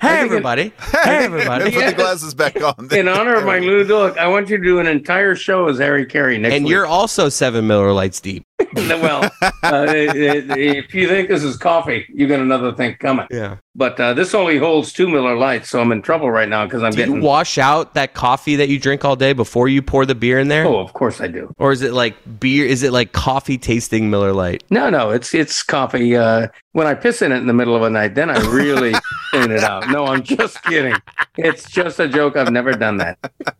Hey 0.00 0.08
think 0.18 0.22
it- 0.22 0.26
everybody! 0.26 0.72
Hey 1.02 1.24
everybody! 1.24 1.70
Put 1.70 1.86
the 1.86 1.92
glasses 1.94 2.34
back 2.34 2.56
on. 2.62 2.88
In 2.92 3.08
honor 3.08 3.36
of 3.36 3.46
my 3.46 3.58
new 3.58 3.84
dog, 3.84 4.18
I 4.18 4.26
want 4.26 4.50
you 4.50 4.58
to 4.58 4.62
do 4.62 4.78
an 4.78 4.86
entire 4.86 5.34
show 5.34 5.66
as 5.68 5.78
Harry 5.78 6.04
Caray 6.04 6.36
next 6.36 6.54
And 6.56 6.64
week. 6.64 6.72
you're 6.72 6.84
also 6.84 7.30
seven 7.30 7.66
Miller 7.66 7.90
Lites 7.92 8.20
deep. 8.20 8.44
well, 9.00 9.24
uh, 9.62 9.86
if 9.88 10.94
you 10.94 11.08
think 11.08 11.28
this 11.28 11.42
is 11.42 11.56
coffee, 11.56 12.06
you 12.12 12.26
got 12.26 12.40
another 12.40 12.72
thing 12.72 12.96
coming. 12.98 13.26
Yeah. 13.30 13.58
But 13.76 13.98
uh, 13.98 14.14
this 14.14 14.34
only 14.34 14.58
holds 14.58 14.92
two 14.92 15.08
Miller 15.08 15.36
Lites, 15.36 15.68
so 15.68 15.80
I'm 15.80 15.90
in 15.90 16.00
trouble 16.00 16.30
right 16.30 16.48
now 16.48 16.64
because 16.64 16.82
I'm 16.82 16.92
getting. 16.92 17.14
Do 17.14 17.20
you 17.20 17.26
wash 17.26 17.58
out 17.58 17.94
that 17.94 18.14
coffee 18.14 18.56
that 18.56 18.68
you 18.68 18.78
drink 18.78 19.04
all 19.04 19.16
day 19.16 19.32
before 19.32 19.68
you 19.68 19.82
pour 19.82 20.06
the 20.06 20.14
beer 20.14 20.38
in 20.38 20.48
there? 20.48 20.64
Oh, 20.66 20.78
of 20.78 20.92
course 20.92 21.20
I 21.20 21.26
do. 21.26 21.52
Or 21.58 21.72
is 21.72 21.82
it 21.82 21.92
like 21.92 22.14
beer? 22.38 22.66
Is 22.66 22.82
it 22.82 22.92
like 22.92 23.12
coffee 23.12 23.58
tasting 23.58 24.10
Miller 24.10 24.32
Lite? 24.32 24.62
No, 24.70 24.90
no, 24.90 25.10
it's 25.10 25.34
it's 25.34 25.62
coffee. 25.62 26.16
Uh, 26.16 26.48
when 26.72 26.86
I 26.86 26.94
piss 26.94 27.22
in 27.22 27.32
it 27.32 27.36
in 27.38 27.46
the 27.46 27.52
middle 27.52 27.74
of 27.74 27.82
the 27.82 27.90
night, 27.90 28.14
then 28.14 28.30
I 28.30 28.38
really 28.50 28.92
clean 29.30 29.50
it 29.50 29.64
out. 29.64 29.88
No, 29.88 30.06
I'm 30.06 30.22
just 30.22 30.62
kidding. 30.62 30.94
It's 31.36 31.68
just 31.68 31.98
a 31.98 32.08
joke. 32.08 32.36
I've 32.36 32.52
never 32.52 32.72
done 32.72 32.98
that 32.98 33.18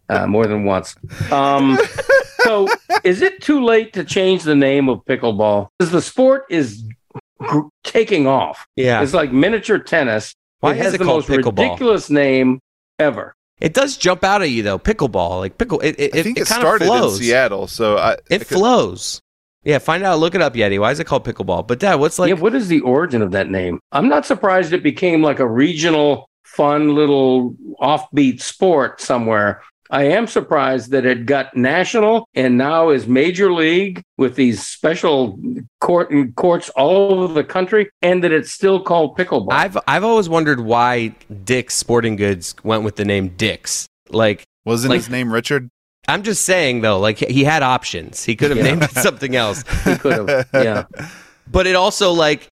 uh, 0.08 0.26
more 0.26 0.46
than 0.46 0.64
once. 0.64 0.94
Um, 1.32 1.78
so, 2.44 2.68
is 3.02 3.22
it 3.22 3.40
too 3.42 3.64
late 3.64 3.92
to 3.94 4.04
change 4.04 4.42
the 4.44 4.54
name 4.54 4.88
of 4.88 5.04
pickleball? 5.04 5.68
Because 5.78 5.90
the 5.92 6.02
sport 6.02 6.44
is 6.50 6.84
gr- 7.38 7.62
taking 7.82 8.26
off. 8.26 8.66
Yeah. 8.76 9.02
It's 9.02 9.14
like 9.14 9.32
miniature 9.32 9.78
tennis. 9.78 10.34
Why 10.60 10.72
it 10.72 10.78
is 10.78 10.82
has 10.84 10.94
it 10.94 10.98
the 10.98 11.04
called 11.04 11.28
most 11.28 11.38
pickleball? 11.38 11.58
ridiculous 11.58 12.10
name 12.10 12.60
ever. 12.98 13.34
It 13.60 13.72
does 13.74 13.96
jump 13.96 14.24
out 14.24 14.42
at 14.42 14.50
you 14.50 14.62
though. 14.62 14.78
Pickleball, 14.78 15.38
like 15.40 15.58
pickle. 15.58 15.80
It, 15.80 15.94
it, 15.98 16.14
I 16.14 16.22
think 16.22 16.38
it, 16.38 16.42
it, 16.42 16.46
kind 16.48 16.60
started 16.60 16.86
of 16.88 16.94
in 16.94 16.98
flows. 17.00 17.18
Seattle, 17.18 17.66
so 17.66 17.96
I 17.98 18.12
It 18.12 18.20
I 18.30 18.38
could- 18.38 18.46
flows. 18.48 19.20
Yeah, 19.62 19.78
find 19.78 20.02
out. 20.04 20.18
Look 20.18 20.34
it 20.34 20.42
up, 20.42 20.52
Yeti. 20.54 20.78
Why 20.78 20.90
is 20.90 21.00
it 21.00 21.04
called 21.06 21.24
pickleball? 21.24 21.66
But 21.66 21.78
Dad, 21.78 21.94
what's 21.94 22.18
like? 22.18 22.28
yeah, 22.28 22.34
what 22.34 22.54
is 22.54 22.68
the 22.68 22.80
origin 22.80 23.22
of 23.22 23.30
that 23.30 23.48
name? 23.48 23.80
I'm 23.92 24.10
not 24.10 24.26
surprised 24.26 24.74
it 24.74 24.82
became 24.82 25.22
like 25.22 25.38
a 25.38 25.46
regional, 25.48 26.28
fun 26.42 26.94
little 26.94 27.56
offbeat 27.80 28.42
sport 28.42 29.00
somewhere. 29.00 29.62
I 29.90 30.04
am 30.04 30.26
surprised 30.26 30.90
that 30.92 31.04
it 31.04 31.26
got 31.26 31.56
national 31.56 32.26
and 32.34 32.56
now 32.56 32.88
is 32.90 33.06
major 33.06 33.52
league 33.52 34.02
with 34.16 34.34
these 34.34 34.66
special 34.66 35.38
court 35.80 36.10
and 36.10 36.34
courts 36.36 36.70
all 36.70 37.12
over 37.22 37.32
the 37.34 37.44
country, 37.44 37.90
and 38.02 38.24
that 38.24 38.32
it's 38.32 38.50
still 38.50 38.80
called 38.82 39.16
pickleball. 39.16 39.52
I've 39.52 39.76
I've 39.86 40.04
always 40.04 40.28
wondered 40.28 40.60
why 40.60 41.14
Dick's 41.44 41.74
Sporting 41.74 42.16
Goods 42.16 42.54
went 42.64 42.82
with 42.82 42.96
the 42.96 43.04
name 43.04 43.28
Dick's. 43.36 43.86
Like, 44.10 44.44
wasn't 44.64 44.90
like- 44.90 45.00
his 45.00 45.10
name 45.10 45.32
Richard. 45.32 45.68
I'm 46.06 46.22
just 46.22 46.44
saying 46.44 46.82
though, 46.82 46.98
like 47.00 47.18
he 47.18 47.44
had 47.44 47.62
options. 47.62 48.24
He 48.24 48.36
could 48.36 48.50
have 48.50 48.58
Yeah. 48.58 48.64
named 48.64 48.82
it 48.84 48.90
something 48.90 49.34
else. 49.36 49.62
he 49.84 49.96
could 49.96 50.28
have, 50.28 50.48
yeah. 50.52 50.84
But 51.50 51.66
it 51.66 51.76
also 51.76 52.12
like 52.12 52.48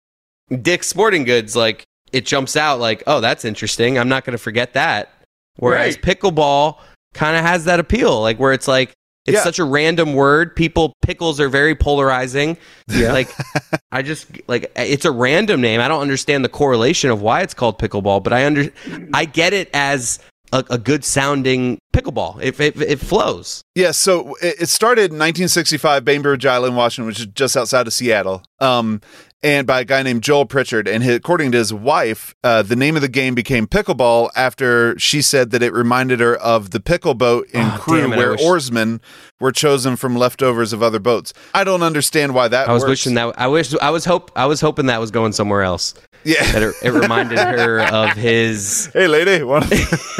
Dick's 0.62 0.86
Sporting 0.86 1.24
Goods, 1.24 1.54
like 1.56 1.84
it 2.12 2.24
jumps 2.26 2.56
out 2.56 2.78
like, 2.80 3.02
oh, 3.06 3.20
that's 3.20 3.44
interesting. 3.44 3.98
I'm 3.98 4.08
not 4.08 4.24
going 4.24 4.32
to 4.36 4.42
forget 4.42 4.72
that. 4.74 5.12
Whereas 5.56 5.96
Right. 5.96 6.02
pickleball 6.18 6.78
kind 7.14 7.36
of 7.36 7.44
has 7.44 7.64
that 7.66 7.80
appeal, 7.80 8.20
like 8.20 8.38
where 8.38 8.52
it's 8.52 8.68
like 8.68 8.92
it's 9.26 9.34
Yeah. 9.36 9.42
such 9.44 9.58
a 9.58 9.64
random 9.64 10.14
word. 10.14 10.56
People 10.56 10.94
pickles 11.02 11.38
are 11.40 11.48
very 11.50 11.74
polarizing. 11.74 12.56
Yeah. 12.88 13.12
Like 13.12 13.28
I 13.92 14.02
just 14.02 14.26
like 14.48 14.72
it's 14.76 15.04
a 15.04 15.10
random 15.10 15.60
name. 15.60 15.80
I 15.80 15.88
don't 15.88 16.00
understand 16.02 16.44
the 16.44 16.48
correlation 16.48 17.10
of 17.10 17.20
why 17.20 17.42
it's 17.42 17.54
called 17.54 17.78
pickleball, 17.78 18.22
but 18.22 18.32
I 18.32 18.46
under 18.46 18.70
I 19.12 19.24
get 19.26 19.52
it 19.52 19.68
as 19.74 20.18
a, 20.50 20.64
a 20.70 20.78
good 20.78 21.04
sounding 21.04 21.78
pickleball. 21.92 22.40
If 22.42 22.58
it, 22.58 22.80
it 22.80 22.98
flows. 23.00 23.60
Yeah, 23.74 23.90
so 23.90 24.34
it, 24.36 24.62
it 24.62 24.68
started 24.70 25.10
in 25.10 25.18
1965, 25.18 26.06
Bainbridge 26.06 26.46
Island, 26.46 26.74
Washington, 26.74 27.06
which 27.06 27.20
is 27.20 27.26
just 27.26 27.54
outside 27.54 27.86
of 27.86 27.92
Seattle. 27.92 28.42
Um, 28.58 29.02
and 29.42 29.66
by 29.66 29.80
a 29.80 29.84
guy 29.84 30.02
named 30.02 30.22
Joel 30.22 30.46
Pritchard. 30.46 30.88
And 30.88 31.02
he, 31.04 31.12
according 31.12 31.52
to 31.52 31.58
his 31.58 31.72
wife, 31.72 32.34
uh, 32.42 32.62
the 32.62 32.74
name 32.76 32.96
of 32.96 33.02
the 33.02 33.08
game 33.08 33.34
became 33.34 33.66
pickleball 33.66 34.30
after 34.34 34.98
she 34.98 35.22
said 35.22 35.50
that 35.52 35.62
it 35.62 35.72
reminded 35.72 36.20
her 36.20 36.36
of 36.36 36.70
the 36.70 36.80
pickle 36.80 37.14
boat 37.14 37.46
in 37.52 37.64
Oh, 37.66 37.76
Crew, 37.80 38.12
it, 38.12 38.16
where 38.16 38.32
wish- 38.32 38.42
oarsmen 38.42 39.00
were 39.40 39.52
chosen 39.52 39.94
from 39.96 40.16
leftovers 40.16 40.72
of 40.72 40.82
other 40.82 40.98
boats. 40.98 41.32
I 41.54 41.62
don't 41.64 41.82
understand 41.82 42.34
why 42.34 42.48
that. 42.48 42.68
I 42.68 42.72
was 42.72 42.82
works. 42.82 42.88
wishing 42.90 43.14
that 43.14 43.38
I 43.38 43.46
wish 43.46 43.72
I 43.80 43.90
was 43.90 44.04
hope 44.04 44.32
I 44.34 44.46
was 44.46 44.60
hoping 44.60 44.86
that 44.86 44.98
was 45.00 45.12
going 45.12 45.32
somewhere 45.32 45.62
else. 45.62 45.94
Yeah. 46.24 46.42
That 46.52 46.62
it, 46.64 46.74
it 46.82 46.90
reminded 46.90 47.38
her 47.58 47.80
of 47.80 48.10
his 48.16 48.90
hey 48.92 49.06
lady 49.06 49.44
want 49.44 49.64
to 49.70 49.70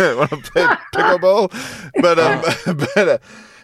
play 0.53 0.65
pickleball 0.95 1.51
but 2.01 2.19
um 2.21 2.77
but 2.95 3.09
uh, 3.09 3.19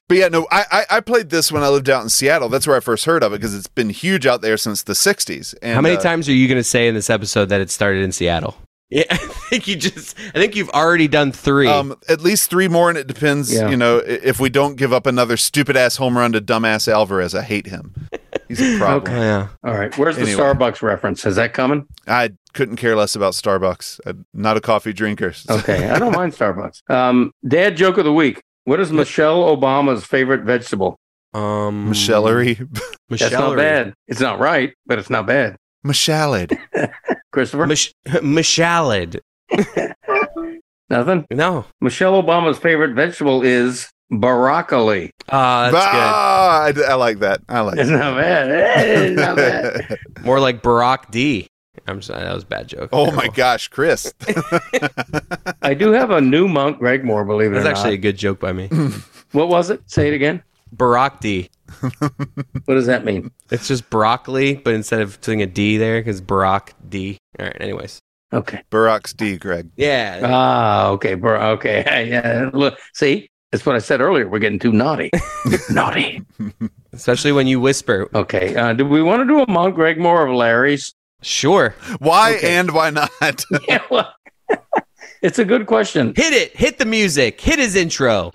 but 0.09 0.17
yeah 0.19 0.29
no 0.29 0.47
I, 0.51 0.65
I 0.71 0.85
i 0.97 1.01
played 1.01 1.31
this 1.31 1.51
when 1.53 1.63
i 1.63 1.69
lived 1.69 1.89
out 1.89 2.03
in 2.03 2.09
seattle 2.09 2.49
that's 2.49 2.67
where 2.67 2.77
i 2.77 2.81
first 2.81 3.05
heard 3.05 3.23
of 3.23 3.33
it 3.33 3.37
because 3.41 3.55
it's 3.55 3.67
been 3.69 3.91
huge 3.91 4.27
out 4.27 4.41
there 4.43 4.57
since 4.57 4.83
the 4.83 4.93
60s 4.93 5.55
and 5.63 5.75
How 5.75 5.81
many 5.81 5.97
uh, 5.97 6.01
times 6.01 6.29
are 6.29 6.33
you 6.33 6.47
going 6.49 6.59
to 6.61 6.65
say 6.65 6.89
in 6.89 6.95
this 6.95 7.11
episode 7.11 7.47
that 7.51 7.61
it 7.61 7.71
started 7.71 8.03
in 8.03 8.13
Seattle? 8.13 8.57
Yeah, 8.91 9.05
I 9.11 9.17
think 9.17 9.67
you 9.67 9.77
just 9.77 10.17
I 10.29 10.33
think 10.39 10.55
you've 10.55 10.69
already 10.71 11.09
done 11.09 11.33
3. 11.33 11.69
um 11.69 11.97
at 12.09 12.21
least 12.21 12.51
three 12.51 12.69
more 12.69 12.91
and 12.91 12.99
it 12.99 13.07
depends 13.07 13.53
Yeah. 13.53 13.71
you 13.71 13.77
know 13.77 13.97
if 13.99 14.39
we 14.39 14.51
don't 14.51 14.77
give 14.77 14.93
up 14.93 15.07
another 15.07 15.37
stupid 15.39 15.77
ass 15.77 15.97
home 15.97 16.17
run 16.19 16.33
to 16.33 16.41
dumbass 16.41 16.87
alvarez 16.93 17.35
i 17.35 17.43
hate 17.43 17.67
him 17.67 17.95
he's 18.47 18.61
a 18.61 18.79
problem 18.85 19.03
okay. 19.15 19.21
yeah. 19.23 19.49
All 19.65 19.75
right, 19.75 19.97
where's 19.97 20.17
the 20.17 20.23
Anyway. 20.23 20.39
Starbucks 20.41 20.83
reference? 20.83 21.25
Is 21.25 21.37
that 21.37 21.55
coming? 21.55 21.87
i 22.07 22.31
couldn't 22.53 22.77
care 22.77 22.95
less 22.95 23.17
about 23.17 23.33
starbucks 23.33 24.01
i'm 24.07 24.27
not 24.35 24.57
a 24.57 24.61
coffee 24.61 24.93
drinker 24.93 25.33
Okay, 25.51 25.89
I 25.89 25.99
don't 25.99 26.13
mind 26.13 26.33
Starbucks. 26.35 26.89
Um, 26.91 27.33
Dad 27.49 27.77
joke 27.79 27.97
of 27.99 28.05
the 28.05 28.13
week. 28.13 28.43
What 28.65 28.81
is 28.81 28.93
Michelle 28.93 29.45
Obama's 29.57 30.05
favorite 30.05 30.43
vegetable? 30.43 30.97
Um 31.33 31.89
Michellery. 31.91 32.55
That's 33.11 33.33
not 33.33 33.57
bad. 33.57 33.95
It's 34.09 34.21
not 34.21 34.39
right, 34.39 34.73
but 34.87 34.99
it's 34.99 35.11
not 35.11 35.27
bad. 35.27 35.57
Michalid. 35.87 36.57
Christopher, 37.33 37.67
Mich- 37.67 37.93
Michalid. 38.07 39.21
nothing. 40.89 41.27
No. 41.31 41.65
Michelle 41.81 42.23
Obama's 42.23 42.59
favorite 42.59 42.95
vegetable 42.95 43.43
is 43.43 43.91
broccoli. 44.11 45.11
Uh, 45.29 45.71
that's 45.71 45.87
Ah, 45.89 46.63
I, 46.65 46.73
I 46.91 46.95
like 46.95 47.19
that. 47.21 47.41
I 47.49 47.61
like 47.61 47.79
It's 47.79 47.89
it. 47.91 47.93
not 47.93 48.17
bad. 48.17 48.49
It's 48.51 49.17
not 49.21 49.37
bad. 49.37 49.99
More 50.25 50.41
like 50.41 50.63
Barack 50.63 51.11
D. 51.11 51.49
I'm 51.87 52.01
sorry, 52.03 52.23
that 52.25 52.35
was 52.35 52.45
a 52.45 52.47
bad 52.47 52.69
joke. 52.69 52.91
oh 52.93 53.11
my 53.13 53.29
gosh, 53.35 53.69
Chris. 53.69 54.13
I 55.63 55.75
do 55.75 55.93
have 55.93 56.11
a 56.11 56.21
new 56.21 56.49
monk, 56.49 56.79
Greg 56.79 57.05
Moore. 57.05 57.25
Believe 57.25 57.53
it 57.53 57.55
That's 57.57 57.67
or 57.67 57.71
actually 57.71 57.95
a 57.95 57.99
good 57.99 58.17
joke 58.17 58.41
by 58.41 58.53
me. 58.53 58.69
What 59.33 59.49
was 59.49 59.69
it? 59.69 59.83
Say 59.91 60.07
it 60.07 60.15
again. 60.15 60.45
Barack 60.77 61.19
D. 61.19 61.51
what 61.81 62.75
does 62.75 62.87
that 62.87 63.05
mean? 63.05 63.33
It's 63.51 63.67
just 63.67 63.91
broccoli, 63.91 64.55
but 64.55 64.75
instead 64.75 65.01
of 65.01 65.21
putting 65.21 65.43
a 65.43 65.47
D 65.47 65.77
there, 65.77 65.99
because 65.99 66.21
Barack 66.23 66.69
D. 66.89 67.19
All 67.41 67.47
right. 67.47 67.57
Anyways. 67.61 67.99
Okay. 68.33 68.63
Burrock's 68.71 69.13
D, 69.13 69.37
Greg. 69.37 69.71
Yeah. 69.77 70.21
Ah, 70.23 70.89
okay, 70.91 71.15
bro. 71.15 71.51
Okay, 71.55 72.07
yeah. 72.09 72.51
Look, 72.53 72.79
see, 72.93 73.29
that's 73.51 73.67
what 73.67 73.75
I 73.75 73.81
said 73.81 74.01
earlier. 74.01 74.29
We're 74.29 74.39
getting 74.39 74.61
too 74.61 74.73
naughty. 74.73 75.11
naughty. 75.71 76.23
Especially 76.93 77.33
when 77.33 77.49
you 77.49 77.59
whisper. 77.59 78.09
Okay. 78.15 78.55
Uh, 78.55 78.73
do 78.73 78.85
we 78.85 79.03
want 79.03 79.21
to 79.23 79.27
do 79.27 79.41
a 79.41 79.51
Mount 79.51 79.77
Gregmore 79.77 80.29
of 80.29 80.35
Larry's? 80.35 80.95
Sure. 81.25 81.75
Why 81.99 82.37
Okay. 82.37 82.57
and 82.57 82.71
why 82.73 82.91
not? 82.91 83.11
Yeah. 83.69 83.81
Well, 83.91 84.13
it's 85.23 85.39
a 85.39 85.45
good 85.45 85.67
question. 85.67 86.13
Hit 86.17 86.33
it. 86.33 86.57
Hit 86.57 86.79
the 86.79 86.85
music. 86.85 87.41
Hit 87.41 87.59
his 87.59 87.75
intro. 87.77 88.31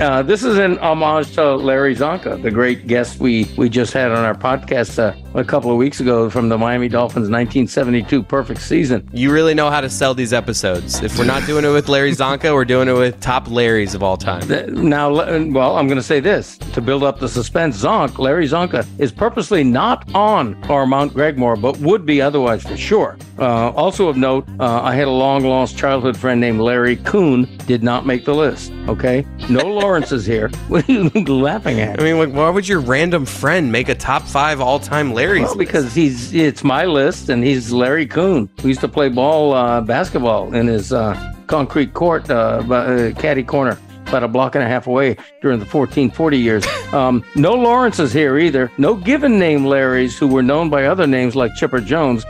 Uh, 0.00 0.22
this 0.22 0.42
is 0.42 0.58
in 0.58 0.76
homage 0.78 1.32
to 1.34 1.54
Larry 1.54 1.94
Csonka, 1.94 2.42
the 2.42 2.50
great 2.50 2.88
guest 2.88 3.20
we 3.20 3.48
we 3.56 3.68
just 3.68 3.92
had 3.92 4.10
on 4.10 4.24
our 4.24 4.34
podcast 4.34 4.98
uh, 4.98 5.14
a 5.38 5.44
couple 5.44 5.70
of 5.70 5.76
weeks 5.76 6.00
ago 6.00 6.28
from 6.28 6.48
the 6.48 6.58
Miami 6.58 6.88
Dolphins 6.88 7.30
1972 7.30 8.24
perfect 8.24 8.60
season. 8.60 9.08
You 9.12 9.32
really 9.32 9.54
know 9.54 9.70
how 9.70 9.80
to 9.80 9.88
sell 9.88 10.12
these 10.12 10.32
episodes. 10.32 11.00
If 11.00 11.16
we're 11.16 11.26
not 11.26 11.46
doing 11.46 11.64
it 11.64 11.68
with 11.68 11.88
Larry 11.88 12.10
Csonka, 12.10 12.52
we're 12.52 12.64
doing 12.64 12.88
it 12.88 12.92
with 12.92 13.20
top 13.20 13.46
Larrys 13.46 13.94
of 13.94 14.02
all 14.02 14.16
time. 14.16 14.48
Now, 14.88 15.12
well, 15.12 15.76
I'm 15.76 15.86
going 15.86 15.96
to 15.96 16.02
say 16.02 16.18
this 16.18 16.58
to 16.58 16.80
build 16.80 17.04
up 17.04 17.20
the 17.20 17.28
suspense. 17.28 17.80
Zonk, 17.80 18.18
Larry 18.18 18.48
Csonka, 18.48 18.84
is 18.98 19.12
purposely 19.12 19.62
not 19.62 20.12
on 20.12 20.60
our 20.64 20.86
Mount 20.86 21.14
Gregmore, 21.14 21.60
but 21.60 21.76
would 21.78 22.04
be 22.04 22.20
otherwise 22.20 22.64
for 22.64 22.76
sure. 22.76 23.16
Uh, 23.38 23.70
also 23.70 24.08
of 24.08 24.16
note, 24.16 24.44
uh, 24.58 24.82
I 24.82 24.96
had 24.96 25.06
a 25.06 25.12
long 25.12 25.44
lost 25.44 25.78
childhood 25.78 26.16
friend 26.16 26.40
named 26.40 26.60
Larry 26.60 26.96
Kuhn, 26.96 27.44
did 27.66 27.84
not 27.84 28.06
make 28.06 28.24
the 28.24 28.34
list. 28.34 28.72
Okay, 28.88 29.24
no 29.48 29.62
Lawrence's 29.84 30.24
here. 30.24 30.48
What 30.68 30.88
are 30.88 30.92
you 30.92 31.10
laughing 31.26 31.78
at? 31.80 32.00
I 32.00 32.04
mean, 32.04 32.18
like, 32.18 32.30
why 32.30 32.48
would 32.48 32.66
your 32.66 32.80
random 32.80 33.26
friend 33.26 33.70
make 33.70 33.90
a 33.90 33.94
top 33.94 34.22
five 34.22 34.58
all 34.60 34.78
time 34.80 35.12
Larrys? 35.12 35.42
Well, 35.42 35.56
because 35.56 35.94
he's 35.94 36.32
it's 36.32 36.64
my 36.64 36.86
list, 36.86 37.28
and 37.28 37.44
he's 37.44 37.70
Larry 37.70 38.06
Coon, 38.06 38.48
We 38.62 38.70
used 38.70 38.80
to 38.80 38.88
play 38.88 39.10
ball, 39.10 39.52
uh, 39.52 39.82
basketball 39.82 40.54
in 40.54 40.66
his 40.68 40.90
uh, 40.90 41.14
concrete 41.48 41.92
court, 41.92 42.30
uh, 42.30 42.62
bu- 42.62 42.74
uh, 42.74 43.12
caddy 43.20 43.42
corner, 43.42 43.78
about 44.06 44.22
a 44.24 44.28
block 44.28 44.54
and 44.54 44.64
a 44.64 44.66
half 44.66 44.86
away 44.86 45.16
during 45.42 45.58
the 45.58 45.66
1440 45.66 46.38
years. 46.38 46.64
Um, 46.94 47.24
no 47.34 47.54
Lawrence's 47.54 48.12
here 48.12 48.38
either. 48.38 48.70
No 48.78 48.94
given 48.94 49.36
name 49.36 49.64
Larrys 49.64 50.16
who 50.16 50.28
were 50.28 50.44
known 50.44 50.70
by 50.70 50.84
other 50.86 51.08
names 51.08 51.34
like 51.34 51.52
Chipper 51.56 51.80
Jones. 51.80 52.24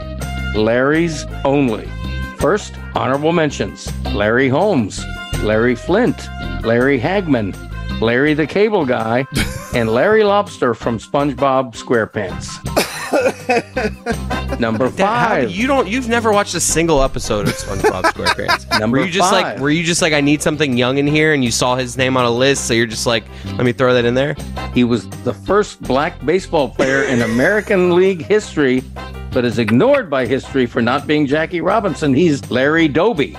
Larry's 0.55 1.23
only. 1.45 1.85
First, 2.39 2.73
honorable 2.95 3.31
mentions: 3.31 3.79
Larry 4.05 4.49
Holmes, 4.49 5.05
Larry 5.43 5.75
Flynt, 5.75 6.27
Larry 6.63 6.99
Hagman, 6.99 7.55
Larry 8.01 8.33
the 8.33 8.47
Cable 8.47 8.85
Guy, 8.85 9.25
and 9.75 9.89
Larry 9.89 10.23
Lobster 10.23 10.73
from 10.73 10.99
SpongeBob 10.99 11.75
SquarePants. 11.75 12.61
Number 14.59 14.89
Dad, 14.89 14.95
five. 14.97 15.51
you 15.51 15.67
don't. 15.67 15.87
You've 15.87 16.09
never 16.09 16.31
watched 16.31 16.55
a 16.55 16.59
single 16.59 17.01
episode 17.03 17.47
of 17.47 17.53
SpongeBob 17.53 18.03
SquarePants. 18.03 18.79
Number 18.79 18.99
were 18.99 19.05
you 19.05 19.11
just 19.11 19.31
like? 19.31 19.59
Were 19.59 19.69
you 19.69 19.83
just 19.83 20.01
like? 20.01 20.13
I 20.13 20.21
need 20.21 20.41
something 20.41 20.77
young 20.77 20.97
in 20.97 21.07
here, 21.07 21.33
and 21.33 21.43
you 21.43 21.51
saw 21.51 21.75
his 21.75 21.97
name 21.97 22.17
on 22.17 22.25
a 22.25 22.31
list, 22.31 22.67
so 22.67 22.73
you're 22.73 22.85
just 22.85 23.05
like, 23.05 23.23
let 23.45 23.65
me 23.65 23.71
throw 23.73 23.93
that 23.93 24.05
in 24.05 24.13
there. 24.13 24.35
He 24.73 24.83
was 24.83 25.09
the 25.23 25.33
first 25.33 25.81
black 25.81 26.23
baseball 26.25 26.69
player 26.69 27.03
in 27.03 27.21
American 27.21 27.95
League 27.95 28.23
history, 28.25 28.83
but 29.31 29.45
is 29.45 29.59
ignored 29.59 30.09
by 30.09 30.25
history 30.25 30.65
for 30.65 30.81
not 30.81 31.07
being 31.07 31.25
Jackie 31.25 31.61
Robinson. 31.61 32.13
He's 32.13 32.49
Larry 32.51 32.87
Doby. 32.87 33.37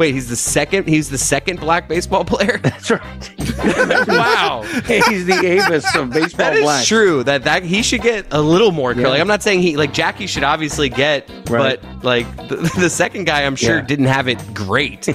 Wait, 0.00 0.14
he's 0.14 0.30
the 0.30 0.34
second. 0.36 0.88
He's 0.88 1.10
the 1.10 1.18
second 1.18 1.60
black 1.60 1.86
baseball 1.86 2.24
player. 2.24 2.56
That's 2.62 2.90
right. 2.90 3.30
wow. 4.08 4.62
He's 4.86 5.26
the 5.26 5.38
Avis 5.44 5.94
of 5.94 6.08
baseball 6.08 6.46
That 6.46 6.56
is 6.56 6.62
black. 6.62 6.86
true. 6.86 7.22
That 7.22 7.44
that 7.44 7.64
he 7.64 7.82
should 7.82 8.00
get 8.00 8.24
a 8.30 8.40
little 8.40 8.72
more. 8.72 8.94
Yeah. 8.94 9.08
Like 9.08 9.20
I'm 9.20 9.28
not 9.28 9.42
saying 9.42 9.60
he 9.60 9.76
like 9.76 9.92
Jackie 9.92 10.26
should 10.26 10.42
obviously 10.42 10.88
get, 10.88 11.28
Right. 11.50 11.78
but 11.82 12.02
like 12.02 12.34
the, 12.48 12.56
the 12.80 12.88
second 12.88 13.24
guy, 13.24 13.42
I'm 13.44 13.56
sure 13.56 13.76
Yeah. 13.76 13.82
didn't 13.82 14.06
have 14.06 14.26
it 14.26 14.42
great. 14.54 15.06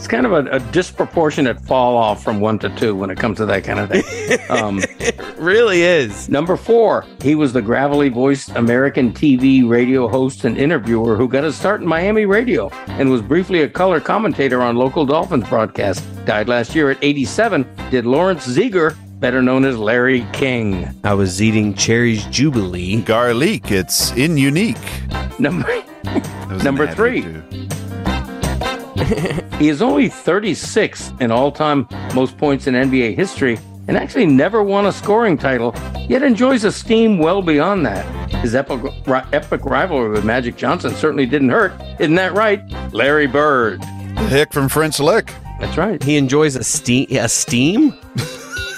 It's 0.00 0.08
kind 0.08 0.24
of 0.24 0.32
a, 0.32 0.50
a 0.50 0.60
disproportionate 0.72 1.60
fall 1.60 1.94
off 1.94 2.24
from 2.24 2.40
one 2.40 2.58
to 2.60 2.74
two 2.74 2.96
when 2.96 3.10
it 3.10 3.18
comes 3.18 3.36
to 3.36 3.44
that 3.44 3.64
kind 3.64 3.78
of 3.80 3.90
thing. 3.90 4.38
Um, 4.48 4.80
it 4.98 5.20
really 5.36 5.82
is. 5.82 6.30
Number 6.30 6.56
four, 6.56 7.04
he 7.22 7.34
was 7.34 7.52
the 7.52 7.60
gravelly 7.60 8.08
voiced 8.08 8.48
American 8.56 9.12
TV 9.12 9.68
radio 9.68 10.08
host 10.08 10.44
and 10.44 10.56
interviewer 10.56 11.16
who 11.16 11.28
got 11.28 11.44
his 11.44 11.54
start 11.54 11.82
in 11.82 11.86
Miami 11.86 12.24
radio 12.24 12.70
and 12.88 13.10
was 13.10 13.20
briefly 13.20 13.60
a 13.60 13.68
color 13.68 14.00
commentator 14.00 14.62
on 14.62 14.76
local 14.76 15.04
Dolphins 15.04 15.46
broadcasts. 15.50 16.00
Died 16.24 16.48
last 16.48 16.74
year 16.74 16.90
at 16.90 16.98
87. 17.02 17.66
Did 17.90 18.06
Lawrence 18.06 18.48
Ziegler, 18.48 18.96
better 19.18 19.42
known 19.42 19.66
as 19.66 19.76
Larry 19.76 20.26
King. 20.32 20.88
I 21.04 21.12
was 21.12 21.42
eating 21.42 21.74
Cherry's 21.74 22.24
Jubilee. 22.26 23.02
Garlic, 23.02 23.70
it's 23.70 24.12
in 24.12 24.38
unique. 24.38 24.78
Number 25.38 25.82
Number 26.64 26.86
three. 26.86 27.20
too. 27.20 27.42
He 29.58 29.68
is 29.68 29.82
only 29.82 30.08
36 30.08 31.12
in 31.20 31.30
all 31.30 31.52
time 31.52 31.86
most 32.14 32.38
points 32.38 32.66
in 32.66 32.74
NBA 32.74 33.14
history 33.14 33.58
and 33.88 33.96
actually 33.96 34.26
never 34.26 34.62
won 34.62 34.86
a 34.86 34.92
scoring 34.92 35.36
title, 35.36 35.74
yet 36.08 36.22
enjoys 36.22 36.64
esteem 36.64 37.18
well 37.18 37.42
beyond 37.42 37.84
that. 37.86 38.04
His 38.36 38.54
epic, 38.54 38.80
ri- 39.06 39.22
epic 39.32 39.64
rivalry 39.64 40.10
with 40.10 40.24
Magic 40.24 40.56
Johnson 40.56 40.94
certainly 40.94 41.26
didn't 41.26 41.48
hurt. 41.48 41.72
Isn't 41.98 42.14
that 42.14 42.32
right? 42.34 42.62
Larry 42.92 43.26
Bird. 43.26 43.80
The 43.82 44.28
hick 44.28 44.52
from 44.52 44.68
French 44.68 45.00
Lick. 45.00 45.34
That's 45.58 45.76
right. 45.76 46.02
He 46.02 46.16
enjoys 46.16 46.56
esteem. 46.56 47.06
steam. 47.06 47.18
A 47.18 47.28
steam? 47.28 47.94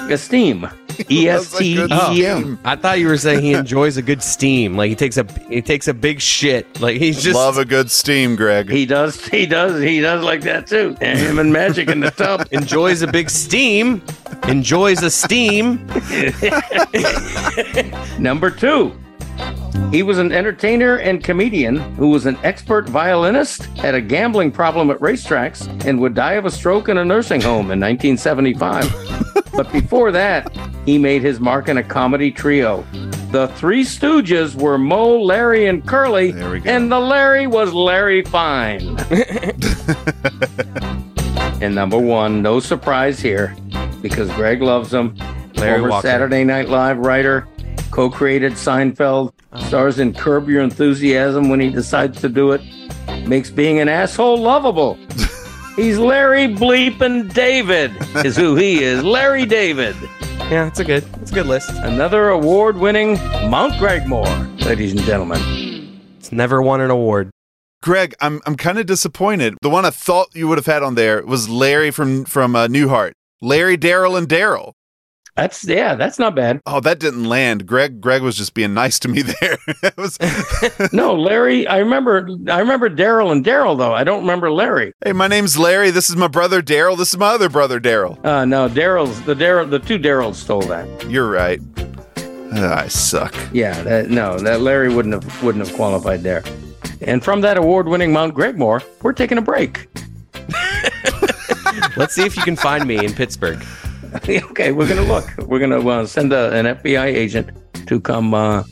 Esteem. 0.08 0.68
E 1.10 1.28
S 1.28 1.56
T 1.56 1.74
E 1.74 2.26
M. 2.26 2.58
Oh. 2.64 2.68
I 2.68 2.76
thought 2.76 2.98
you 2.98 3.08
were 3.08 3.16
saying 3.16 3.42
he 3.42 3.52
enjoys 3.54 3.96
a 3.96 4.02
good 4.02 4.22
steam. 4.22 4.76
Like 4.76 4.88
he 4.88 4.96
takes 4.96 5.16
a 5.16 5.26
he 5.48 5.60
takes 5.62 5.88
a 5.88 5.94
big 5.94 6.20
shit. 6.20 6.80
Like 6.80 6.96
he's 6.96 7.22
just 7.22 7.36
Love 7.36 7.58
a 7.58 7.64
good 7.64 7.90
steam, 7.90 8.36
Greg. 8.36 8.70
He 8.70 8.86
does, 8.86 9.26
he 9.26 9.46
does, 9.46 9.82
he 9.82 10.00
does 10.00 10.24
like 10.24 10.42
that 10.42 10.66
too. 10.66 10.96
And 11.00 11.18
him 11.18 11.38
and 11.38 11.52
Magic 11.52 11.88
in 11.88 12.00
the 12.00 12.10
tub. 12.10 12.46
enjoys 12.52 13.02
a 13.02 13.06
big 13.06 13.30
steam. 13.30 14.02
Enjoys 14.48 15.02
a 15.02 15.10
steam. 15.10 15.86
Number 18.18 18.50
two, 18.50 18.96
he 19.90 20.02
was 20.02 20.18
an 20.18 20.32
entertainer 20.32 20.96
and 20.96 21.22
comedian 21.22 21.76
who 21.96 22.08
was 22.08 22.26
an 22.26 22.38
expert 22.42 22.88
violinist, 22.88 23.64
had 23.76 23.94
a 23.94 24.00
gambling 24.00 24.50
problem 24.50 24.90
at 24.90 24.98
racetracks, 24.98 25.66
and 25.84 26.00
would 26.00 26.14
die 26.14 26.32
of 26.32 26.46
a 26.46 26.50
stroke 26.50 26.88
in 26.88 26.98
a 26.98 27.04
nursing 27.04 27.40
home 27.40 27.70
in 27.70 27.78
1975. 27.78 29.52
but 29.52 29.70
before 29.70 30.10
that, 30.12 30.50
he 30.84 30.98
made 30.98 31.22
his 31.22 31.40
mark 31.40 31.68
in 31.68 31.78
a 31.78 31.82
comedy 31.82 32.30
trio. 32.30 32.84
The 33.30 33.48
Three 33.56 33.82
Stooges 33.82 34.54
were 34.54 34.76
Moe, 34.78 35.20
Larry, 35.22 35.66
and 35.66 35.86
Curly, 35.86 36.32
There 36.32 36.50
we 36.50 36.60
go. 36.60 36.70
and 36.70 36.92
the 36.92 37.00
Larry 37.00 37.46
was 37.46 37.72
Larry 37.72 38.22
Fine. 38.22 38.98
and 41.62 41.74
number 41.74 41.98
one, 41.98 42.42
no 42.42 42.60
surprise 42.60 43.20
here, 43.20 43.56
because 44.02 44.30
Greg 44.32 44.62
loves 44.62 44.92
him. 44.92 45.14
Larry 45.54 45.78
Former 45.78 45.90
Walker. 45.90 46.08
Saturday 46.08 46.44
Night 46.44 46.68
Live 46.68 46.98
writer, 46.98 47.46
co-created 47.90 48.52
Seinfeld, 48.52 49.32
stars 49.66 49.98
in 49.98 50.12
Curb 50.12 50.48
Your 50.48 50.62
Enthusiasm 50.62 51.48
when 51.48 51.60
he 51.60 51.70
decides 51.70 52.20
to 52.20 52.28
do 52.28 52.52
it, 52.52 52.60
makes 53.26 53.50
being 53.50 53.78
an 53.78 53.88
asshole 53.88 54.38
lovable. 54.38 54.94
He's 55.76 55.98
Larry 55.98 56.48
Bleepin' 56.48 57.32
David, 57.32 57.92
is 58.26 58.36
who 58.36 58.56
he 58.56 58.82
is. 58.82 59.02
Larry 59.02 59.46
David, 59.46 59.96
Yeah, 60.50 60.66
it's 60.66 60.80
a 60.80 60.84
good 60.84 61.04
it's 61.22 61.30
a 61.30 61.34
good 61.34 61.46
list. 61.46 61.70
another 61.70 62.28
award-winning 62.28 63.14
Mount 63.48 63.72
Gregmore, 63.74 64.64
ladies 64.64 64.92
and 64.92 65.00
gentlemen. 65.02 66.00
It's 66.18 66.30
never 66.30 66.60
won 66.60 66.80
an 66.80 66.90
award. 66.90 67.30
Greg, 67.82 68.14
I'm 68.20 68.40
I'm 68.44 68.56
kind 68.56 68.78
of 68.78 68.86
disappointed. 68.86 69.56
The 69.62 69.70
one 69.70 69.84
I 69.84 69.90
thought 69.90 70.28
you 70.34 70.48
would 70.48 70.58
have 70.58 70.66
had 70.66 70.82
on 70.82 70.94
there 70.94 71.24
was 71.24 71.48
Larry 71.48 71.90
from 71.90 72.24
from 72.26 72.54
uh, 72.54 72.66
Newhart. 72.68 73.12
Larry, 73.40 73.76
Daryl, 73.78 74.16
and 74.16 74.28
Daryl. 74.28 74.72
That's 75.36 75.64
yeah, 75.66 75.94
that's 75.94 76.18
not 76.18 76.34
bad. 76.34 76.60
Oh, 76.66 76.80
that 76.80 76.98
didn't 76.98 77.24
land. 77.24 77.66
Greg 77.66 78.00
Greg 78.02 78.20
was 78.22 78.36
just 78.36 78.52
being 78.52 78.74
nice 78.74 78.98
to 78.98 79.08
me 79.08 79.22
there. 79.40 79.58
was, 79.96 80.18
No, 80.92 81.14
Larry. 81.14 81.66
I 81.66 81.78
remember. 81.78 82.28
I 82.48 82.58
remember 82.60 82.90
Daryl 82.90 83.32
and 83.32 83.42
Daryl 83.44 83.76
though. 83.78 83.94
I 83.94 84.04
don't 84.04 84.20
remember 84.20 84.50
Larry. 84.52 84.92
hey, 85.04 85.12
my 85.12 85.28
name's 85.28 85.58
Larry. 85.58 85.90
This 85.90 86.10
is 86.10 86.16
my 86.16 86.28
brother 86.28 86.60
Daryl. 86.60 86.98
This 86.98 87.10
is 87.10 87.16
my 87.18 87.28
other 87.28 87.48
brother 87.48 87.80
Daryl. 87.80 88.22
Uh, 88.24 88.44
no, 88.44 88.68
Daryl's 88.68 89.22
the 89.22 89.34
Daryl. 89.34 89.68
The 89.70 89.78
two 89.78 89.98
Daryls 89.98 90.34
stole 90.34 90.60
that. 90.62 90.86
You're 91.10 91.30
right. 91.30 91.60
Ah, 92.54 92.80
I 92.82 92.88
suck. 92.88 93.34
Yeah, 93.54 93.80
that, 93.84 94.10
no, 94.10 94.38
that 94.38 94.60
Larry 94.60 94.94
wouldn't 94.94 95.14
have 95.14 95.42
wouldn't 95.42 95.66
have 95.66 95.74
qualified 95.74 96.22
there. 96.22 96.44
And 97.00 97.24
from 97.24 97.40
that 97.40 97.56
award-winning 97.56 98.12
Mount 98.12 98.34
Gregmore, 98.34 98.84
we're 99.02 99.14
taking 99.14 99.38
a 99.38 99.42
break. 99.42 99.88
Let's 101.96 102.14
see 102.14 102.24
if 102.24 102.36
you 102.36 102.42
can 102.42 102.56
find 102.56 102.86
me 102.86 103.02
in 103.04 103.12
Pittsburgh. 103.14 103.64
okay, 104.28 104.72
we're 104.72 104.88
gonna 104.88 105.02
look. 105.02 105.26
We're 105.38 105.58
gonna 105.58 105.86
uh, 105.88 106.06
send 106.06 106.32
a, 106.32 106.52
an 106.52 106.66
FBI 106.66 107.06
agent 107.06 107.50
to 107.86 108.00
come, 108.00 108.34
uh, 108.34 108.62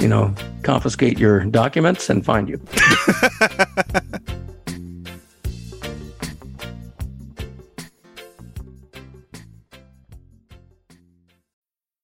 you 0.00 0.08
know, 0.08 0.34
confiscate 0.62 1.18
your 1.18 1.44
documents 1.44 2.10
and 2.10 2.24
find 2.24 2.48
you. 2.48 2.60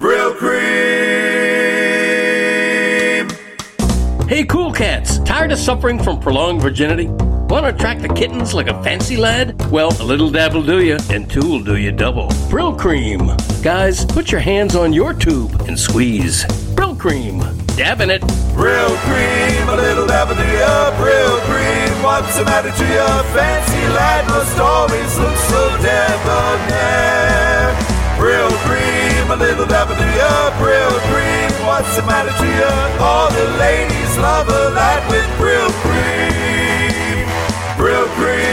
Real 0.00 0.34
cream. 0.34 0.54
Hey, 4.28 4.44
cool 4.44 4.72
cats! 4.72 5.20
Tired 5.20 5.52
of 5.52 5.58
suffering 5.58 6.02
from 6.02 6.18
prolonged 6.18 6.60
virginity? 6.60 7.06
Want 7.06 7.64
to 7.64 7.68
attract 7.72 8.02
the 8.02 8.08
kittens 8.08 8.54
like 8.54 8.66
a 8.66 8.82
fancy 8.82 9.16
lad? 9.16 9.54
Well, 9.70 9.92
a 10.00 10.04
little 10.04 10.30
dab 10.30 10.52
will 10.54 10.64
do 10.66 10.82
you, 10.84 10.98
and 11.10 11.30
two 11.30 11.48
will 11.48 11.62
do 11.62 11.76
you 11.76 11.92
double. 11.92 12.28
Brylcreem. 12.50 13.36
Guys, 13.62 14.04
put 14.04 14.32
your 14.32 14.40
hands 14.40 14.74
on 14.74 14.92
your 14.92 15.14
tube 15.14 15.54
and 15.68 15.78
squeeze. 15.78 16.44
Brylcreem. 16.74 17.38
Dab 17.76 18.00
in 18.00 18.10
it. 18.10 18.22
Real 18.54 18.96
cream, 19.06 19.68
a 19.68 19.76
little 19.76 20.08
dab 20.08 20.28
of 20.28 20.38
ya. 20.38 20.90
Real 21.04 21.38
cream, 21.46 22.02
what's 22.02 22.36
the 22.36 22.44
matter 22.44 22.72
to 22.72 22.84
ya? 22.94 23.22
Fancy 23.32 23.86
lad 23.94 24.26
must 24.28 24.58
always 24.58 25.18
look 25.18 25.36
so 25.36 25.70
debonair. 25.76 27.70
Real 28.18 28.50
cream, 28.50 28.63
a 29.34 29.36
little 29.36 29.66
dab 29.66 29.90
of 29.90 29.98
ya. 29.98 30.64
Real 30.64 30.94
cream, 31.10 31.66
what's 31.66 31.96
the 31.96 32.02
matter 32.02 32.30
to 32.30 32.46
ya? 32.46 33.04
All 33.04 33.30
the 33.30 33.46
ladies 33.58 34.16
love 34.18 34.48
a 34.48 34.70
lad 34.70 35.02
with 35.10 35.26
real 35.40 35.70
cream. 35.82 37.26
Real 37.84 38.06
cream. 38.14 38.44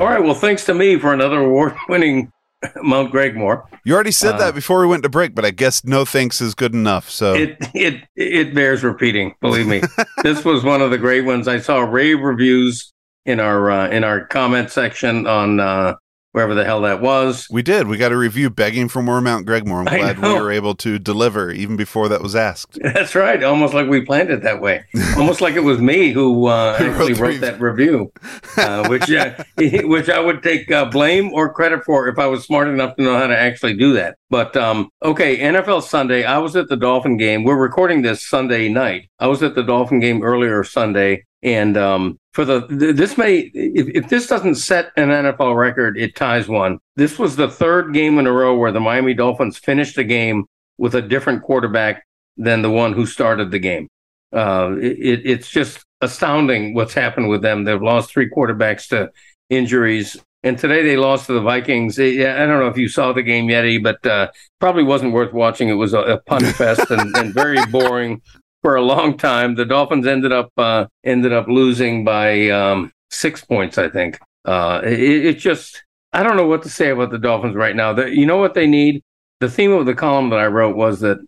All 0.00 0.06
right, 0.06 0.22
well, 0.22 0.34
thanks 0.34 0.64
to 0.66 0.74
me 0.74 0.98
for 0.98 1.12
another 1.12 1.40
award 1.40 1.74
winning 1.88 2.30
Mount 2.82 3.12
Gregmore. 3.12 3.64
You 3.84 3.94
already 3.94 4.10
said 4.12 4.36
Uh, 4.36 4.38
that 4.38 4.54
before 4.54 4.80
we 4.80 4.86
went 4.86 5.02
to 5.02 5.08
break, 5.10 5.34
but 5.34 5.44
I 5.44 5.50
guess 5.50 5.84
no 5.84 6.04
thanks 6.06 6.40
is 6.40 6.54
good 6.54 6.74
enough. 6.74 7.10
So 7.10 7.34
It 7.34 7.56
it 7.74 8.02
it 8.16 8.54
bears 8.54 8.82
repeating. 8.82 9.34
Believe 9.42 9.66
me, 9.66 9.82
this 10.22 10.42
was 10.44 10.64
one 10.64 10.80
of 10.80 10.90
the 10.90 10.98
great 10.98 11.24
ones. 11.26 11.48
I 11.48 11.58
saw 11.60 11.80
rave 11.80 12.20
reviews 12.20 12.92
in 13.26 13.40
our 13.40 13.70
uh, 13.70 13.88
in 13.90 14.04
our 14.04 14.26
comment 14.26 14.70
section 14.70 15.26
on 15.26 15.60
uh, 15.60 15.94
wherever 16.36 16.54
the 16.54 16.66
hell 16.66 16.82
that 16.82 17.00
was. 17.00 17.48
we 17.50 17.62
did. 17.62 17.88
We 17.88 17.96
got 17.96 18.12
a 18.12 18.16
review 18.16 18.50
begging 18.50 18.88
for 18.90 19.00
more 19.00 19.22
Mount 19.22 19.46
Gregmore. 19.46 19.78
I'm 19.78 19.84
glad 19.86 20.18
we 20.18 20.34
were 20.34 20.52
able 20.52 20.74
to 20.74 20.98
deliver 20.98 21.50
even 21.50 21.76
before 21.76 22.10
that 22.10 22.20
was 22.20 22.36
asked. 22.36 22.78
That's 22.82 23.14
right. 23.14 23.42
Almost 23.42 23.72
like 23.72 23.88
we 23.88 24.02
planned 24.02 24.28
it 24.28 24.42
that 24.42 24.60
way. 24.60 24.84
Almost 25.16 25.40
like 25.40 25.54
it 25.54 25.64
was 25.64 25.80
me 25.80 26.10
who 26.10 26.48
uh, 26.48 26.76
Who 26.76 26.88
wrote 26.88 26.92
actually 26.92 27.14
wrote 27.14 27.40
that 27.40 27.58
review, 27.58 28.12
uh, 28.58 28.86
which 28.90 29.10
uh, 29.10 29.32
which 29.56 30.10
I 30.10 30.20
would 30.20 30.42
take 30.42 30.70
uh, 30.70 30.84
blame 30.84 31.32
or 31.32 31.50
credit 31.54 31.84
for 31.86 32.06
if 32.06 32.18
I 32.18 32.26
was 32.26 32.44
smart 32.44 32.68
enough 32.68 32.96
to 32.96 33.02
know 33.02 33.16
how 33.16 33.28
to 33.28 33.38
actually 33.38 33.74
do 33.74 33.94
that. 33.94 34.18
But 34.28 34.54
um, 34.58 34.90
okay, 35.02 35.38
NFL 35.38 35.84
Sunday. 35.84 36.24
I 36.24 36.36
was 36.36 36.54
at 36.54 36.68
the 36.68 36.76
Dolphin 36.76 37.16
game. 37.16 37.44
We're 37.44 37.56
recording 37.56 38.02
this 38.02 38.28
Sunday 38.28 38.68
night. 38.68 39.08
I 39.18 39.26
was 39.28 39.42
at 39.42 39.54
the 39.54 39.62
Dolphin 39.62 40.00
game 40.00 40.22
earlier 40.22 40.62
Sunday, 40.64 41.24
and 41.42 41.78
um, 41.78 42.18
for 42.36 42.44
the 42.44 42.66
this 42.68 43.16
may 43.16 43.50
if, 43.54 43.88
if 43.88 44.10
this 44.10 44.26
doesn't 44.26 44.56
set 44.56 44.92
an 44.98 45.08
NFL 45.08 45.56
record, 45.56 45.96
it 45.96 46.14
ties 46.14 46.46
one. 46.48 46.78
This 46.94 47.18
was 47.18 47.34
the 47.34 47.48
third 47.48 47.94
game 47.94 48.18
in 48.18 48.26
a 48.26 48.30
row 48.30 48.54
where 48.58 48.72
the 48.72 48.78
Miami 48.78 49.14
Dolphins 49.14 49.56
finished 49.56 49.96
the 49.96 50.04
game 50.04 50.44
with 50.76 50.94
a 50.94 51.00
different 51.00 51.42
quarterback 51.44 52.04
than 52.36 52.60
the 52.60 52.70
one 52.70 52.92
who 52.92 53.06
started 53.06 53.50
the 53.50 53.58
game. 53.58 53.88
Uh, 54.34 54.74
it, 54.78 55.22
it's 55.24 55.48
just 55.48 55.82
astounding 56.02 56.74
what's 56.74 56.92
happened 56.92 57.30
with 57.30 57.40
them. 57.40 57.64
They've 57.64 57.80
lost 57.80 58.10
three 58.10 58.28
quarterbacks 58.28 58.88
to 58.88 59.10
injuries, 59.48 60.18
and 60.42 60.58
today 60.58 60.82
they 60.82 60.98
lost 60.98 61.28
to 61.28 61.32
the 61.32 61.40
Vikings. 61.40 61.98
Eh, 61.98 62.20
I 62.20 62.44
don't 62.44 62.60
know 62.60 62.68
if 62.68 62.76
you 62.76 62.90
saw 62.90 63.14
the 63.14 63.22
game 63.22 63.48
yet, 63.48 63.64
E, 63.64 63.78
but 63.78 64.04
uh, 64.04 64.30
probably 64.60 64.82
wasn't 64.82 65.14
worth 65.14 65.32
watching. 65.32 65.70
It 65.70 65.80
was 65.80 65.94
a, 65.94 66.00
a 66.00 66.20
punt 66.20 66.44
fest 66.48 66.90
and, 66.90 67.16
and 67.16 67.32
very 67.32 67.64
boring 67.70 68.20
for 68.66 68.74
a 68.74 68.82
long 68.82 69.16
time. 69.16 69.54
The 69.54 69.64
Dolphins 69.64 70.08
ended 70.08 70.32
up 70.32 70.50
uh, 70.56 70.86
ended 71.04 71.32
up 71.32 71.46
losing 71.46 72.04
by 72.04 72.50
um, 72.50 72.90
six 73.12 73.44
points, 73.44 73.78
I 73.78 73.88
think. 73.88 74.18
Uh, 74.44 74.80
it, 74.82 75.26
it 75.26 75.38
just 75.38 75.84
I 76.12 76.24
don't 76.24 76.36
know 76.36 76.48
what 76.48 76.64
to 76.64 76.68
say 76.68 76.90
about 76.90 77.12
the 77.12 77.18
Dolphins 77.18 77.54
right 77.54 77.76
now. 77.76 77.92
The, 77.92 78.10
you 78.10 78.26
know 78.26 78.38
what 78.38 78.54
they 78.54 78.66
need? 78.66 79.04
The 79.38 79.48
theme 79.48 79.70
of 79.70 79.86
the 79.86 79.94
column 79.94 80.30
that 80.30 80.40
I 80.40 80.48
wrote 80.48 80.74
was 80.74 80.98
that 81.02 81.18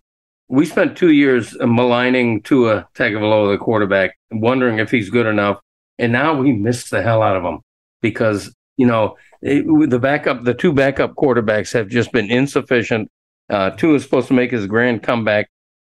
we 0.48 0.66
spent 0.66 0.96
two 0.96 1.12
years 1.12 1.56
maligning 1.60 2.42
Tua 2.42 2.88
Tagovailoa, 2.96 3.52
the 3.52 3.64
quarterback, 3.64 4.18
wondering 4.32 4.80
if 4.80 4.90
he's 4.90 5.08
good 5.08 5.26
enough, 5.26 5.60
and 5.96 6.10
now 6.10 6.34
we 6.36 6.50
miss 6.50 6.90
the 6.90 7.02
hell 7.02 7.22
out 7.22 7.36
of 7.36 7.44
him 7.44 7.60
because 8.02 8.52
you 8.76 8.86
know 8.88 9.16
it, 9.42 9.64
the 9.88 10.00
backup, 10.00 10.42
the 10.42 10.54
two 10.54 10.72
backup 10.72 11.14
quarterbacks 11.14 11.72
have 11.72 11.86
just 11.86 12.10
been 12.10 12.32
insufficient. 12.32 13.08
Uh, 13.48 13.70
Tua 13.70 13.94
is 13.94 14.02
supposed 14.02 14.26
to 14.26 14.34
make 14.34 14.50
his 14.50 14.66
grand 14.66 15.04
comeback 15.04 15.48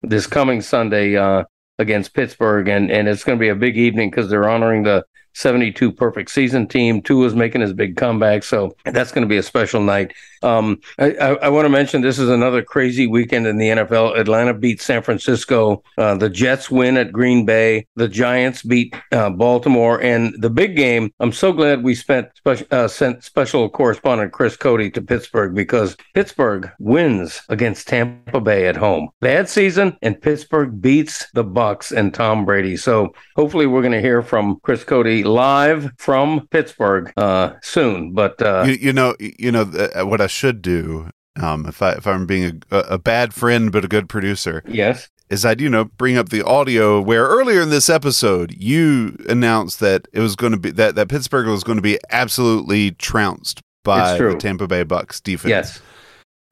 this 0.08 0.28
coming 0.28 0.62
Sunday 0.62 1.16
uh, 1.16 1.44
against 1.80 2.14
Pittsburgh, 2.14 2.68
and 2.68 2.92
and 2.92 3.08
it's 3.08 3.24
going 3.24 3.38
to 3.38 3.42
be 3.42 3.50
a 3.50 3.56
big 3.56 3.78
evening 3.78 4.10
because 4.10 4.30
they're 4.30 4.50
honoring 4.50 4.84
the 4.84 5.04
72 5.34 5.92
perfect 5.92 6.32
season 6.32 6.68
team. 6.68 7.02
Tua's 7.02 7.36
making 7.36 7.62
his 7.62 7.74
big 7.74 7.98
comeback, 7.98 8.44
so 8.44 8.76
that's 8.86 9.12
going 9.12 9.24
to 9.24 9.30
be 9.30 9.38
a 9.38 9.44
special 9.44 9.82
night. 9.82 10.14
Um, 10.46 10.80
I, 11.00 11.12
I, 11.14 11.30
I 11.34 11.50
want 11.50 11.66
to 11.66 11.70
mention 11.70 12.02
this 12.02 12.20
is 12.20 12.30
another 12.30 12.62
crazy 12.62 13.08
weekend 13.08 13.48
in 13.48 13.58
the 13.58 13.70
NFL. 13.70 14.18
Atlanta 14.18 14.54
beat 14.54 14.80
San 14.80 15.02
Francisco. 15.02 15.84
Uh, 15.98 16.16
the 16.16 16.30
Jets 16.30 16.70
win 16.70 16.98
at 16.98 17.12
Green 17.12 17.46
Bay. 17.46 17.88
The 17.96 18.08
Giants 18.08 18.62
beat 18.62 18.96
uh, 19.12 19.32
Baltimore. 19.32 20.00
And 20.02 20.36
the 20.40 20.52
big 20.52 20.76
game, 20.76 21.12
I'm 21.20 21.32
so 21.32 21.52
glad 21.52 21.84
we 21.84 21.96
spent 21.96 22.30
spe- 22.36 22.72
uh, 22.72 22.88
sent 22.88 23.24
special 23.24 23.70
correspondent 23.70 24.34
Chris 24.34 24.56
Cote 24.56 24.94
to 24.94 25.02
Pittsburgh 25.02 25.56
because 25.56 25.98
Pittsburgh 26.14 26.70
wins 26.80 27.42
against 27.50 27.88
Tampa 27.88 28.40
Bay 28.40 28.68
at 28.68 28.76
home. 28.76 29.10
Bad 29.22 29.50
season, 29.50 29.98
and 30.04 30.22
Pittsburgh 30.22 30.80
beats 30.80 31.26
the 31.34 31.44
Bucs 31.44 31.96
and 31.96 32.14
Tom 32.14 32.46
Brady. 32.46 32.78
So 32.78 33.14
hopefully 33.36 33.66
we're 33.66 33.82
going 33.82 33.94
to 33.94 34.02
hear 34.02 34.22
from 34.22 34.60
Chris 34.62 34.84
Cote 34.84 35.26
live 35.26 35.92
from 35.98 36.48
Pittsburgh 36.52 37.12
uh, 37.18 37.54
soon. 37.64 38.14
But 38.14 38.40
uh, 38.42 38.66
you, 38.68 38.74
you 38.74 38.94
know, 38.94 39.16
you 39.20 39.52
know 39.52 39.62
uh, 39.62 40.06
what 40.06 40.22
I 40.22 40.28
should 40.36 40.62
do. 40.62 41.10
Um, 41.42 41.66
if 41.66 41.82
I 41.82 41.94
if 41.94 42.08
I'm 42.08 42.26
being 42.26 42.64
a, 42.72 42.78
a 42.80 42.98
bad 42.98 43.34
friend 43.34 43.72
but 43.72 43.84
a 43.84 43.88
good 43.90 44.08
producer, 44.08 44.64
yes. 44.68 45.10
is 45.30 45.44
I'd 45.44 45.60
you 45.60 45.70
know 45.70 45.86
bring 45.86 46.18
up 46.18 46.30
the 46.30 46.42
audio 46.44 47.02
where 47.02 47.26
earlier 47.26 47.62
in 47.62 47.70
this 47.70 47.90
episode 47.90 48.54
you 48.58 49.18
announced 49.28 49.80
that 49.82 50.08
it 50.14 50.22
was 50.22 50.36
going 50.38 50.54
to 50.54 50.60
be 50.60 50.72
that 50.72 50.96
that 50.96 51.10
Pittsburgh 51.10 51.48
was 51.48 51.64
going 51.64 51.78
to 51.78 51.82
be 51.82 52.00
absolutely 52.10 52.92
trounced 52.92 53.62
by 53.84 54.18
the 54.18 54.36
Tampa 54.36 54.68
Bay 54.68 54.84
Bucs 54.84 55.22
defense. 55.22 55.50
Yes. 55.50 55.82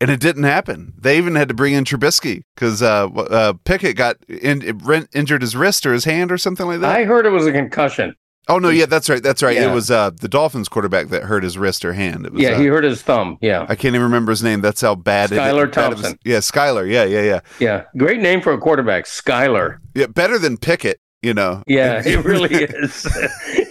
and 0.01 0.11
it 0.11 0.19
didn't 0.19 0.43
happen. 0.43 0.93
They 0.97 1.17
even 1.17 1.35
had 1.35 1.47
to 1.47 1.53
bring 1.53 1.73
in 1.73 1.85
Trubisky 1.85 2.43
because 2.55 2.81
uh, 2.81 3.07
uh, 3.07 3.53
Pickett 3.63 3.95
got 3.95 4.17
in, 4.27 4.61
it 4.61 5.07
injured 5.13 5.41
his 5.41 5.55
wrist 5.55 5.85
or 5.85 5.93
his 5.93 6.03
hand 6.03 6.31
or 6.31 6.37
something 6.37 6.65
like 6.65 6.81
that. 6.81 6.95
I 6.95 7.05
heard 7.05 7.25
it 7.25 7.29
was 7.29 7.47
a 7.47 7.51
concussion. 7.51 8.15
Oh 8.49 8.57
no, 8.59 8.69
yeah, 8.69 8.85
that's 8.85 9.09
right, 9.09 9.23
that's 9.23 9.41
right. 9.41 9.55
Yeah. 9.55 9.71
It 9.71 9.73
was 9.73 9.89
uh, 9.89 10.09
the 10.19 10.27
Dolphins 10.27 10.67
quarterback 10.67 11.07
that 11.09 11.23
hurt 11.23 11.43
his 11.43 11.57
wrist 11.57 11.85
or 11.85 11.93
hand. 11.93 12.29
Was, 12.29 12.41
Yeah, 12.41 12.49
uh, 12.51 12.59
he 12.59 12.65
hurt 12.65 12.83
his 12.83 13.01
thumb. 13.01 13.37
Yeah. 13.41 13.61
I 13.69 13.75
can't 13.75 13.95
even 13.95 14.01
remember 14.01 14.31
his 14.31 14.43
name. 14.43 14.59
That's 14.61 14.81
how 14.81 14.95
bad 14.95 15.31
it 15.31 15.35
Skylar 15.35 15.71
bad 15.73 15.91
it. 15.91 15.95
Thompson. 15.95 16.19
Yeah, 16.25 16.37
Skylar. 16.39 16.89
Yeah, 16.89 17.05
yeah, 17.05 17.21
yeah, 17.21 17.39
Yeah. 17.59 17.83
Great 17.97 18.19
name 18.19 18.41
for 18.41 18.51
a 18.51 18.57
quarterback, 18.57 19.05
Skylar. 19.05 19.77
yeah. 19.95 20.07
Better 20.07 20.37
than 20.37 20.57
Pickett. 20.57 20.99
You 21.21 21.33
know. 21.33 21.63
Yeah, 21.67 22.01
it 22.05 22.25
really 22.25 22.53
is. 22.53 23.05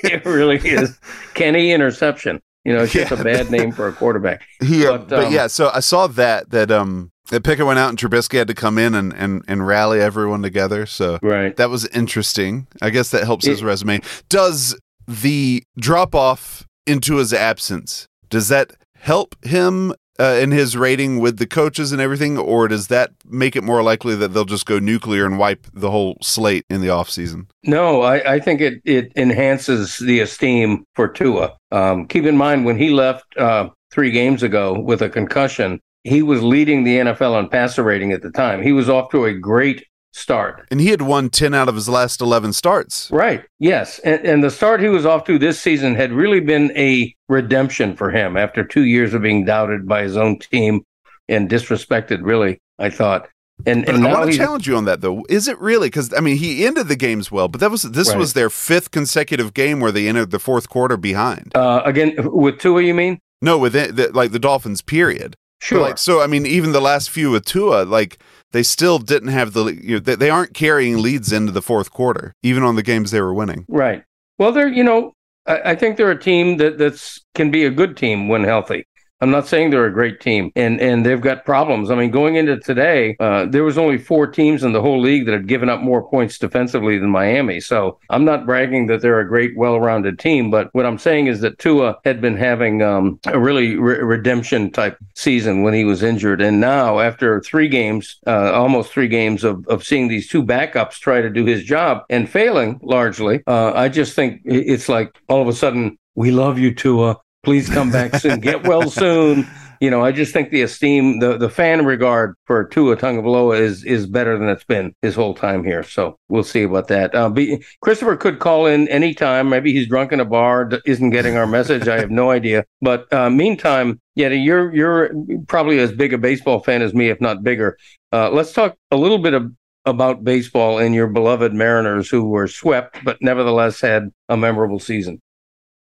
it 0.03 0.25
really 0.25 0.57
is. 0.57 0.99
Kenny 1.35 1.71
interception. 1.73 2.41
You 2.65 2.73
know, 2.75 2.85
it's 2.85 2.93
just 2.95 3.11
Yeah. 3.11 3.21
a 3.21 3.25
bad 3.25 3.51
name 3.51 3.73
for 3.73 3.89
a 3.89 3.93
quarterback. 3.93 4.41
He, 4.63 4.87
uh, 4.87 4.93
But, 4.97 5.09
but, 5.09 5.25
um, 5.27 5.33
yeah, 5.35 5.49
so 5.49 5.71
I 5.75 5.81
saw 5.81 6.07
that 6.07 6.49
that 6.51 6.71
um 6.71 7.11
that 7.33 7.43
Pickett 7.43 7.65
went 7.67 7.79
out 7.79 7.89
and 7.89 7.99
Trubisky 7.99 8.37
had 8.39 8.47
to 8.49 8.55
come 8.55 8.79
in 8.79 8.95
and 8.95 9.13
and 9.15 9.43
and 9.49 9.67
rally 9.67 10.01
everyone 10.01 10.43
together. 10.43 10.87
So 10.87 11.19
Right. 11.23 11.57
that 11.57 11.71
was 11.71 11.87
interesting. 11.89 12.69
I 12.81 12.91
guess 12.91 13.11
that 13.11 13.25
helps 13.25 13.47
his 13.47 13.63
resume. 13.63 14.01
Does 14.29 14.79
the 15.09 15.65
drop 15.79 16.15
off 16.15 16.67
into 16.87 17.17
his 17.17 17.33
absence 17.33 18.07
does 18.31 18.49
that 18.49 18.73
help 18.97 19.35
him 19.45 19.93
uh, 20.21 20.39
in 20.41 20.51
his 20.51 20.77
rating 20.77 21.19
with 21.21 21.39
the 21.39 21.47
coaches 21.47 21.91
and 21.91 22.01
everything, 22.01 22.39
or 22.39 22.69
does 22.69 22.89
that 22.89 23.11
make 23.25 23.57
it 23.57 23.65
more 23.65 23.83
likely 23.83 24.15
that 24.15 24.29
they'll 24.29 24.45
just 24.45 24.67
go 24.67 24.79
nuclear 24.79 25.25
and 25.27 25.39
wipe 25.39 25.67
the 25.73 25.91
whole 25.91 26.17
slate 26.23 26.65
in 26.71 26.81
the 26.81 26.87
offseason? 26.87 27.47
No, 27.65 28.03
I, 28.03 28.35
I 28.35 28.39
think 28.39 28.61
it, 28.61 28.81
it 28.85 29.11
enhances 29.17 29.99
the 29.99 30.21
esteem 30.21 30.85
for 30.95 31.09
Tua. 31.09 31.57
Um, 31.73 32.07
keep 32.07 32.25
in 32.25 32.37
mind, 32.37 32.65
when 32.67 32.79
he 32.79 32.91
left 32.91 33.25
uh, 33.37 33.71
three 33.91 34.11
games 34.11 34.43
ago 34.43 34.79
with 34.79 35.03
a 35.03 35.09
concussion, 35.09 35.81
he 36.05 36.23
was 36.23 36.43
leading 36.43 36.85
the 36.85 36.99
NFL 36.99 37.33
on 37.35 37.49
passer 37.49 37.83
rating 37.83 38.13
at 38.13 38.23
the 38.23 38.31
time. 38.31 38.63
He 38.63 38.73
was 38.73 38.89
off 38.89 39.11
to 39.11 39.25
a 39.25 39.35
great 39.35 39.85
start. 40.13 40.67
And 40.71 40.81
he 40.81 40.89
had 40.89 41.01
won 41.03 41.31
ten 41.31 41.55
out 41.55 41.69
of 41.69 41.75
his 41.75 41.89
last 41.89 42.21
eleven 42.21 42.53
starts. 42.53 43.11
Right. 43.11 43.45
Yes. 43.59 43.99
And, 44.01 44.25
and 44.27 44.45
the 44.45 44.51
start 44.51 44.81
he 44.81 44.89
was 44.89 45.07
off 45.07 45.25
to 45.25 45.39
this 45.39 45.59
season 45.61 45.95
had 45.95 46.13
really 46.13 46.41
been 46.41 46.71
a 46.77 47.15
redemption 47.29 47.97
for 47.97 48.11
him 48.11 48.37
after 48.37 48.63
two 48.65 48.85
years 48.85 49.15
of 49.15 49.23
being 49.23 49.45
doubted 49.45 49.87
by 49.89 50.03
his 50.03 50.17
own 50.17 50.39
team. 50.39 50.83
and 51.29 51.49
disrespected. 51.49 52.19
Really, 52.23 52.59
I 52.79 52.91
thought. 52.91 53.29
And, 53.65 53.89
and 53.89 54.05
I 54.07 54.13
want 54.13 54.33
to 54.33 54.37
challenge 54.37 54.67
you 54.67 54.77
on 54.77 54.87
that 54.87 55.03
though. 55.03 55.25
Is 55.29 55.47
it 55.47 55.57
really? 55.61 55.87
Because 55.87 56.13
I 56.13 56.21
mean, 56.21 56.37
he 56.37 56.67
ended 56.67 56.89
the 56.89 56.97
games 56.97 57.31
well, 57.31 57.47
but 57.49 57.61
that 57.61 57.71
was 57.71 57.83
this 57.83 58.09
Right. 58.09 58.19
was 58.19 58.33
their 58.33 58.51
fifth 58.51 58.91
consecutive 58.91 59.55
game 59.55 59.79
where 59.79 59.93
they 59.93 60.09
entered 60.09 60.31
the 60.33 60.41
fourth 60.41 60.69
quarter 60.69 60.97
behind. 60.97 61.53
uh, 61.55 61.81
again 61.85 62.15
with 62.33 62.59
Tua. 62.59 62.83
You 62.83 62.93
mean? 62.93 63.19
No, 63.41 63.57
within 63.57 63.95
the, 63.95 64.09
like 64.13 64.33
the 64.33 64.39
Dolphins. 64.41 64.83
Period. 64.83 65.37
But, 65.63 65.67
Sure. 65.67 65.81
Like 65.81 65.99
so, 65.99 66.21
I 66.21 66.27
mean, 66.27 66.45
even 66.45 66.73
the 66.73 66.81
last 66.81 67.09
few 67.09 67.31
with 67.31 67.45
Tua, 67.45 67.85
like 67.85 68.19
they 68.51 68.65
still 68.65 68.99
didn't 68.99 69.29
have 69.29 69.53
the 69.53 69.67
you 69.67 69.95
know 69.95 69.99
they, 70.01 70.17
they 70.17 70.29
aren't 70.29 70.55
carrying 70.55 71.01
leads 71.01 71.33
into 71.33 71.53
the 71.53 71.63
fourth 71.63 71.93
quarter, 71.93 72.35
even 72.43 72.65
on 72.65 72.75
the 72.75 72.83
games 72.83 73.13
they 73.13 73.21
were 73.21 73.33
winning. 73.33 73.65
Right. 73.69 74.03
Well, 74.39 74.51
they're 74.51 74.67
you 74.67 74.83
know 74.83 75.15
I, 75.47 75.71
I 75.71 75.75
think 75.77 75.97
they're 75.97 76.11
a 76.11 76.19
team 76.19 76.57
that 76.57 76.79
that's 76.79 77.25
can 77.37 77.53
be 77.53 77.65
a 77.65 77.71
good 77.71 77.97
team 77.97 78.29
when 78.29 78.43
healthy. 78.43 78.87
I'm 79.23 79.31
not 79.31 79.47
saying 79.47 79.71
they're 79.71 79.87
a 79.87 79.93
great 79.93 80.21
team, 80.21 80.51
and 80.57 80.81
and 80.81 81.07
they've 81.07 81.21
got 81.21 81.45
problems. 81.45 81.93
I 81.93 81.95
mean, 81.95 82.11
going 82.11 82.35
into 82.35 82.59
today, 82.59 83.17
uh, 83.21 83.47
there 83.47 83.63
was 83.63 83.79
only 83.79 83.97
four 83.97 84.27
teams 84.27 84.65
in 84.65 84.73
the 84.73 84.83
whole 84.83 85.01
league 85.01 85.27
that 85.27 85.33
had 85.33 85.47
given 85.47 85.69
up 85.69 85.81
more 85.81 86.03
points 86.03 86.39
defensively 86.39 86.99
than 86.99 87.09
Miami. 87.09 87.61
So 87.61 88.01
I'm 88.11 88.25
not 88.25 88.47
bragging 88.47 88.89
that 88.89 89.01
they're 89.01 89.21
a 89.21 89.29
great, 89.29 89.57
well-rounded 89.57 90.19
team, 90.19 90.51
but 90.51 90.71
what 90.73 90.87
I'm 90.87 90.99
saying 90.99 91.29
is 91.29 91.41
that 91.43 91.61
Tua 91.61 91.99
had 92.05 92.21
been 92.21 92.37
having 92.37 92.83
um, 92.83 93.21
a 93.27 93.39
really 93.39 93.77
re- 93.77 94.03
redemption 94.03 94.73
type 94.73 94.99
season 95.15 95.63
when 95.63 95.73
he 95.73 95.85
was 95.85 96.03
injured, 96.03 96.41
and 96.41 96.61
now 96.61 96.99
after 96.99 97.41
three 97.43 97.69
games, 97.69 98.19
uh, 98.27 98.51
almost 98.53 98.91
three 98.91 99.09
games 99.09 99.45
of 99.45 99.65
of 99.69 99.85
seeing 99.85 100.09
these 100.09 100.29
two 100.29 100.43
backups 100.43 100.99
try 100.99 101.21
to 101.21 101.31
do 101.31 101.45
his 101.45 101.63
job 101.63 102.03
and 102.11 102.29
failing 102.29 102.81
largely, 102.83 103.41
uh, 103.47 103.73
I 103.73 103.89
just 103.89 104.17
think 104.17 104.41
it's 104.45 104.89
like 104.89 105.17
all 105.29 105.41
of 105.41 105.47
a 105.47 105.53
sudden 105.53 105.97
we 106.15 106.31
love 106.31 106.59
you, 106.59 106.75
Tua. 106.75 107.19
Please 107.43 107.69
come 107.69 107.91
back 107.91 108.15
soon. 108.17 108.41
Get 108.41 108.67
well 108.67 108.89
soon. 108.91 109.47
You 109.81 109.91
know, 109.91 110.05
I 110.05 110.13
just 110.13 110.33
think 110.33 110.51
the 110.51 110.63
esteem, 110.63 111.19
the 111.19 111.37
the 111.37 111.51
fan 111.51 111.85
regard 111.85 112.37
for 112.47 112.65
Tua 112.67 112.97
Tagovailoa 112.97 113.59
is 113.59 113.83
is 113.83 114.07
better 114.07 114.39
than 114.39 114.49
it's 114.49 114.63
been 114.63 114.95
his 115.03 115.17
whole 115.17 115.35
time 115.35 115.65
here. 115.65 115.83
So 115.83 116.21
we'll 116.29 116.45
see 116.45 116.63
about 116.63 116.87
that. 116.87 117.13
Uh, 117.17 117.29
be, 117.31 117.65
Christopher 117.81 118.15
could 118.17 118.39
call 118.39 118.67
in 118.67 118.87
anytime. 118.87 119.49
Maybe 119.49 119.73
he's 119.73 119.89
drunk 119.89 120.13
in 120.13 120.21
a 120.21 120.25
bar, 120.25 120.67
d- 120.67 120.81
isn't 120.87 121.11
getting 121.11 121.37
our 121.37 121.49
message. 121.49 121.89
I 121.89 121.99
have 121.99 122.13
no 122.13 122.31
idea. 122.31 122.65
But 122.81 123.13
uh, 123.13 123.29
meantime, 123.29 124.01
yeah, 124.15 124.29
you're 124.29 124.73
you're 124.73 125.11
probably 125.49 125.81
as 125.81 125.91
big 125.91 126.13
a 126.13 126.19
baseball 126.19 126.61
fan 126.61 126.81
as 126.81 126.95
me, 126.95 127.09
if 127.09 127.21
not 127.21 127.43
bigger. 127.43 127.77
Uh, 128.13 128.31
let's 128.31 128.53
talk 128.53 128.77
a 128.93 128.97
little 128.97 129.19
bit 129.19 129.35
of, 129.35 129.51
about 129.85 130.23
baseball 130.23 130.79
and 130.79 130.95
your 130.95 131.09
beloved 131.09 131.53
Mariners, 131.55 132.09
who 132.09 132.29
were 132.29 132.47
swept 132.47 133.03
but 133.05 133.21
nevertheless 133.21 133.81
had 133.81 134.11
a 134.29 134.37
memorable 134.37 134.79
season. 134.79 135.21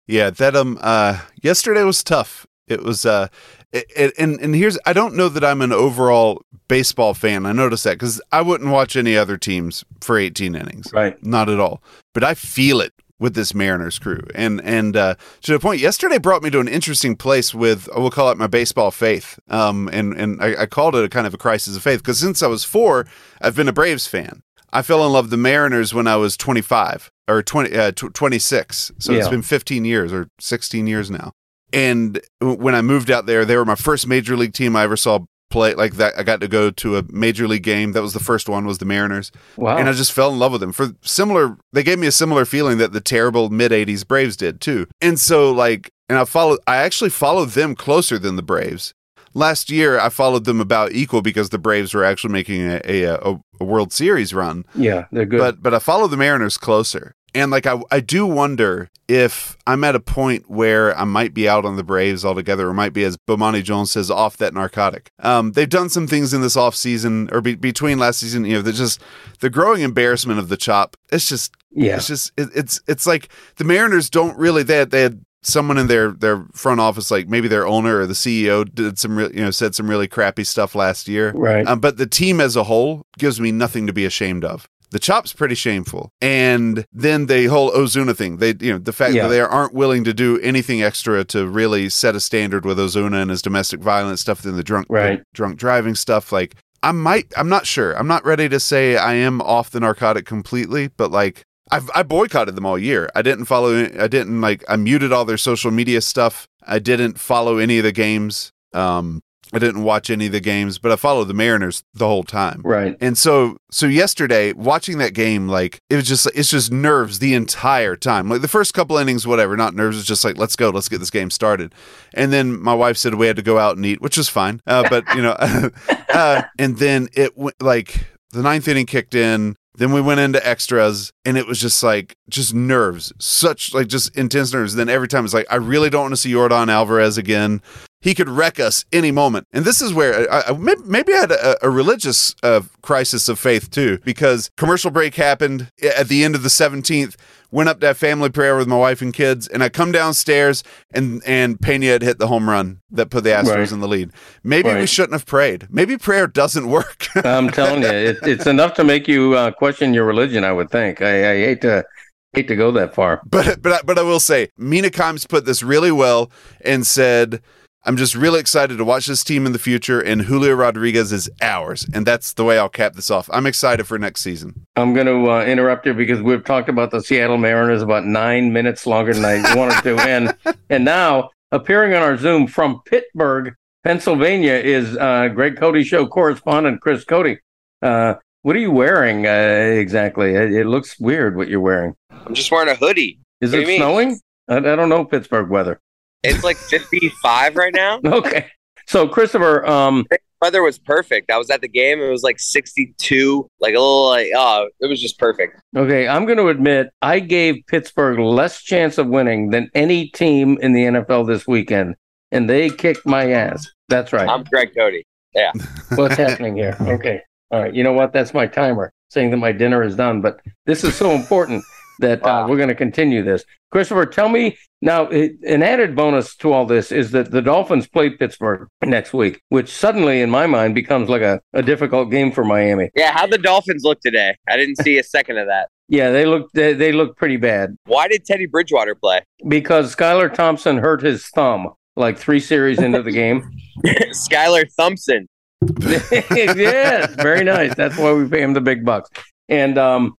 Yeah, 0.07 0.30
that 0.30 0.57
um 0.57 0.78
uh 0.80 1.20
yesterday 1.42 1.84
was 1.84 2.03
tough. 2.03 2.46
It 2.66 2.82
was 2.82 3.07
uh 3.07 3.28
it, 3.72 3.86
it, 3.94 4.14
and 4.18 4.40
and 4.40 4.55
here's 4.55 4.78
I 4.84 4.92
don't 4.92 5.14
know 5.14 5.28
that 5.28 5.44
I'm 5.44 5.62
an 5.62 5.72
overall 5.72 6.42
baseball 6.68 7.14
fan. 7.14 7.46
I 7.46 7.53
noticed 7.53 7.84
that 7.84 7.98
cuz 7.98 8.20
I 8.30 8.42
wouldn't 8.42 8.70
watch 8.70 8.96
any 8.96 9.16
other 9.16 9.36
teams 9.36 9.84
for 10.00 10.18
18 10.18 10.55
innings. 10.55 10.92
Right. 10.92 11.22
Not 11.24 11.48
at 11.48 11.61
all. 11.61 11.82
But 12.14 12.24
I 12.24 12.34
feel 12.34 12.80
it 12.80 12.92
with 13.18 13.34
this 13.34 13.55
Mariners 13.55 13.98
crew. 14.00 14.22
And 14.34 14.61
and 14.64 14.96
uh 14.96 15.14
to 15.42 15.53
the 15.53 15.61
point 15.61 15.80
yesterday 15.80 16.18
brought 16.18 16.42
me 16.42 16.50
to 16.50 16.61
an 16.61 16.68
interesting 16.68 17.14
place 17.16 17.55
with 17.55 17.88
I 17.94 18.00
will 18.00 18.11
call 18.11 18.30
it 18.30 18.38
my 18.38 18.48
baseball 18.48 18.90
faith. 18.90 19.38
Um 19.48 19.88
and 19.92 20.12
and 20.14 20.42
I, 20.42 20.62
I 20.62 20.66
called 20.66 20.96
it 20.96 21.05
a 21.05 21.09
kind 21.09 21.26
of 21.26 21.34
a 21.34 21.38
crisis 21.38 21.76
of 21.76 21.82
faith 21.82 22.00
because 22.00 22.18
since 22.18 22.42
I 22.42 22.48
was 22.48 22.64
4, 22.64 23.07
I've 23.40 23.55
been 23.57 23.68
a 23.68 23.72
Braves 23.72 24.07
fan. 24.09 24.42
I 24.72 24.82
fell 24.82 25.04
in 25.04 25.12
love 25.12 25.26
with 25.26 25.30
the 25.30 25.36
Mariners 25.36 25.92
when 25.92 26.06
I 26.06 26.16
was 26.16 26.36
25 26.36 27.10
or 27.28 27.42
20 27.42 27.76
uh, 27.76 27.92
tw 27.92 28.12
26. 28.12 28.92
So 28.98 29.12
it's 29.12 29.28
been 29.28 29.42
15 29.42 29.84
years 29.84 30.12
or 30.12 30.28
16 30.40 30.86
years 30.86 31.10
now. 31.10 31.32
And 31.72 32.20
when 32.40 32.74
I 32.74 32.82
moved 32.82 33.10
out 33.10 33.26
there, 33.26 33.44
they 33.44 33.56
were 33.56 33.64
my 33.64 33.74
first 33.74 34.06
major 34.06 34.36
league 34.36 34.52
team 34.52 34.76
I 34.76 34.82
ever 34.84 34.96
saw 34.96 35.20
play 35.50 35.74
like 35.74 35.94
that. 35.94 36.18
I 36.18 36.22
got 36.22 36.40
to 36.40 36.48
go 36.48 36.70
to 36.70 36.96
a 36.96 37.04
major 37.10 37.46
league 37.46 37.62
game. 37.62 37.92
That 37.92 38.02
was 38.02 38.14
the 38.14 38.20
first 38.20 38.48
one 38.48 38.66
was 38.66 38.78
the 38.78 38.84
Mariners. 38.84 39.30
Wow. 39.56 39.76
And 39.76 39.88
I 39.88 39.92
just 39.92 40.12
fell 40.12 40.32
in 40.32 40.38
love 40.38 40.52
with 40.52 40.60
them 40.60 40.72
for 40.72 40.92
similar. 41.02 41.56
They 41.72 41.82
gave 41.82 41.98
me 41.98 42.06
a 42.06 42.12
similar 42.12 42.44
feeling 42.44 42.78
that 42.78 42.92
the 42.92 43.00
terrible 43.00 43.50
mid 43.50 43.70
80s 43.70 44.06
Braves 44.06 44.36
did 44.36 44.60
too. 44.60 44.86
And 45.00 45.20
so 45.20 45.52
like, 45.52 45.90
and 46.08 46.18
I 46.18 46.24
followed, 46.24 46.58
I 46.66 46.76
actually 46.76 47.10
followed 47.10 47.50
them 47.50 47.74
closer 47.74 48.18
than 48.18 48.36
the 48.36 48.42
Braves. 48.42 48.92
Last 49.34 49.70
year, 49.70 49.98
I 49.98 50.10
followed 50.10 50.44
them 50.44 50.60
about 50.60 50.92
equal 50.92 51.22
because 51.22 51.48
the 51.48 51.58
Braves 51.58 51.94
were 51.94 52.04
actually 52.04 52.34
making 52.34 52.68
a, 52.68 52.80
a, 52.84 53.14
a, 53.14 53.40
a 53.62 53.64
World 53.64 53.92
Series 53.92 54.34
run. 54.34 54.64
yeah, 54.74 55.06
they're 55.12 55.26
good. 55.26 55.38
But 55.38 55.62
but 55.62 55.74
I 55.74 55.78
follow 55.78 56.06
the 56.06 56.16
Mariners 56.16 56.58
closer. 56.58 57.14
And 57.34 57.50
like 57.50 57.66
I 57.66 57.80
I 57.90 58.00
do 58.00 58.26
wonder 58.26 58.90
if 59.08 59.56
I'm 59.66 59.84
at 59.84 59.94
a 59.94 60.00
point 60.00 60.50
where 60.50 60.96
I 60.98 61.04
might 61.04 61.32
be 61.32 61.48
out 61.48 61.64
on 61.64 61.76
the 61.76 61.84
Braves 61.84 62.24
altogether, 62.24 62.68
or 62.68 62.74
might 62.74 62.92
be, 62.92 63.04
as 63.04 63.16
Bomani 63.16 63.62
Jones 63.62 63.92
says, 63.92 64.10
off 64.10 64.36
that 64.38 64.54
narcotic. 64.54 65.10
Um, 65.18 65.52
they've 65.52 65.68
done 65.68 65.88
some 65.88 66.06
things 66.06 66.34
in 66.34 66.42
this 66.42 66.56
off 66.56 66.74
season 66.74 67.28
or 67.32 67.40
be, 67.40 67.54
between 67.54 67.98
last 67.98 68.20
season. 68.20 68.44
You 68.44 68.54
know, 68.54 68.62
they're 68.62 68.72
just 68.72 69.00
the 69.40 69.50
growing 69.50 69.82
embarrassment 69.82 70.38
of 70.38 70.48
the 70.48 70.56
chop. 70.56 70.96
It's 71.10 71.28
just 71.28 71.54
yeah. 71.70 71.96
it's 71.96 72.06
just 72.06 72.32
it, 72.36 72.50
it's 72.54 72.80
it's 72.86 73.06
like 73.06 73.30
the 73.56 73.64
Mariners 73.64 74.10
don't 74.10 74.36
really 74.36 74.62
they 74.62 74.76
had, 74.76 74.90
they 74.90 75.02
had 75.02 75.24
someone 75.43 75.76
in 75.78 75.86
their 75.88 76.12
their 76.12 76.45
front 76.55 76.80
office 76.80 77.11
like 77.11 77.28
maybe 77.28 77.49
their 77.49 77.66
owner 77.66 77.99
or 78.01 78.07
the 78.07 78.14
CEO 78.14 78.64
did 78.72 78.99
some 78.99 79.16
real 79.16 79.32
you 79.32 79.43
know 79.43 79.51
said 79.51 79.74
some 79.74 79.88
really 79.90 80.07
crappy 80.09 80.45
stuff 80.45 80.74
last 80.74 81.09
year. 81.09 81.32
Right. 81.34 81.66
Um, 81.66 81.80
but 81.80 81.97
the 81.97 82.07
team 82.07 82.40
as 82.40 82.57
a 82.57 82.64
whole 82.64 83.05
gives 83.18 83.40
me 83.40 83.53
nothing 83.53 83.86
to 83.86 83.93
be 83.93 84.05
ashamed 84.05 84.45
of. 84.45 84.68
The 84.90 84.99
chop's 84.99 85.32
pretty 85.32 85.55
shameful, 85.55 86.11
and 86.20 86.84
then 86.93 87.24
the 87.24 87.47
whole 87.47 87.70
Ozuna 87.72 88.14
thing. 88.14 88.36
They, 88.36 88.55
you 88.61 88.72
know, 88.72 88.78
the 88.78 88.93
fact 88.93 89.14
Yeah. 89.14 89.22
that 89.22 89.28
they 89.30 89.40
aren't 89.40 89.72
willing 89.72 90.05
to 90.05 90.12
do 90.12 90.38
anything 90.40 90.82
extra 90.82 91.24
to 91.24 91.47
really 91.49 91.88
set 91.88 92.14
a 92.14 92.20
standard 92.20 92.66
with 92.66 92.76
Ozuna 92.78 93.22
and 93.22 93.30
his 93.30 93.40
domestic 93.40 93.80
violence 93.80 94.20
stuff, 94.20 94.43
then 94.43 94.55
the 94.57 94.62
drunk, 94.62 94.86
Right. 94.90 95.22
drunk 95.32 95.59
driving 95.59 95.95
stuff. 95.95 96.30
Like, 96.30 96.57
I 96.82 96.93
might, 96.93 97.32
I'm 97.38 97.49
not 97.49 97.64
sure. 97.66 97.95
I'm 97.99 98.07
not 98.07 98.22
ready 98.26 98.51
to 98.51 98.61
say 98.61 98.97
I 98.99 99.14
am 99.14 99.40
off 99.40 99.70
the 99.70 99.80
narcotic 99.80 100.26
completely, 100.26 100.88
but 100.88 101.11
like, 101.11 101.47
I've, 101.70 101.90
I 101.94 102.02
boycotted 102.02 102.56
them 102.56 102.66
all 102.66 102.78
year. 102.78 103.08
I 103.14 103.22
didn't 103.22 103.46
follow. 103.46 103.84
I 103.98 104.08
didn't 104.08 104.40
like. 104.40 104.64
I 104.68 104.76
muted 104.76 105.12
all 105.12 105.24
their 105.24 105.38
social 105.38 105.70
media 105.70 106.00
stuff. 106.00 106.48
I 106.66 106.78
didn't 106.78 107.18
follow 107.18 107.58
any 107.58 107.78
of 107.78 107.84
the 107.84 107.92
games. 107.92 108.52
Um, 108.72 109.22
I 109.54 109.58
didn't 109.58 109.82
watch 109.82 110.08
any 110.08 110.26
of 110.26 110.32
the 110.32 110.40
games, 110.40 110.78
but 110.78 110.92
I 110.92 110.96
followed 110.96 111.26
the 111.26 111.34
Mariners 111.34 111.84
the 111.92 112.06
whole 112.06 112.22
time. 112.22 112.62
Right. 112.64 112.96
And 113.02 113.18
so, 113.18 113.58
so 113.70 113.86
yesterday, 113.86 114.54
watching 114.54 114.96
that 114.98 115.12
game, 115.12 115.46
like 115.46 115.78
it 115.90 115.96
was 115.96 116.08
just, 116.08 116.26
it's 116.34 116.48
just 116.48 116.72
nerves 116.72 117.18
the 117.18 117.34
entire 117.34 117.94
time. 117.94 118.30
Like 118.30 118.40
the 118.40 118.48
first 118.48 118.72
couple 118.72 118.96
innings, 118.96 119.26
whatever, 119.26 119.54
not 119.54 119.74
nerves. 119.74 119.98
It's 119.98 120.06
just 120.06 120.24
like, 120.24 120.38
let's 120.38 120.56
go, 120.56 120.70
let's 120.70 120.88
get 120.88 120.98
this 120.98 121.10
game 121.10 121.30
started. 121.30 121.74
And 122.14 122.32
then 122.32 122.58
my 122.62 122.72
wife 122.72 122.96
said 122.96 123.14
we 123.14 123.26
had 123.26 123.36
to 123.36 123.42
go 123.42 123.58
out 123.58 123.76
and 123.76 123.84
eat, 123.84 124.00
which 124.00 124.16
was 124.16 124.30
fine. 124.30 124.62
Uh, 124.66 124.88
but 124.88 125.04
you 125.14 125.20
know, 125.20 125.36
uh, 126.14 126.42
and 126.58 126.78
then 126.78 127.08
it 127.12 127.36
went 127.36 127.60
like 127.60 128.06
the 128.30 128.42
ninth 128.42 128.68
inning 128.68 128.86
kicked 128.86 129.14
in. 129.14 129.56
Then 129.74 129.92
we 129.92 130.02
went 130.02 130.20
into 130.20 130.46
extras, 130.46 131.12
and 131.24 131.38
it 131.38 131.46
was 131.46 131.58
just 131.58 131.82
like 131.82 132.14
just 132.28 132.52
nerves, 132.52 133.12
such 133.18 133.72
like 133.72 133.88
just 133.88 134.14
intense 134.16 134.52
nerves. 134.52 134.74
then 134.74 134.88
every 134.90 135.08
time 135.08 135.24
it's 135.24 135.32
like, 135.32 135.46
I 135.50 135.56
really 135.56 135.88
don't 135.88 136.02
want 136.02 136.12
to 136.12 136.16
see 136.18 136.32
Yordan 136.32 136.68
Alvarez 136.70 137.16
again. 137.16 137.62
He 138.02 138.14
could 138.14 138.28
wreck 138.28 138.58
us 138.60 138.84
any 138.92 139.12
moment. 139.12 139.46
And 139.52 139.64
this 139.64 139.80
is 139.80 139.94
where 139.94 140.30
I, 140.30 140.42
I, 140.48 140.52
maybe- 140.52 141.14
I 141.14 141.18
had 141.18 141.30
a, 141.30 141.66
a 141.66 141.70
religious 141.70 142.34
uh, 142.42 142.62
crisis 142.82 143.28
of 143.28 143.38
faith 143.38 143.70
too, 143.70 143.98
because 144.04 144.50
commercial 144.56 144.90
break 144.90 145.14
happened 145.14 145.70
at 145.82 146.08
the 146.08 146.24
end 146.24 146.34
of 146.34 146.42
the 146.42 146.48
17th. 146.48 147.14
Went 147.53 147.68
up 147.68 147.78
to 147.80 147.86
have 147.88 147.98
family 147.98 148.30
prayer 148.30 148.57
with 148.57 148.66
my 148.66 148.76
wife 148.78 149.03
and 149.03 149.12
kids, 149.12 149.46
and 149.46 149.62
I 149.62 149.68
come 149.68 149.92
downstairs 149.92 150.64
and 150.92 151.22
and 151.26 151.61
Pena 151.61 151.86
had 151.86 152.03
hit 152.03 152.18
the 152.18 152.26
home 152.26 152.48
run 152.48 152.80
that 152.90 153.11
put 153.11 153.24
the 153.24 153.30
Astros 153.30 153.55
Right. 153.57 153.72
in 153.72 153.80
the 153.80 153.86
lead. 153.88 154.11
Maybe 154.42 154.72
we 154.74 154.86
shouldn't 154.86 155.12
have 155.12 155.26
prayed. 155.26 155.68
Maybe 155.70 155.98
prayer 155.98 156.26
doesn't 156.26 156.66
work. 156.68 157.07
I'm 157.24 157.50
telling 157.50 157.82
you, 157.82 157.88
it, 157.88 158.18
it's 158.22 158.46
enough 158.46 158.72
to 158.74 158.84
make 158.84 159.07
you 159.07 159.34
uh, 159.34 159.50
question 159.53 159.92
your 159.92 160.07
religion. 160.07 160.44
I 160.44 160.53
would 160.53 160.70
think. 160.70 161.03
I, 161.03 161.32
I 161.32 161.36
hate 161.44 161.61
to 161.61 161.84
hate 162.32 162.48
to 162.48 162.57
go 162.57 162.70
that 162.72 162.94
far. 162.94 163.20
But 163.26 163.61
but 163.61 163.72
I- 163.72 163.82
but 163.84 163.98
I 163.98 164.03
will 164.03 164.20
say, 164.20 164.48
Mina 164.57 164.88
Kimes 164.88 165.28
put 165.28 165.44
this 165.44 165.62
really 165.62 165.92
well 165.92 166.30
and 166.64 166.86
said, 166.86 167.42
"I'm 167.85 167.97
just 167.97 168.14
really 168.14 168.41
excited 168.41 168.78
to 168.78 168.85
watch 168.85 169.07
this 169.07 169.24
team 169.24 169.47
in 169.47 169.53
the 169.53 169.59
future, 169.59 170.01
and 170.01 170.22
Julio 170.22 170.55
Rodriguez 170.55 171.12
is 171.12 171.30
ours." 171.41 171.87
And 171.93 172.07
that's 172.07 172.33
the 172.33 172.45
way 172.45 172.59
I'll 172.59 172.68
cap 172.68 172.95
this 172.95 173.11
off. 173.11 173.28
I'm 173.33 173.47
excited 173.47 173.87
for 173.87 173.99
next 173.99 174.20
season. 174.20 174.66
I'm 174.76 174.95
going 174.95 175.07
to 175.07 175.30
uh, 175.30 175.45
interrupt 175.45 175.87
you 175.87 175.95
because 175.95 176.22
we've 176.22 176.45
talked 176.45 176.68
about 176.68 176.91
the 176.91 177.01
Seattle 177.01 177.39
Mariners 177.39 177.83
about 177.83 178.05
nine 178.05 178.53
minutes 178.53 178.87
longer 178.87 179.14
than 179.14 179.24
I 179.24 179.55
wanted 179.57 179.83
to, 179.83 179.97
and 180.01 180.35
and 180.70 180.85
now 180.85 181.30
appearing 181.51 181.95
on 181.95 182.03
our 182.03 182.16
Zoom 182.16 182.47
from 182.47 182.80
Pittsburgh, 182.87 183.55
Pennsylvania, 183.85 184.55
is 184.55 184.97
uh, 184.97 185.28
Greg 185.28 185.57
Cote 185.57 185.85
Show 185.85 186.07
correspondent 186.07 186.80
Chris 186.80 187.05
Cote. 187.05 187.39
Uh, 187.80 188.14
what 188.43 188.57
are 188.57 188.61
you 188.61 188.72
wearing 188.72 189.26
uh, 189.26 189.30
exactly? 189.30 190.35
It, 190.35 190.53
it 190.53 190.66
looks 190.66 190.99
weird 190.99 191.37
what 191.37 191.49
you're 191.49 191.61
wearing. 191.61 191.95
I'm 192.11 192.35
just 192.35 192.51
wearing 192.51 192.68
a 192.68 192.74
hoodie. 192.74 193.18
Is 193.41 193.53
What 193.53 193.62
it 193.62 193.76
snowing? 193.76 194.20
I, 194.49 194.57
I 194.57 194.61
don't 194.61 194.89
know 194.89 195.05
Pittsburgh 195.05 195.49
weather. 195.49 195.80
It's 196.22 196.44
like 196.44 196.56
55 196.56 197.56
right 197.56 197.74
now. 197.74 198.00
Okay, 198.12 198.46
so 198.86 199.08
Christopher, 199.08 199.66
um, 199.66 200.04
Weather 200.40 200.62
was 200.62 200.78
perfect. 200.78 201.30
I 201.30 201.38
was 201.38 201.50
at 201.50 201.60
the 201.60 201.68
game. 201.68 202.00
It 202.00 202.10
was 202.10 202.22
like 202.22 202.38
62, 202.38 203.48
like 203.60 203.70
a 203.70 203.78
little 203.78 204.08
like 204.08 204.28
oh, 204.34 204.68
it 204.80 204.86
was 204.86 205.00
just 205.00 205.18
perfect. 205.18 205.60
Okay, 205.76 206.08
I'm 206.08 206.26
going 206.26 206.38
to 206.38 206.48
admit 206.48 206.90
I 207.00 207.20
gave 207.20 207.62
Pittsburgh 207.68 208.18
less 208.18 208.60
chance 208.60 208.98
of 208.98 209.06
winning 209.06 209.50
than 209.50 209.70
any 209.74 210.08
team 210.08 210.58
in 210.60 210.72
the 210.72 210.82
NFL 210.82 211.26
this 211.26 211.46
weekend, 211.46 211.94
and 212.32 212.50
they 212.50 212.70
kicked 212.70 213.06
my 213.06 213.30
ass. 213.30 213.68
That's 213.88 214.12
right. 214.12 214.28
I'm 214.28 214.44
Greg 214.44 214.72
Cote. 214.76 214.94
Yeah. 215.34 215.52
What's 215.94 216.16
happening 216.16 216.56
here? 216.56 216.76
Okay. 216.80 217.20
All 217.50 217.60
right. 217.60 217.74
You 217.74 217.84
know 217.84 217.92
what? 217.92 218.12
That's 218.12 218.34
my 218.34 218.46
timer 218.46 218.92
saying 219.10 219.30
that 219.30 219.36
my 219.36 219.52
dinner 219.52 219.82
is 219.82 219.94
done. 219.94 220.20
But 220.20 220.40
this 220.66 220.84
is 220.84 220.94
so 220.94 221.10
important 221.10 221.64
that 222.01 222.24
uh, 222.24 222.47
we're 222.49 222.57
going 222.57 222.68
to 222.68 222.74
continue 222.74 223.22
this. 223.22 223.45
Christopher, 223.70 224.07
tell 224.07 224.28
me 224.28 224.59
now. 224.80 225.05
It, 225.05 225.32
an 225.47 225.62
added 225.62 225.97
bonus 225.97 226.34
to 226.36 226.53
all 226.53 226.66
this 226.66 226.93
is 226.93 227.11
that 227.12 227.30
the 227.30 227.40
Dolphins 227.43 227.86
play 227.86 228.11
Pittsburgh 228.11 228.68
next 228.84 229.12
week, 229.14 229.40
which 229.49 229.70
suddenly, 229.72 230.20
in 230.20 230.30
my 230.30 230.47
mind, 230.47 230.74
becomes 230.74 231.09
like 231.09 231.22
a, 231.22 231.40
a 231.53 231.62
difficult 231.62 232.11
game 232.11 232.32
for 232.32 232.45
Miami. 232.45 232.90
Yeah, 232.95 233.12
how'd 233.12 233.30
the 233.30 233.38
Dolphins 233.38 233.82
look 233.84 234.01
today? 234.01 234.36
I 234.49 234.57
didn't 234.57 234.76
see 234.76 234.99
a 234.99 235.03
second 235.03 235.38
of 235.38 235.47
that. 235.47 235.68
Yeah, 235.88 236.11
they 236.11 236.24
look 236.24 236.51
they, 236.53 236.72
they 236.72 236.90
look 236.93 237.18
pretty 237.18 237.36
bad 237.36 237.76
Why 237.84 238.09
did 238.09 238.24
Teddy 238.24 238.47
Bridgewater 238.47 238.95
play? 238.95 239.20
because 239.47 239.95
Skylar 239.95 240.32
Thompson 240.32 240.78
hurt 240.78 241.03
his 241.03 241.26
thumb 241.26 241.68
like 241.97 242.16
three 242.16 242.40
series 242.40 242.78
into 242.78 243.03
the 243.03 243.11
game. 243.11 243.51
Skylar 243.84 244.64
Thompson. 244.74 245.28
yes, 245.80 247.14
very 247.16 247.45
nice. 247.45 247.74
That's 247.74 247.99
why 247.99 248.12
we 248.14 248.26
pay 248.26 248.40
him 248.43 248.55
the 248.55 248.61
big 248.62 248.86
bucks. 248.86 249.11
And 249.51 249.76
um, 249.76 250.14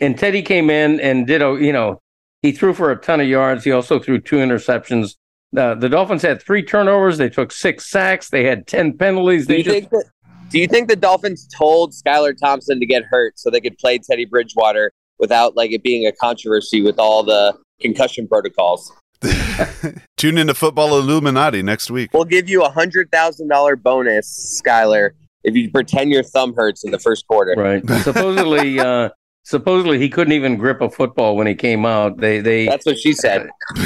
and 0.00 0.18
Teddy 0.18 0.42
came 0.42 0.70
in 0.70 1.00
and 1.00 1.26
did 1.26 1.42
a 1.42 1.56
you 1.60 1.72
know 1.72 2.00
he 2.42 2.52
threw 2.52 2.74
for 2.74 2.90
a 2.90 2.96
ton 2.96 3.20
of 3.20 3.28
yards. 3.28 3.64
He 3.64 3.72
also 3.72 3.98
threw 3.98 4.20
two 4.20 4.36
interceptions. 4.36 5.16
Uh, 5.56 5.74
the 5.74 5.88
Dolphins 5.88 6.22
had 6.22 6.42
three 6.42 6.62
turnovers. 6.62 7.18
They 7.18 7.30
took 7.30 7.52
six 7.52 7.90
sacks. 7.90 8.28
They 8.28 8.44
had 8.44 8.66
ten 8.66 8.96
penalties. 8.96 9.46
Do 9.46 9.56
you 9.56 9.64
just, 9.64 9.74
think 9.74 9.90
that? 9.90 10.04
Do 10.50 10.58
you 10.58 10.66
think 10.66 10.88
the 10.88 10.96
Dolphins 10.96 11.46
told 11.56 11.92
Skylar 11.92 12.36
Thompson 12.36 12.80
to 12.80 12.86
get 12.86 13.04
hurt 13.04 13.38
so 13.38 13.50
they 13.50 13.60
could 13.60 13.76
play 13.78 13.98
Teddy 13.98 14.24
Bridgewater 14.24 14.92
without 15.18 15.56
like 15.56 15.72
it 15.72 15.82
being 15.82 16.06
a 16.06 16.12
controversy 16.12 16.80
with 16.80 16.98
all 16.98 17.22
the 17.22 17.56
concussion 17.80 18.26
protocols? 18.28 18.92
Tune 20.16 20.38
into 20.38 20.54
Football 20.54 20.98
Illuminati 20.98 21.62
next 21.62 21.90
week. 21.90 22.10
We'll 22.12 22.24
give 22.24 22.48
you 22.48 22.64
a 22.64 22.70
hundred 22.70 23.10
thousand 23.10 23.48
dollar 23.48 23.76
bonus, 23.76 24.62
Skylar, 24.64 25.10
if 25.44 25.54
you 25.54 25.70
pretend 25.70 26.10
your 26.10 26.22
thumb 26.22 26.54
hurts 26.54 26.84
in 26.84 26.92
the 26.92 26.98
first 26.98 27.26
quarter. 27.26 27.54
right. 27.56 27.86
supposedly, 28.02 28.78
uh, 28.78 29.10
supposedly 29.48 29.98
he 29.98 30.10
couldn't 30.10 30.34
even 30.34 30.58
grip 30.58 30.82
a 30.82 30.90
football 30.90 31.34
when 31.34 31.46
he 31.46 31.54
came 31.54 31.86
out. 31.86 32.18
They 32.18 32.40
they 32.40 32.66
That's 32.66 32.84
what 32.84 32.98
she 32.98 33.14
said. 33.14 33.48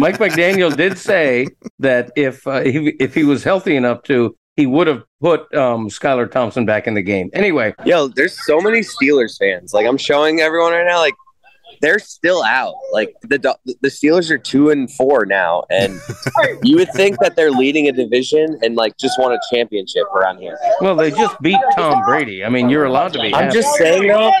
Mike 0.00 0.18
McDaniel 0.18 0.74
did 0.74 0.96
say 0.96 1.48
that 1.80 2.10
if 2.16 2.46
uh, 2.46 2.62
he, 2.62 2.88
if 2.98 3.14
he 3.14 3.24
was 3.24 3.44
healthy 3.44 3.76
enough 3.76 4.02
to, 4.04 4.34
he 4.56 4.66
would 4.66 4.86
have 4.86 5.02
put 5.20 5.54
um, 5.54 5.88
Skylar 5.90 6.30
Thompson 6.30 6.64
back 6.64 6.86
in 6.86 6.94
the 6.94 7.02
game. 7.02 7.28
Anyway, 7.34 7.74
Yo, 7.84 8.08
there's 8.08 8.42
so 8.46 8.58
many 8.60 8.80
Steelers 8.80 9.36
fans. 9.38 9.74
Like 9.74 9.86
I'm 9.86 9.98
showing 9.98 10.40
everyone 10.40 10.72
right 10.72 10.86
now, 10.86 10.98
like 10.98 11.14
they're 11.80 11.98
still 11.98 12.42
out. 12.42 12.74
Like 12.92 13.14
the 13.22 13.56
the 13.64 13.88
Steelers 13.88 14.30
are 14.30 14.38
two 14.38 14.70
and 14.70 14.90
four 14.90 15.26
now, 15.26 15.64
and 15.70 16.00
you 16.62 16.76
would 16.76 16.92
think 16.92 17.18
that 17.20 17.36
they're 17.36 17.50
leading 17.50 17.88
a 17.88 17.92
division 17.92 18.58
and 18.62 18.76
like 18.76 18.96
just 18.96 19.18
won 19.18 19.32
a 19.32 19.38
championship 19.52 20.04
around 20.14 20.38
here. 20.38 20.58
well, 20.80 20.96
they 20.96 21.10
just 21.10 21.40
beat 21.40 21.58
Tom 21.76 22.04
Brady. 22.04 22.44
I 22.44 22.48
mean, 22.48 22.68
you're 22.68 22.84
allowed 22.84 23.12
to 23.14 23.20
be. 23.20 23.34
I'm 23.34 23.44
happy. 23.44 23.54
just 23.54 23.74
saying 23.76 24.08
though. 24.08 24.32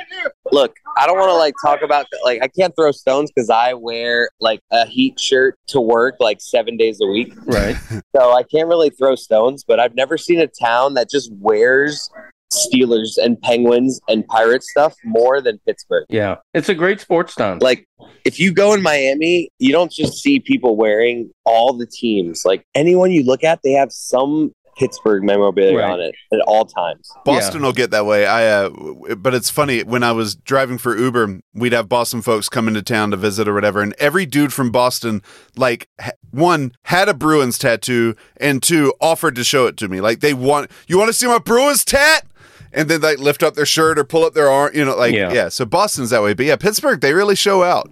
Look, 0.52 0.76
I 0.96 1.06
don't 1.06 1.18
want 1.18 1.30
to 1.30 1.36
like 1.36 1.54
talk 1.64 1.82
about 1.82 2.06
like 2.24 2.42
I 2.42 2.48
can't 2.48 2.74
throw 2.76 2.92
stones 2.92 3.30
because 3.34 3.50
I 3.50 3.74
wear 3.74 4.30
like 4.40 4.60
a 4.70 4.86
heat 4.86 5.18
shirt 5.18 5.58
to 5.68 5.80
work 5.80 6.16
like 6.20 6.40
seven 6.40 6.76
days 6.76 7.00
a 7.00 7.06
week. 7.06 7.32
right. 7.46 7.76
So 8.16 8.32
I 8.32 8.42
can't 8.44 8.68
really 8.68 8.90
throw 8.90 9.14
stones, 9.16 9.64
but 9.66 9.80
I've 9.80 9.94
never 9.94 10.16
seen 10.16 10.40
a 10.40 10.46
town 10.46 10.94
that 10.94 11.10
just 11.10 11.32
wears 11.32 12.10
Steelers 12.54 13.16
and 13.22 13.40
Penguins 13.42 14.00
and 14.08 14.26
Pirate 14.28 14.62
stuff 14.62 14.94
more 15.04 15.40
than 15.40 15.58
Pittsburgh. 15.66 16.06
Yeah, 16.08 16.36
it's 16.54 16.68
a 16.68 16.74
great 16.74 17.00
sports 17.00 17.34
town. 17.34 17.58
Like 17.60 17.86
if 18.24 18.38
you 18.38 18.52
go 18.52 18.72
in 18.74 18.82
Miami, 18.82 19.50
you 19.58 19.72
don't 19.72 19.92
just 19.92 20.14
see 20.22 20.40
people 20.40 20.76
wearing 20.76 21.30
all 21.44 21.72
the 21.72 21.86
teams. 21.86 22.42
Like 22.44 22.64
anyone 22.74 23.10
you 23.10 23.24
look 23.24 23.44
at, 23.44 23.60
they 23.62 23.72
have 23.72 23.92
some 23.92 24.52
Pittsburgh 24.76 25.22
memorabilia 25.22 25.76
Right. 25.78 25.92
on 25.92 26.00
it 26.00 26.16
at 26.32 26.40
all 26.48 26.64
times. 26.64 27.08
Boston 27.24 27.62
will 27.62 27.72
get 27.72 27.92
that 27.92 28.06
way. 28.06 28.26
I, 28.26 28.44
uh, 28.64 28.70
but 29.16 29.32
it's 29.32 29.48
funny 29.48 29.84
when 29.84 30.02
I 30.02 30.10
was 30.10 30.34
driving 30.34 30.78
for 30.78 30.96
Uber, 30.98 31.38
we'd 31.54 31.72
have 31.72 31.88
Boston 31.88 32.22
folks 32.22 32.48
come 32.48 32.66
into 32.66 32.82
town 32.82 33.12
to 33.12 33.16
visit 33.16 33.46
or 33.46 33.54
whatever, 33.54 33.82
and 33.82 33.94
every 34.00 34.26
dude 34.26 34.52
from 34.52 34.72
Boston, 34.72 35.22
like 35.54 35.88
ha- 36.00 36.10
one 36.32 36.72
had 36.86 37.08
a 37.08 37.14
Bruins 37.14 37.56
tattoo, 37.56 38.16
and 38.38 38.60
two 38.64 38.92
offered 39.00 39.36
to 39.36 39.44
show 39.44 39.66
it 39.66 39.76
to 39.76 39.86
me. 39.86 40.00
Like 40.00 40.18
they 40.18 40.34
want, 40.34 40.72
you 40.88 40.98
want 40.98 41.06
to 41.08 41.12
see 41.12 41.28
my 41.28 41.38
Bruins 41.38 41.84
tat, 41.84 42.26
and 42.74 42.88
then 42.88 43.00
like 43.00 43.18
lift 43.18 43.42
up 43.42 43.54
their 43.54 43.66
shirt 43.66 43.98
or 43.98 44.04
pull 44.04 44.24
up 44.24 44.34
their 44.34 44.50
arm, 44.50 44.70
you 44.74 44.84
know, 44.84 44.96
like 44.96 45.14
Yeah. 45.14 45.32
yeah. 45.32 45.48
So 45.48 45.64
Boston's 45.64 46.10
that 46.10 46.22
way, 46.22 46.34
but 46.34 46.46
yeah, 46.46 46.56
Pittsburgh 46.56 47.00
they 47.00 47.12
really 47.12 47.36
show 47.36 47.62
out. 47.62 47.90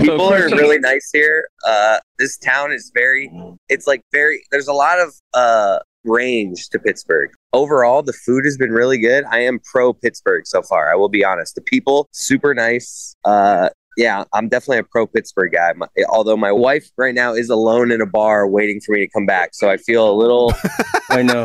People 0.00 0.32
are 0.32 0.48
really 0.48 0.78
nice 0.78 1.10
here. 1.12 1.44
Uh, 1.66 1.98
this 2.18 2.38
town 2.38 2.72
is 2.72 2.90
very, 2.94 3.30
it's 3.68 3.86
like 3.86 4.02
very, 4.12 4.42
there's 4.50 4.68
a 4.68 4.72
lot 4.72 4.98
of 4.98 5.14
uh, 5.34 5.78
range 6.04 6.68
to 6.70 6.78
Pittsburgh. 6.78 7.30
Overall, 7.52 8.02
the 8.02 8.12
food 8.12 8.44
has 8.44 8.56
been 8.56 8.70
really 8.70 8.98
good. 8.98 9.24
I 9.30 9.40
am 9.40 9.58
pro 9.70 9.92
Pittsburgh 9.92 10.46
so 10.46 10.62
far. 10.62 10.90
I 10.90 10.96
will 10.96 11.08
be 11.08 11.24
honest. 11.24 11.54
The 11.54 11.60
people, 11.62 12.08
super 12.12 12.54
nice. 12.54 13.14
Uh, 13.24 13.68
yeah, 13.96 14.24
I'm 14.32 14.48
definitely 14.48 14.78
a 14.78 14.84
pro 14.84 15.06
Pittsburgh 15.06 15.52
guy. 15.52 15.72
My, 15.74 15.86
although 16.08 16.36
my 16.36 16.52
wife 16.52 16.88
right 16.96 17.14
now 17.14 17.34
is 17.34 17.50
alone 17.50 17.90
in 17.90 18.00
a 18.00 18.06
bar 18.06 18.48
waiting 18.48 18.80
for 18.80 18.92
me 18.92 19.00
to 19.00 19.08
come 19.08 19.26
back. 19.26 19.50
So 19.54 19.68
I 19.68 19.76
feel 19.76 20.10
a 20.10 20.14
little 20.14 20.52
I 21.10 21.22
know. 21.22 21.44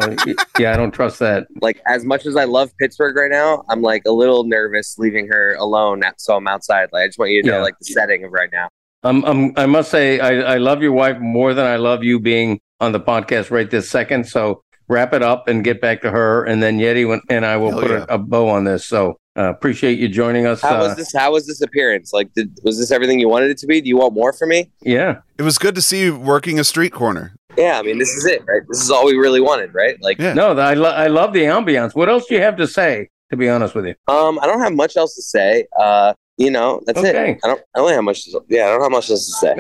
Yeah, 0.60 0.74
I 0.74 0.78
don't 0.78 0.92
trust 0.92 1.20
that. 1.20 1.48
like, 1.62 1.82
as 1.88 2.06
much 2.06 2.26
as 2.26 2.36
I 2.36 2.44
love 2.44 2.72
Pittsburgh 2.78 3.16
right 3.16 3.32
now, 3.32 3.64
I'm 3.70 3.82
like 3.82 4.04
a 4.06 4.12
little 4.12 4.44
nervous 4.44 4.98
leaving 4.98 5.28
her 5.28 5.56
alone. 5.56 6.04
So 6.18 6.36
I'm 6.36 6.48
outside. 6.48 6.90
Like, 6.94 7.04
I 7.04 7.08
just 7.08 7.18
want 7.18 7.32
you 7.32 7.42
to 7.44 7.50
know, 7.50 7.62
like, 7.62 7.78
the 7.80 7.86
setting 7.86 8.24
of 8.24 8.32
right 8.32 8.50
now. 8.52 8.70
Um, 9.04 9.24
um, 9.26 9.54
I 9.56 9.66
must 9.66 9.92
say, 9.92 10.20
I, 10.20 10.54
I 10.54 10.58
love 10.58 10.82
your 10.82 10.92
wife 10.92 11.20
more 11.20 11.54
than 11.54 11.66
I 11.66 11.76
love 11.76 12.04
you 12.04 12.20
being 12.20 12.60
on 12.80 12.92
the 12.92 13.00
podcast 13.00 13.52
right 13.52 13.70
this 13.70 13.90
second. 13.90 14.28
So 14.28 14.64
wrap 14.88 15.14
it 15.14 15.22
up 15.22 15.48
and 15.48 15.64
get 15.64 15.82
back 15.82 16.02
to 16.02 16.12
her, 16.12 16.44
and 16.44 16.62
then 16.62 16.80
Yeti 16.80 17.20
and 17.30 17.46
I 17.46 17.58
will 17.58 17.72
Hell 17.72 17.82
put 17.82 17.92
yeah. 17.92 18.06
a, 18.10 18.16
a 18.16 18.18
bow 18.18 18.50
on 18.50 18.64
this. 18.64 18.86
So 18.86 19.20
uh, 19.38 19.50
appreciate 19.50 20.00
you 20.00 20.08
joining 20.08 20.46
us. 20.46 20.62
How 20.62 20.76
Uh, 20.76 20.88
was 20.88 20.96
this? 20.96 21.12
How 21.14 21.32
was 21.32 21.46
this 21.48 21.62
appearance? 21.62 22.14
Like, 22.14 22.34
did, 22.34 22.58
was 22.64 22.78
this 22.78 22.92
everything 22.92 23.20
you 23.20 23.28
wanted 23.30 23.50
it 23.52 23.58
to 23.60 23.68
be? 23.68 23.82
Do 23.82 23.88
you 23.90 23.98
want 23.98 24.14
more 24.14 24.32
from 24.34 24.50
me? 24.50 24.72
yeah, 24.82 25.20
It 25.38 25.44
was 25.44 25.58
good 25.58 25.76
to 25.76 25.82
see 25.82 26.02
you 26.04 26.18
working 26.18 26.60
a 26.60 26.64
street 26.64 26.92
corner. 26.94 27.36
Yeah, 27.58 27.80
I 27.80 27.84
mean, 27.84 27.98
this 28.00 28.10
is 28.10 28.26
it, 28.26 28.42
right? 28.48 28.62
This 28.70 28.82
is 28.82 28.92
all 28.92 29.06
we 29.06 29.16
really 29.16 29.40
wanted, 29.42 29.74
right? 29.74 29.98
Like, 30.02 30.20
Yeah. 30.20 30.34
no, 30.34 30.52
I, 30.58 30.74
lo- 30.74 30.90
I 30.92 31.08
love 31.08 31.32
the 31.34 31.44
ambiance. 31.44 31.96
What 31.96 32.10
else 32.10 32.26
do 32.28 32.36
you 32.36 32.42
have 32.42 32.58
to 32.58 32.68
say? 32.68 33.10
To 33.32 33.38
be 33.38 33.50
honest 33.50 33.74
with 33.74 33.86
you, 33.88 33.96
um, 34.08 34.38
I 34.40 34.46
don't 34.46 34.60
have 34.62 34.74
much 34.74 34.96
else 34.98 35.16
to 35.16 35.22
say. 35.22 35.66
Uh, 35.80 36.14
you 36.38 36.52
know, 36.52 36.80
that's 36.86 37.00
Okay. 37.00 37.32
it. 37.32 37.38
I 37.44 37.48
don't. 37.48 37.62
I 37.76 37.80
don't 37.80 37.92
have 37.92 38.04
much. 38.04 38.24
To, 38.26 38.40
yeah, 38.50 38.66
I 38.66 38.70
don't 38.70 38.84
have 38.84 38.92
much 38.92 39.10
else 39.10 39.26
to 39.26 39.32
say. 39.34 39.56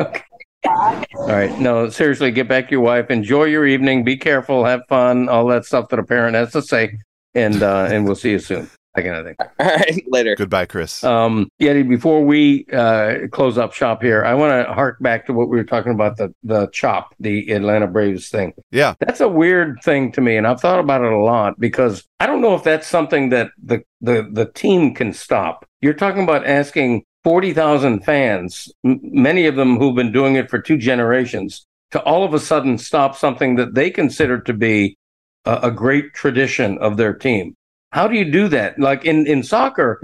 all 1.16 1.28
right. 1.28 1.58
No, 1.60 1.90
seriously, 1.90 2.30
get 2.32 2.48
back 2.48 2.66
to 2.66 2.72
your 2.72 2.82
wife. 2.82 3.10
Enjoy 3.10 3.46
your 3.46 3.66
evening. 3.66 4.04
Be 4.04 4.18
careful. 4.18 4.66
Have 4.66 4.82
fun. 4.88 5.30
All 5.30 5.48
that 5.48 5.66
stuff 5.66 5.90
that 5.90 5.98
a 5.98 6.04
parent 6.04 6.36
has 6.36 6.52
to 6.52 6.62
say, 6.62 6.98
and 7.34 7.64
uh, 7.64 7.88
and 7.90 8.06
we'll 8.06 8.16
see 8.16 8.30
you 8.32 8.40
soon. 8.40 8.70
That 8.96 9.04
kind 9.04 9.16
of 9.16 9.26
thing. 9.26 9.36
All 9.60 9.66
right, 9.66 10.04
later. 10.08 10.36
Goodbye, 10.36 10.66
Chris. 10.66 11.04
Um, 11.04 11.50
Yeti, 11.62 11.88
before 11.88 12.24
we 12.26 12.66
uh, 12.72 13.28
close 13.32 13.58
up 13.58 13.74
shop 13.74 14.02
here, 14.02 14.24
I 14.24 14.34
want 14.34 14.66
to 14.68 14.74
hark 14.74 14.98
back 15.02 15.26
to 15.26 15.34
what 15.34 15.50
we 15.50 15.58
were 15.58 15.64
talking 15.66 15.92
about 15.92 16.18
the 16.18 16.34
the 16.44 16.68
chop, 16.68 17.14
the 17.20 17.52
Atlanta 17.52 17.88
Braves 17.88 18.30
thing. 18.30 18.54
yeah, 18.72 18.94
That's 19.00 19.20
a 19.20 19.28
weird 19.28 19.80
thing 19.84 20.12
to 20.14 20.22
me, 20.22 20.38
and 20.38 20.48
I've 20.48 20.62
thought 20.62 20.80
about 20.80 21.02
it 21.04 21.12
a 21.12 21.18
lot 21.18 21.60
because 21.60 22.08
I 22.20 22.26
don't 22.26 22.42
know 22.42 22.56
if 22.56 22.64
that's 22.64 22.88
something 22.88 23.30
that 23.30 23.52
the 23.62 23.84
the 24.02 24.28
the 24.32 24.46
team 24.46 24.94
can 24.94 25.12
stop. 25.14 25.66
You're 25.82 25.94
talking 25.94 26.24
about 26.24 26.48
asking 26.48 27.04
forty 27.24 27.54
thousand 27.54 28.06
fans, 28.06 28.72
m- 28.86 29.00
many 29.04 29.46
of 29.46 29.56
them 29.56 29.78
who've 29.78 29.96
been 29.96 30.12
doing 30.14 30.36
it 30.36 30.50
for 30.50 30.60
two 30.60 30.78
generations, 30.78 31.66
to 31.92 32.02
all 32.04 32.24
of 32.24 32.34
a 32.34 32.40
sudden 32.40 32.78
stop 32.78 33.18
something 33.18 33.56
that 33.58 33.74
they 33.76 33.90
consider 33.90 34.40
to 34.40 34.54
be 34.54 34.98
a, 35.44 35.60
a 35.64 35.72
great 35.72 36.14
tradition 36.14 36.78
of 36.78 36.96
their 36.96 37.14
team. 37.14 37.56
How 37.96 38.08
do 38.08 38.16
you 38.16 38.30
do 38.30 38.48
that? 38.50 38.78
Like 38.78 39.06
in 39.06 39.26
in 39.26 39.42
soccer, 39.42 40.02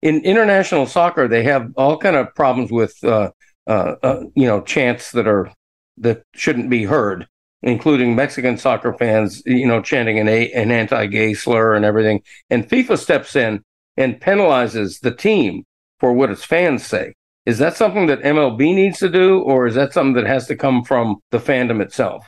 in 0.00 0.24
international 0.24 0.86
soccer, 0.86 1.26
they 1.26 1.42
have 1.42 1.72
all 1.76 1.98
kind 1.98 2.16
of 2.16 2.34
problems 2.34 2.70
with 2.70 2.94
uh, 3.04 3.32
uh, 3.66 3.96
uh, 4.02 4.20
you 4.34 4.46
know 4.46 4.60
chants 4.62 5.10
that 5.12 5.26
are 5.26 5.52
that 5.98 6.22
shouldn't 6.34 6.70
be 6.70 6.84
heard 6.84 7.26
including 7.62 8.14
Mexican 8.14 8.56
soccer 8.58 8.92
fans, 8.92 9.42
you 9.46 9.66
know, 9.66 9.80
chanting 9.80 10.18
an, 10.18 10.28
an 10.28 10.70
anti-gay 10.70 11.34
slur 11.34 11.74
and 11.74 11.84
everything. 11.84 12.20
And 12.50 12.68
FIFA 12.68 12.98
steps 12.98 13.36
in 13.36 13.62
and 13.96 14.20
penalizes 14.20 15.00
the 15.00 15.14
team 15.14 15.64
for 16.00 16.12
what 16.12 16.30
its 16.30 16.44
fans 16.44 16.84
say. 16.84 17.14
Is 17.46 17.58
that 17.58 17.76
something 17.76 18.06
that 18.06 18.22
MLB 18.22 18.74
needs 18.74 18.98
to 18.98 19.08
do, 19.08 19.40
or 19.40 19.66
is 19.66 19.74
that 19.74 19.92
something 19.92 20.14
that 20.14 20.26
has 20.26 20.46
to 20.46 20.56
come 20.56 20.84
from 20.84 21.16
the 21.30 21.38
fandom 21.38 21.80
itself? 21.80 22.26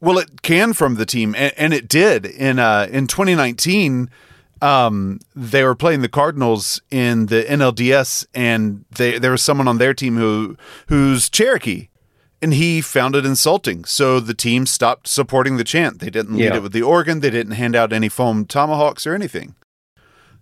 Well, 0.00 0.18
it 0.18 0.42
can 0.42 0.72
from 0.72 0.96
the 0.96 1.06
team, 1.06 1.34
and, 1.36 1.52
and 1.56 1.72
it 1.74 1.88
did 1.88 2.26
in 2.26 2.58
uh, 2.58 2.88
in 2.90 3.06
2019. 3.06 4.10
Um, 4.62 5.20
they 5.34 5.62
were 5.64 5.74
playing 5.74 6.00
the 6.00 6.08
Cardinals 6.08 6.80
in 6.90 7.26
the 7.26 7.44
NLDS, 7.44 8.26
and 8.34 8.86
they, 8.90 9.18
there 9.18 9.30
was 9.32 9.42
someone 9.42 9.68
on 9.68 9.76
their 9.78 9.92
team 9.92 10.16
who 10.16 10.56
who's 10.88 11.28
Cherokee, 11.28 11.88
and 12.40 12.54
he 12.54 12.80
found 12.80 13.14
it 13.14 13.26
insulting. 13.26 13.84
So 13.84 14.18
the 14.18 14.32
team 14.34 14.64
stopped 14.66 15.08
supporting 15.08 15.56
the 15.58 15.64
chant. 15.64 15.98
They 16.00 16.08
didn't 16.10 16.36
lead 16.36 16.44
Yeah. 16.44 16.56
it 16.56 16.62
with 16.62 16.72
the 16.72 16.82
organ. 16.82 17.20
They 17.20 17.28
didn't 17.30 17.52
hand 17.52 17.76
out 17.76 17.92
any 17.92 18.08
foam 18.08 18.46
tomahawks 18.46 19.06
or 19.06 19.14
anything. 19.14 19.56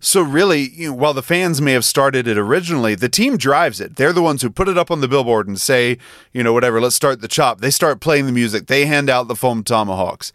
So 0.05 0.21
really, 0.21 0.69
you 0.69 0.89
know, 0.89 0.93
while 0.93 1.15
the 1.15 1.23
fans 1.23 1.59
may 1.59 1.71
have 1.71 1.83
started 1.83 2.27
it 2.27 2.37
originally, 2.37 2.93
the 2.93 3.09
team 3.09 3.37
drives 3.37 3.81
it. 3.81 3.95
They're 3.95 4.13
the 4.13 4.21
ones 4.21 4.43
who 4.43 4.51
put 4.51 4.67
it 4.67 4.77
up 4.77 4.91
on 4.91 5.01
the 5.01 5.07
billboard 5.07 5.47
and 5.47 5.59
say, 5.59 5.97
you 6.31 6.43
know, 6.43 6.53
whatever, 6.53 6.79
let's 6.79 6.95
start 6.95 7.21
the 7.21 7.27
chop. 7.27 7.59
They 7.59 7.71
start 7.71 8.01
playing 8.01 8.27
the 8.27 8.31
music. 8.31 8.67
They 8.67 8.85
hand 8.85 9.09
out 9.09 9.27
the 9.27 9.35
foam 9.35 9.63
tomahawks. 9.63 10.31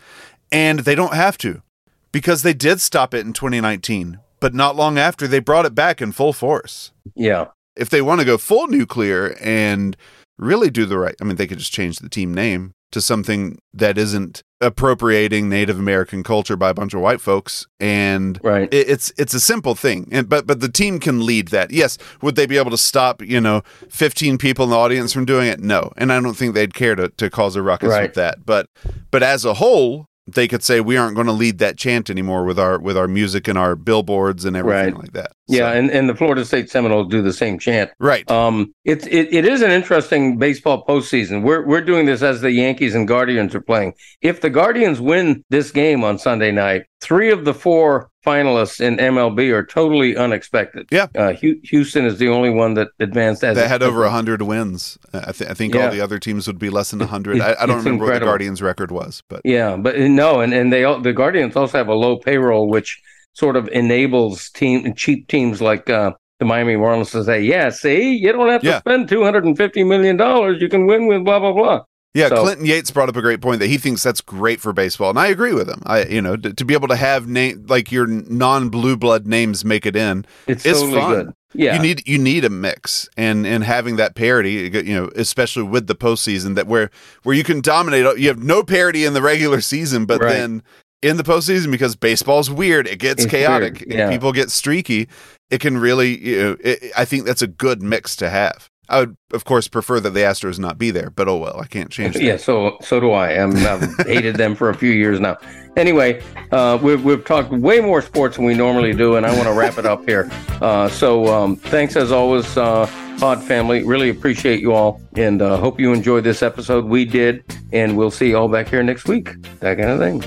And 0.50 0.80
they 0.80 0.96
don't 0.96 1.14
have 1.14 1.38
to 1.38 1.62
because 2.10 2.42
they 2.42 2.52
did 2.52 2.80
stop 2.80 3.14
it 3.14 3.24
in 3.24 3.32
2019, 3.32 4.18
but 4.40 4.54
not 4.54 4.74
long 4.74 4.98
after 4.98 5.28
they 5.28 5.38
brought 5.38 5.66
it 5.66 5.74
back 5.76 6.02
in 6.02 6.10
full 6.10 6.32
force. 6.32 6.90
Yeah. 7.14 7.46
If 7.76 7.90
they 7.90 8.02
want 8.02 8.20
to 8.20 8.26
go 8.26 8.38
full 8.38 8.66
nuclear 8.66 9.36
and 9.40 9.96
really 10.36 10.70
do 10.70 10.84
the 10.84 10.98
right, 10.98 11.14
I 11.20 11.24
mean, 11.24 11.36
they 11.36 11.46
could 11.46 11.58
just 11.58 11.72
change 11.72 12.00
the 12.00 12.08
team 12.08 12.34
name 12.34 12.72
to 12.93 13.01
something 13.01 13.59
that 13.72 13.97
isn't 13.99 14.43
appropriating 14.61 15.49
Native 15.49 15.78
American 15.78 16.22
culture 16.22 16.57
by 16.57 16.70
a 16.70 16.74
bunch 16.74 16.93
of 16.95 17.01
white 17.01 17.20
folks, 17.20 17.66
and 17.78 18.38
Right. 18.43 18.68
it, 18.72 18.88
it's 18.88 19.12
it's 19.16 19.32
a 19.34 19.41
simple 19.41 19.74
thing. 19.74 20.09
And 20.11 20.28
but 20.28 20.47
but 20.47 20.61
the 20.61 20.68
team 20.68 20.99
can 21.01 21.24
lead 21.24 21.49
that. 21.49 21.70
Yes, 21.70 21.99
would 22.22 22.36
they 22.36 22.47
be 22.47 22.59
able 22.59 22.70
to 22.70 22.76
stop 22.78 23.22
you 23.22 23.41
know 23.41 23.62
fifteen 23.88 24.38
people 24.38 24.64
in 24.64 24.70
the 24.70 24.76
audience 24.76 25.12
from 25.12 25.24
doing 25.24 25.47
it? 25.49 25.61
No, 25.61 25.93
and 25.97 26.12
I 26.12 26.20
don't 26.20 26.34
think 26.34 26.55
they'd 26.55 26.74
care 26.74 26.95
to 26.97 27.09
to 27.09 27.30
cause 27.30 27.57
a 27.57 27.62
ruckus 27.62 27.91
Right. 27.91 28.03
with 28.03 28.14
that. 28.14 28.45
But 28.45 28.66
but 29.11 29.22
as 29.22 29.45
a 29.45 29.55
whole. 29.55 30.07
They 30.35 30.49
could 30.49 30.62
say 30.62 30.81
we 30.81 30.97
aren't 30.97 31.14
going 31.14 31.26
to 31.26 31.33
lead 31.33 31.59
that 31.59 31.76
chant 31.76 32.11
anymore 32.11 32.45
with 32.45 32.59
our 32.59 32.78
with 32.78 32.97
our 32.97 33.09
music 33.09 33.49
and 33.49 33.59
our 33.59 33.74
billboards 33.76 34.45
and 34.45 34.57
everything 34.57 34.95
Right. 34.95 35.03
like 35.03 35.12
that. 35.12 35.33
Yeah, 35.49 35.70
So- 35.72 35.78
and, 35.78 35.91
and 35.91 36.09
the 36.09 36.14
Florida 36.14 36.45
State 36.45 36.70
Seminoles 36.70 37.09
do 37.09 37.22
the 37.22 37.33
same 37.33 37.59
chant. 37.59 37.91
right. 37.99 38.28
Um, 38.31 38.72
it's 38.85 39.07
it, 39.07 39.28
it 39.33 39.45
is 39.45 39.62
an 39.62 39.70
interesting 39.70 40.39
baseball 40.39 40.85
postseason. 40.87 41.43
We're 41.43 41.66
we're 41.66 41.81
doing 41.81 42.07
this 42.07 42.22
as 42.22 42.41
the 42.41 42.53
Yankees 42.53 42.95
and 42.95 43.07
Guardians 43.09 43.55
are 43.55 43.61
playing. 43.61 43.95
If 44.22 44.41
the 44.41 44.51
Guardians 44.51 45.01
win 45.01 45.45
this 45.51 45.70
game 45.70 46.05
on 46.05 46.18
Sunday 46.18 46.53
night, 46.53 46.83
three 47.01 47.30
of 47.30 47.44
the 47.44 47.55
four 47.55 48.09
finalists 48.26 48.80
in 48.80 48.96
MLB 48.96 49.51
are 49.53 49.64
totally 49.64 50.16
unexpected. 50.16 50.86
Yeah. 50.90 51.07
uh, 51.16 51.32
Houston 51.32 52.05
is 52.05 52.18
the 52.18 52.28
only 52.28 52.51
one 52.51 52.74
that 52.74 52.88
advanced 53.01 53.42
as 53.42 53.57
They 53.57 53.66
had 53.68 53.82
over 53.82 54.03
100 54.03 54.42
wins. 54.42 54.98
I, 55.14 55.32
th- 55.32 55.51
I 55.51 55.55
think 55.55 55.74
all 55.74 55.90
the 55.90 56.03
other 56.03 56.18
teams 56.18 56.46
would 56.46 56.59
be 56.59 56.68
less 56.70 56.90
than 56.90 56.98
100. 57.01 57.40
I, 57.40 57.57
I 57.59 57.66
don't 57.66 57.76
it's 57.78 57.84
remember 57.86 58.05
what 58.05 58.18
the. 58.18 58.26
Guardians' 58.26 58.61
record 58.61 58.90
was, 58.90 59.22
but 59.28 59.40
Yeah, 59.44 59.76
but 59.76 59.96
uh, 59.98 60.09
no, 60.09 60.40
and 60.40 60.53
and 60.53 60.70
they 60.72 60.84
al- 60.84 61.01
the 61.01 61.12
Guardians 61.14 61.57
also 61.57 61.78
have 61.78 61.88
a 61.88 61.94
low 61.94 62.18
payroll, 62.18 62.68
which 62.68 63.01
sort 63.32 63.57
of 63.57 63.68
enables 63.68 64.51
team 64.51 64.92
cheap 64.94 65.28
teams 65.28 65.62
like 65.62 65.88
uh, 65.88 66.12
the 66.40 66.44
Miami 66.44 66.74
Marlins 66.74 67.12
to 67.12 67.24
say, 67.24 67.40
"Yeah, 67.42 67.70
see, 67.70 68.14
you 68.16 68.32
don't 68.32 68.48
have 68.48 68.61
to 68.62 68.66
Yeah. 68.66 68.78
spend 68.80 69.09
two 69.09 69.22
hundred 69.24 69.44
and 69.44 69.57
fifty 69.57 69.84
million 69.84 70.16
dollars. 70.18 70.61
You 70.61 70.68
can 70.68 70.86
win 70.86 71.07
with 71.07 71.24
blah 71.24 71.38
blah 71.38 71.53
blah." 71.53 71.84
Yeah, 72.14 72.28
So- 72.28 72.42
Clinton 72.42 72.66
Yates 72.66 72.90
brought 72.90 73.08
up 73.08 73.16
a 73.16 73.22
great 73.22 73.40
point 73.40 73.61
that 73.61 73.68
he 73.68 73.78
thinks 73.78 74.02
that's 74.02 74.20
great 74.20 74.61
for 74.61 74.72
baseball, 74.72 75.11
and 75.11 75.18
I 75.18 75.28
agree 75.28 75.52
with 75.52 75.68
him. 75.68 75.80
I, 75.86 76.04
you 76.04 76.20
know, 76.22 76.36
to, 76.36 76.52
to 76.52 76.64
be 76.64 76.74
able 76.74 76.88
to 76.88 76.96
have 76.96 77.28
name 77.28 77.66
like 77.68 77.92
your 77.92 78.06
non-blue 78.06 78.96
blood 78.96 79.26
names 79.26 79.64
make 79.64 79.86
it 79.86 79.96
in, 79.96 80.24
It's, 80.46 80.64
It's 80.66 80.80
totally 80.80 81.00
fun. 81.00 81.11
good. 81.14 81.34
Yeah, 81.52 81.74
you 81.74 81.82
need 81.82 82.06
you 82.06 82.16
need 82.16 82.44
a 82.44 82.48
mix, 82.50 83.08
and 83.16 83.44
and 83.44 83.64
having 83.64 83.96
that 83.96 84.14
parity, 84.14 84.70
you 84.72 84.94
know, 84.94 85.11
especially 85.16 85.64
with 85.64 85.88
the 85.88 85.96
postseason, 85.96 86.54
that 86.54 86.68
where 86.68 86.90
where 87.24 87.34
you 87.34 87.42
can 87.42 87.61
dominate. 87.61 88.18
You 88.20 88.28
have 88.28 88.40
no 88.40 88.62
parity 88.62 89.04
in 89.04 89.14
the 89.14 89.20
regular 89.22 89.61
season, 89.61 90.04
but 90.06 90.20
Right. 90.20 90.32
then 90.32 90.62
in 91.02 91.16
the 91.16 91.24
postseason, 91.24 91.72
because 91.72 91.96
baseball's 91.96 92.50
weird, 92.52 92.86
it 92.86 93.00
gets 93.00 93.24
It's 93.24 93.30
chaotic, 93.32 93.82
yeah. 93.88 94.08
people 94.11 94.30
get 94.32 94.48
streaky. 94.52 95.08
It 95.50 95.61
can 95.61 95.76
really, 95.78 96.18
you 96.24 96.40
know, 96.40 96.56
it, 96.62 96.92
I 96.96 97.04
think 97.04 97.24
that's 97.24 97.42
a 97.42 97.48
good 97.48 97.82
mix 97.82 98.14
to 98.16 98.30
have. 98.30 98.69
I 98.91 99.01
would, 99.01 99.16
of 99.32 99.45
course, 99.45 99.68
prefer 99.68 100.01
that 100.01 100.11
the 100.11 100.20
Astros 100.20 100.59
not 100.59 100.76
be 100.76 100.91
there, 100.91 101.11
but 101.11 101.28
oh 101.28 101.36
well, 101.36 101.61
I 101.61 101.66
can't 101.66 101.91
change 101.91 102.14
that. 102.14 102.22
Yeah, 102.22 102.36
so 102.36 102.76
so 102.82 102.99
do 102.99 103.12
I. 103.12 103.41
I'm, 103.41 103.57
I've 103.57 103.97
hated 104.07 104.34
them 104.34 104.57
for 104.57 104.68
a 104.68 104.74
few 104.74 104.91
years 104.91 105.20
now. 105.20 105.38
Anyway, 105.76 106.20
uh, 106.51 106.76
we've 106.82 107.03
we've 107.05 107.24
talked 107.24 107.53
way 107.53 107.80
more 107.80 108.03
sports 108.03 108.36
than 108.36 108.45
we 108.45 108.55
normally 108.55 108.93
do, 108.93 109.14
and 109.14 109.24
I 109.24 109.32
want 109.32 109.45
to 109.45 109.55
wrap 109.55 109.78
it 109.78 109.86
up 109.86 110.05
here. 110.07 110.28
Uh, 110.61 110.88
so 110.88 111.26
um, 111.28 111.55
thanks 111.55 111.95
as 111.95 112.11
always, 112.11 112.57
uh, 112.57 112.91
Pod 113.18 113.43
family. 113.45 113.84
Really 113.84 114.11
appreciate 114.11 114.61
you 114.61 114.72
all, 114.72 115.01
and 115.14 115.41
uh, 115.41 115.57
hope 115.59 115.78
you 115.78 115.93
enjoyed 115.93 116.24
this 116.24 116.43
episode. 116.43 116.84
We 116.84 117.05
did, 117.05 117.45
and 117.72 117.97
we'll 117.97 118.11
see 118.11 118.30
you 118.30 118.38
all 118.38 118.49
back 118.49 118.68
here 118.68 118.82
next 118.82 119.07
week. 119.07 119.41
That 119.61 119.78
kind 119.78 119.91
of 119.91 120.01
thing. 120.01 120.24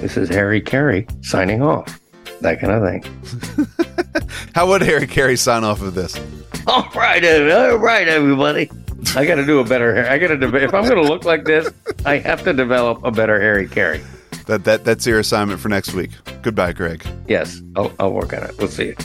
This 0.00 0.16
is 0.16 0.28
Harry 0.28 0.60
Caray 0.60 1.08
signing 1.22 1.60
off. 1.60 1.98
That 2.40 2.60
kind 2.60 2.72
of 2.72 2.82
thing. 3.02 4.28
How 4.54 4.66
would 4.68 4.82
Harry 4.82 5.06
Caray 5.06 5.36
sign 5.36 5.64
off 5.64 5.82
of 5.82 5.94
this? 5.94 6.18
All 6.66 6.88
right, 6.94 7.24
all 7.24 7.78
right, 7.78 8.06
everybody. 8.08 8.70
I 9.16 9.24
got 9.24 9.36
to 9.36 9.46
do 9.46 9.60
a 9.60 9.64
better 9.64 9.94
hair. 9.94 10.10
I 10.10 10.18
got 10.18 10.28
to. 10.28 10.36
De- 10.36 10.62
if 10.62 10.74
I'm 10.74 10.84
going 10.84 11.02
to 11.02 11.08
look 11.08 11.24
like 11.24 11.44
this, 11.44 11.72
I 12.04 12.18
have 12.18 12.42
to 12.44 12.52
develop 12.52 13.04
a 13.04 13.10
better 13.10 13.40
Harry 13.40 13.66
Caray. 13.68 14.02
That 14.46 14.64
that 14.64 14.84
that's 14.84 15.06
your 15.06 15.18
assignment 15.18 15.60
for 15.60 15.68
next 15.68 15.94
week. 15.94 16.10
Goodbye, 16.42 16.72
Greg. 16.72 17.06
Yes, 17.26 17.60
I'll, 17.76 17.92
I'll 17.98 18.12
work 18.12 18.32
on 18.32 18.42
it. 18.42 18.56
We'll 18.58 18.68
see 18.68 18.86
you, 18.88 18.96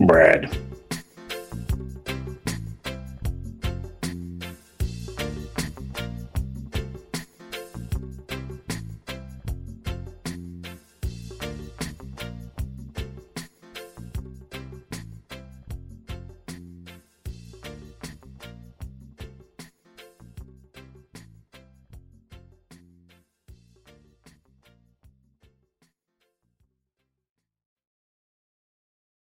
Brad. 0.00 0.56